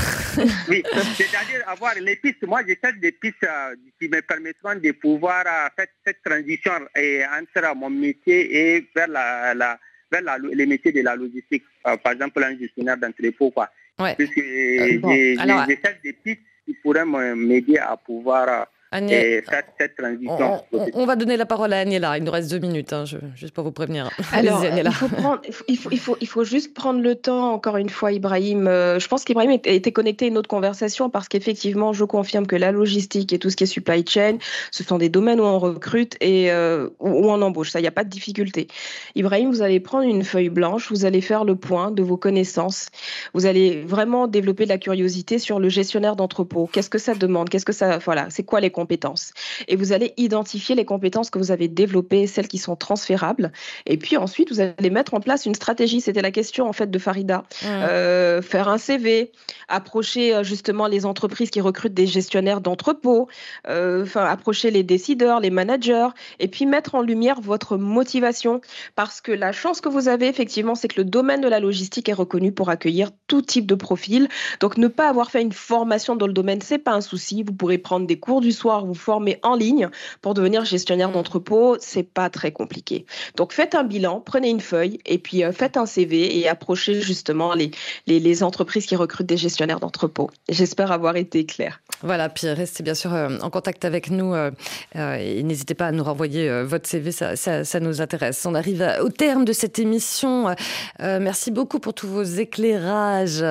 oui, 0.70 0.82
c'est-à-dire 1.14 1.62
avoir 1.66 1.94
les 2.00 2.16
pistes. 2.16 2.46
Moi, 2.46 2.62
j'ai 2.66 2.76
fait 2.76 2.98
des 3.00 3.12
pistes 3.12 3.44
euh, 3.44 3.74
qui 4.00 4.08
me 4.08 4.22
permettront 4.22 4.76
de 4.76 4.92
pouvoir 4.92 5.44
euh, 5.46 5.68
faire 5.76 5.88
cette 6.06 6.22
transition 6.22 6.72
et, 6.96 7.22
entre 7.38 7.76
mon 7.76 7.90
métier 7.90 8.76
et 8.76 8.88
vers, 8.96 9.08
la, 9.08 9.52
la 9.52 9.78
vers 10.10 10.22
la, 10.22 10.38
les 10.38 10.66
métiers 10.66 10.92
de 10.92 11.02
la 11.02 11.16
logistique. 11.16 11.64
Euh, 11.86 11.98
par 11.98 12.12
exemple, 12.12 12.42
un 12.42 12.58
gestionnaire 12.58 12.96
d'entrepôt. 12.96 13.52
Ouais. 14.00 14.14
Puisque 14.16 14.36
j'ai 14.36 15.76
fait 15.76 16.00
des 16.02 16.12
pistes 16.12 16.40
qui 16.64 16.74
pourraient 16.74 17.04
m'aider 17.04 17.78
à 17.78 17.96
pouvoir 17.96 18.66
et 18.92 19.42
faire 19.42 19.62
cette 19.78 19.96
transition. 19.96 20.64
On, 20.72 21.06
va 21.06 21.14
donner 21.14 21.36
la 21.36 21.46
parole 21.46 21.72
à 21.72 21.78
Agnella. 21.78 22.18
Il 22.18 22.24
nous 22.24 22.32
reste 22.32 22.50
deux 22.50 22.58
minutes, 22.58 22.92
hein, 22.92 23.04
juste 23.36 23.54
pour 23.54 23.62
vous 23.62 23.70
prévenir. 23.70 24.10
Alors, 24.32 24.64
il 24.64 24.92
faut, 24.92 25.08
prendre, 25.08 25.40
il, 25.46 25.54
faut, 25.54 25.64
il, 25.68 25.98
faut, 25.98 26.16
il, 26.20 26.26
faut, 26.26 26.44
juste 26.44 26.74
prendre 26.74 27.00
le 27.00 27.14
temps, 27.14 27.52
encore 27.52 27.76
une 27.76 27.88
fois, 27.88 28.10
Ibrahim. 28.10 28.66
Euh, 28.66 28.98
je 28.98 29.06
pense 29.06 29.24
qu'Ibrahim 29.24 29.52
était 29.52 29.92
connecté 29.92 30.24
à 30.24 30.28
une 30.28 30.38
autre 30.38 30.48
conversation 30.48 31.08
parce 31.08 31.28
qu'effectivement, 31.28 31.92
je 31.92 32.04
confirme 32.04 32.46
que 32.46 32.56
la 32.56 32.72
logistique 32.72 33.32
et 33.32 33.38
tout 33.38 33.50
ce 33.50 33.56
qui 33.56 33.64
est 33.64 33.68
supply 33.68 34.04
chain, 34.06 34.38
ce 34.72 34.82
sont 34.82 34.98
des 34.98 35.08
domaines 35.08 35.40
où 35.40 35.44
on 35.44 35.60
recrute 35.60 36.16
et 36.20 36.50
euh, 36.50 36.88
où 36.98 37.30
on 37.30 37.40
embauche. 37.42 37.70
Ça, 37.70 37.78
il 37.78 37.82
n'y 37.82 37.88
a 37.88 37.92
pas 37.92 38.04
de 38.04 38.10
difficulté. 38.10 38.66
Ibrahim, 39.14 39.50
vous 39.50 39.62
allez 39.62 39.78
prendre 39.78 40.04
une 40.04 40.24
feuille 40.24 40.48
blanche, 40.48 40.90
vous 40.90 41.04
allez 41.04 41.20
faire 41.20 41.44
le 41.44 41.54
point 41.54 41.92
de 41.92 42.02
vos 42.02 42.16
connaissances. 42.16 42.88
Vous 43.34 43.46
allez 43.46 43.82
vraiment 43.82 44.26
développer 44.26 44.64
de 44.64 44.70
la 44.70 44.78
curiosité 44.78 45.38
sur 45.38 45.60
le 45.60 45.68
gestionnaire 45.68 46.16
d'entrepôt. 46.16 46.68
Qu'est-ce 46.72 46.90
que 46.90 46.98
ça 46.98 47.14
demande? 47.14 47.48
Qu'est-ce 47.48 47.64
que 47.64 47.72
ça, 47.72 47.98
voilà, 47.98 48.26
c'est 48.30 48.42
quoi 48.42 48.60
les 48.60 48.70
compétences. 48.80 49.32
Et 49.68 49.76
vous 49.76 49.92
allez 49.92 50.14
identifier 50.16 50.74
les 50.74 50.86
compétences 50.86 51.28
que 51.30 51.38
vous 51.38 51.50
avez 51.50 51.68
développées, 51.68 52.26
celles 52.26 52.48
qui 52.48 52.58
sont 52.58 52.76
transférables. 52.76 53.52
Et 53.84 53.98
puis 53.98 54.16
ensuite, 54.16 54.50
vous 54.50 54.60
allez 54.60 54.90
mettre 54.90 55.12
en 55.12 55.20
place 55.20 55.44
une 55.44 55.54
stratégie. 55.54 56.00
C'était 56.00 56.22
la 56.22 56.30
question 56.30 56.66
en 56.66 56.72
fait 56.72 56.90
de 56.90 56.98
Farida. 56.98 57.44
Euh, 57.64 58.40
faire 58.40 58.68
un 58.68 58.78
CV, 58.78 59.32
approcher 59.68 60.34
euh, 60.34 60.42
justement 60.42 60.86
les 60.86 61.04
entreprises 61.04 61.50
qui 61.50 61.60
recrutent 61.60 61.94
des 61.94 62.06
gestionnaires 62.06 62.60
d'entrepôts, 62.60 63.28
euh, 63.68 64.04
enfin 64.04 64.24
approcher 64.24 64.70
les 64.70 64.82
décideurs, 64.82 65.40
les 65.40 65.50
managers, 65.50 66.08
et 66.38 66.48
puis 66.48 66.64
mettre 66.64 66.94
en 66.94 67.02
lumière 67.02 67.40
votre 67.40 67.76
motivation. 67.76 68.60
Parce 68.96 69.20
que 69.20 69.32
la 69.32 69.52
chance 69.52 69.80
que 69.80 69.90
vous 69.90 70.08
avez 70.08 70.26
effectivement, 70.28 70.74
c'est 70.74 70.88
que 70.88 71.00
le 71.00 71.04
domaine 71.04 71.42
de 71.42 71.48
la 71.48 71.60
logistique 71.60 72.08
est 72.08 72.14
reconnu 72.14 72.52
pour 72.52 72.70
accueillir 72.70 73.10
tout 73.26 73.42
type 73.42 73.66
de 73.66 73.74
profil. 73.74 74.28
Donc 74.60 74.78
ne 74.78 74.88
pas 74.88 75.08
avoir 75.08 75.30
fait 75.30 75.42
une 75.42 75.52
formation 75.52 76.16
dans 76.16 76.26
le 76.26 76.32
domaine, 76.32 76.60
c'est 76.62 76.78
pas 76.78 76.92
un 76.92 77.00
souci. 77.00 77.42
Vous 77.42 77.52
pourrez 77.52 77.78
prendre 77.78 78.06
des 78.06 78.18
cours 78.18 78.40
du 78.40 78.52
soir 78.52 78.69
vous 78.78 78.94
former 78.94 79.38
en 79.42 79.56
ligne 79.56 79.88
pour 80.22 80.34
devenir 80.34 80.64
gestionnaire 80.64 81.10
d'entrepôt, 81.10 81.76
c'est 81.80 82.02
pas 82.02 82.30
très 82.30 82.52
compliqué. 82.52 83.06
Donc 83.36 83.52
faites 83.52 83.74
un 83.74 83.84
bilan, 83.84 84.22
prenez 84.24 84.48
une 84.48 84.60
feuille 84.60 84.98
et 85.06 85.18
puis 85.18 85.44
euh, 85.44 85.52
faites 85.52 85.76
un 85.76 85.86
CV 85.86 86.38
et 86.38 86.48
approchez 86.48 87.00
justement 87.00 87.54
les, 87.54 87.70
les, 88.06 88.42
entreprises 88.42 88.86
qui 88.86 88.96
recrutent 88.96 89.26
des 89.26 89.36
gestionnaires 89.36 89.80
d'entrepôt. 89.80 90.30
J'espère 90.48 90.92
avoir 90.92 91.16
été 91.16 91.44
clair. 91.44 91.80
Voilà, 92.02 92.28
puis 92.28 92.48
restez 92.48 92.82
bien 92.82 92.94
sûr 92.94 93.12
euh, 93.12 93.38
en 93.42 93.50
contact 93.50 93.84
avec 93.84 94.10
nous 94.10 94.34
euh, 94.34 94.50
et 94.94 95.42
n'hésitez 95.42 95.74
pas 95.74 95.88
à 95.88 95.92
nous 95.92 96.04
renvoyer 96.04 96.62
votre 96.62 96.88
CV, 96.88 97.12
ça, 97.12 97.36
ça, 97.36 97.80
nous 97.80 98.00
intéresse. 98.00 98.46
On 98.46 98.54
arrive 98.54 98.86
au 99.02 99.08
terme 99.08 99.44
de 99.44 99.52
cette 99.52 99.78
émission. 99.78 100.54
merci 100.98 101.50
beaucoup 101.50 101.80
pour 101.80 101.94
tous 101.94 102.06
vos 102.06 102.22
éclairages. 102.22 103.44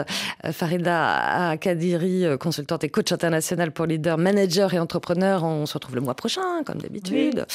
Farida 0.52 1.58
Kadiri, 1.60 2.26
consultante 2.40 2.84
et 2.84 2.90
coach 2.90 3.12
international 3.12 3.72
pour 3.72 3.86
leader, 3.86 4.18
manager 4.18 4.74
et 4.74 4.80
entrepreneur 4.80 5.09
on 5.18 5.66
se 5.66 5.74
retrouve 5.74 5.96
le 5.96 6.02
mois 6.02 6.16
prochain, 6.16 6.64
comme 6.66 6.78
d'habitude. 6.78 7.46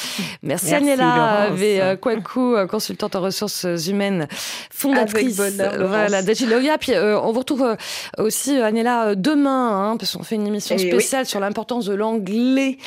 Merci, 0.41 0.71
Merci, 0.71 0.73
Agnella 0.73 1.95
Kwaku, 1.97 2.55
euh, 2.55 2.67
consultante 2.67 3.15
en 3.15 3.21
ressources 3.21 3.65
humaines, 3.87 4.27
fondatrice 4.71 5.35
voilà, 5.35 6.21
d'Agiloia. 6.21 6.77
Puis 6.77 6.93
euh, 6.93 7.19
on 7.19 7.31
vous 7.31 7.39
retrouve 7.39 7.63
euh, 7.63 7.75
aussi, 8.17 8.57
Agnella, 8.57 9.15
demain, 9.15 9.91
hein, 9.91 9.97
parce 9.97 10.15
qu'on 10.15 10.23
fait 10.23 10.35
une 10.35 10.47
émission 10.47 10.77
spéciale 10.77 11.25
sur 11.25 11.39
l'importance 11.39 11.85
de 11.85 11.93
l'anglais. 11.93 12.77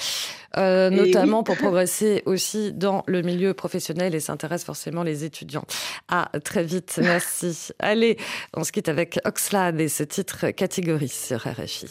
Notamment 0.57 1.45
pour 1.45 1.57
progresser 1.59 2.23
aussi 2.27 2.73
dans 2.73 3.05
le 3.07 3.23
milieu 3.23 3.55
professionnel 3.55 4.15
et 4.17 4.21
s'intéresse 4.21 4.65
forcément 4.65 5.05
les 5.05 5.23
étudiants. 5.23 5.65
À 6.09 6.31
très 6.43 6.65
vite, 6.65 6.99
merci. 7.03 7.69
Allez, 7.79 8.17
on 8.57 8.65
se 8.65 8.73
quitte 8.73 8.89
avec 8.89 9.21
Oxlade 9.25 9.81
et 9.81 9.89
ce 9.89 10.03
titre 10.03 10.51
catégorie 10.51 11.09
sur 11.09 11.47
RFI. 11.47 11.87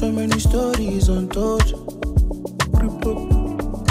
So 0.00 0.10
many 0.10 0.40
stories 0.40 1.10
untold. 1.10 1.68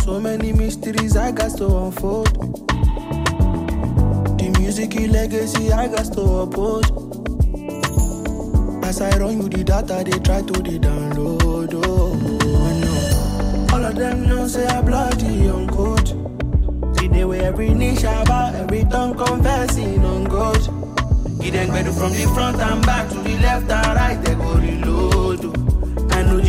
So 0.03 0.19
many 0.19 0.51
mysteries 0.51 1.15
I 1.15 1.31
got 1.31 1.55
to 1.57 1.67
unfold. 1.67 2.33
The 4.39 4.55
music 4.57 4.95
legacy 4.95 5.71
I 5.71 5.87
got 5.87 6.11
to 6.13 6.21
uphold. 6.21 6.85
As 8.83 9.01
I 9.01 9.19
run 9.19 9.39
you 9.39 9.49
the 9.49 9.63
data, 9.63 10.03
they 10.03 10.17
try 10.17 10.41
to 10.41 10.53
the 10.63 10.79
download. 10.79 11.73
Oh, 11.85 12.15
no. 13.69 13.75
All 13.75 13.85
of 13.85 13.95
them 13.95 14.27
know 14.27 14.47
say 14.47 14.65
I 14.65 14.81
bloody 14.81 15.47
on 15.47 15.67
code. 15.67 16.07
See 16.97 17.07
the 17.07 17.23
way 17.25 17.41
every 17.41 17.69
niche 17.69 17.99
about 17.99 18.55
every 18.55 18.83
tongue 18.85 19.15
confessing 19.15 20.03
on 20.03 20.23
God. 20.23 20.57
He 21.39 21.51
then 21.51 21.67
better 21.67 21.91
from 21.91 22.13
the 22.13 22.23
front 22.33 22.59
and 22.59 22.83
back 22.83 23.09
to 23.09 23.15
the 23.19 23.37
left 23.37 23.69
and 23.69 23.95
right, 23.95 24.19
they 24.23 24.33
go 24.33 24.55
reload. 24.55 24.79
Know 25.43 25.59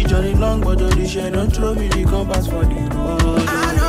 the 0.02 0.08
journey 0.08 0.34
long, 0.34 0.60
but 0.60 0.78
the 0.78 1.06
share 1.06 1.30
don't 1.30 1.50
throw 1.50 1.74
me 1.74 1.88
the 1.88 2.04
compass 2.04 2.46
for 2.46 2.64
the 2.64 2.80
road. 2.94 3.79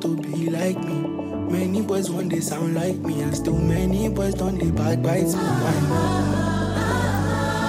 to 0.00 0.16
be 0.16 0.50
like 0.50 0.78
me. 0.84 0.94
Many 1.50 1.82
boys 1.82 2.10
want 2.10 2.30
they 2.30 2.40
sound 2.40 2.74
like 2.74 2.96
me, 2.96 3.22
and 3.22 3.34
still 3.34 3.56
many 3.58 4.08
boys 4.08 4.34
don't 4.34 4.58
they 4.58 4.70
backbite 4.70 5.24
me. 5.24 5.32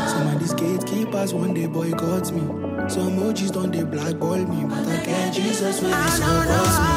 Some 0.10 0.28
of 0.28 0.40
these 0.40 0.54
gatekeepers 0.54 1.34
want 1.34 1.56
they 1.56 1.66
boycott 1.66 2.32
me. 2.32 2.42
Some 2.90 3.20
OGs 3.28 3.52
don't 3.52 3.72
they 3.72 3.84
blackball 3.84 4.38
me, 4.38 4.66
but 4.66 4.88
I 4.88 5.04
can't 5.04 5.34
Jesus 5.34 5.82
when 5.82 5.92
they 5.92 6.10
so 6.10 6.26
me. 6.26 6.90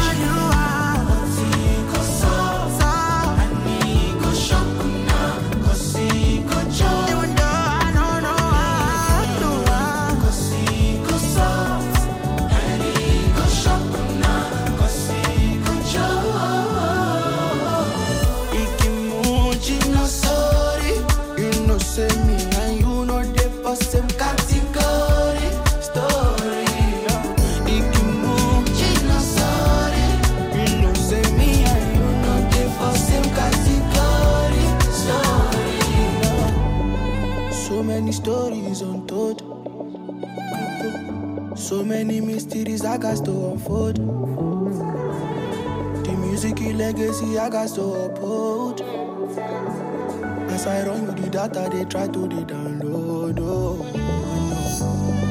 I 0.00 0.14
know, 0.20 0.67
try 43.00 43.14
to 43.14 43.22
the 46.02 46.12
music 46.18 46.60
legacy 46.74 47.38
I 47.38 47.48
got 47.48 47.68
to 47.74 47.80
upload 47.80 48.80
As 50.50 50.66
I 50.66 50.84
run 50.84 51.06
with 51.06 51.16
the 51.22 51.30
data 51.30 51.68
they 51.72 51.84
try 51.84 52.06
to 52.08 52.18
download. 52.18 53.38
Oh. 53.40 53.86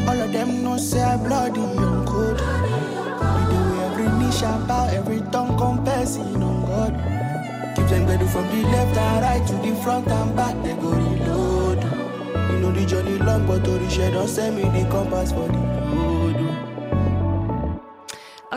All 0.08 0.22
of 0.22 0.32
them 0.32 0.64
know 0.64 0.78
say 0.78 1.02
I 1.02 1.18
bloody 1.18 1.60
on 1.60 2.06
code. 2.06 2.40
We 2.40 3.42
do 3.52 3.60
every 3.82 4.08
niche 4.18 4.44
about 4.44 4.94
every 4.94 5.20
tongue 5.32 5.58
confessing 5.58 6.42
on 6.42 6.66
God. 6.66 6.94
Keep 7.76 7.88
them 7.88 8.06
ready 8.08 8.28
from 8.28 8.48
the 8.48 8.64
left 8.70 8.98
and 8.98 9.22
right 9.24 9.48
to 9.48 9.54
the 9.56 9.76
front 9.84 10.08
and 10.08 10.36
back, 10.36 10.56
they 10.64 10.76
go 10.76 10.92
reload. 10.92 11.84
You 12.52 12.60
know 12.60 12.72
the 12.72 12.86
journey 12.86 13.18
long, 13.18 13.46
but 13.46 13.66
to 13.66 13.72
the 13.72 13.90
share 13.90 14.12
don't 14.12 14.28
send 14.28 14.56
me 14.56 14.64
the 14.64 14.88
compass 14.90 15.32
for 15.34 15.48
the. 15.50 15.77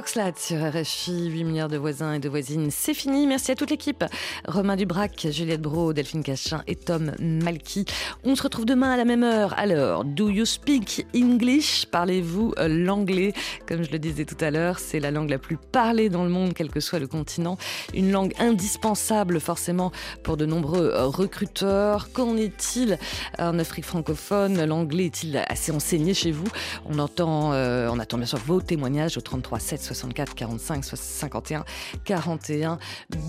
Oxlade 0.01 0.38
sur 0.38 0.57
RFI, 0.57 1.28
8 1.28 1.44
milliards 1.44 1.68
de 1.68 1.76
voisins 1.76 2.14
et 2.14 2.20
de 2.20 2.28
voisines. 2.30 2.70
C'est 2.70 2.94
fini. 2.94 3.26
Merci 3.26 3.53
à 3.53 3.55
toute 3.55 3.68
l'équipe. 3.68 4.03
Romain 4.48 4.74
Dubrac, 4.74 5.26
Juliette 5.30 5.61
Bro, 5.61 5.92
Delphine 5.92 6.22
Cachin 6.22 6.62
et 6.66 6.74
Tom 6.74 7.12
Malky. 7.20 7.84
On 8.24 8.34
se 8.34 8.42
retrouve 8.42 8.64
demain 8.64 8.92
à 8.92 8.96
la 8.96 9.05
même 9.05 9.22
heure. 9.22 9.53
Alors, 9.59 10.07
do 10.07 10.30
you 10.30 10.46
speak 10.46 11.05
English? 11.14 11.84
Parlez-vous 11.90 12.55
euh, 12.59 12.66
l'anglais? 12.66 13.34
Comme 13.68 13.82
je 13.82 13.90
le 13.90 13.98
disais 13.98 14.24
tout 14.24 14.42
à 14.42 14.51
l'heure, 14.51 14.78
c'est 14.78 15.01
la 15.01 15.11
langue 15.11 15.28
la 15.28 15.36
plus 15.36 15.59
parlée 15.59 16.09
dans 16.09 16.24
le 16.24 16.30
monde, 16.30 16.55
quel 16.55 16.70
que 16.70 16.80
soit 16.80 16.98
le 16.98 17.07
continent. 17.07 17.59
Une 17.92 18.11
langue 18.11 18.32
indispensable 18.38 19.38
forcément 19.38 19.92
pour 20.22 20.38
de 20.38 20.46
nombreux 20.46 20.94
euh, 20.94 21.09
recruteurs. 21.09 22.11
Qu'en 22.14 22.38
est-il 22.38 22.98
en 23.38 23.59
Afrique 23.59 23.84
francophone? 23.84 24.64
L'anglais 24.64 25.05
est-il 25.05 25.44
assez 25.46 25.72
enseigné 25.72 26.14
chez 26.14 26.30
vous? 26.30 26.48
On 26.86 26.98
entend, 26.98 27.53
euh, 27.53 27.90
on 27.92 27.98
attend 27.98 28.16
bien 28.16 28.26
sûr 28.26 28.38
vos 28.38 28.62
témoignages 28.62 29.18
au 29.18 29.20
33 29.20 29.59
7 29.59 29.89
64 29.91 30.34
45 30.34 30.84
51 30.84 31.64
41. 32.05 32.78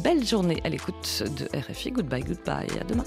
Belle 0.03 0.25
journée 0.25 0.61
à 0.63 0.69
l'écoute 0.69 1.23
de 1.37 1.49
RFI. 1.57 1.91
Goodbye, 1.91 2.23
goodbye. 2.23 2.67
À 2.79 2.83
demain. 2.83 3.05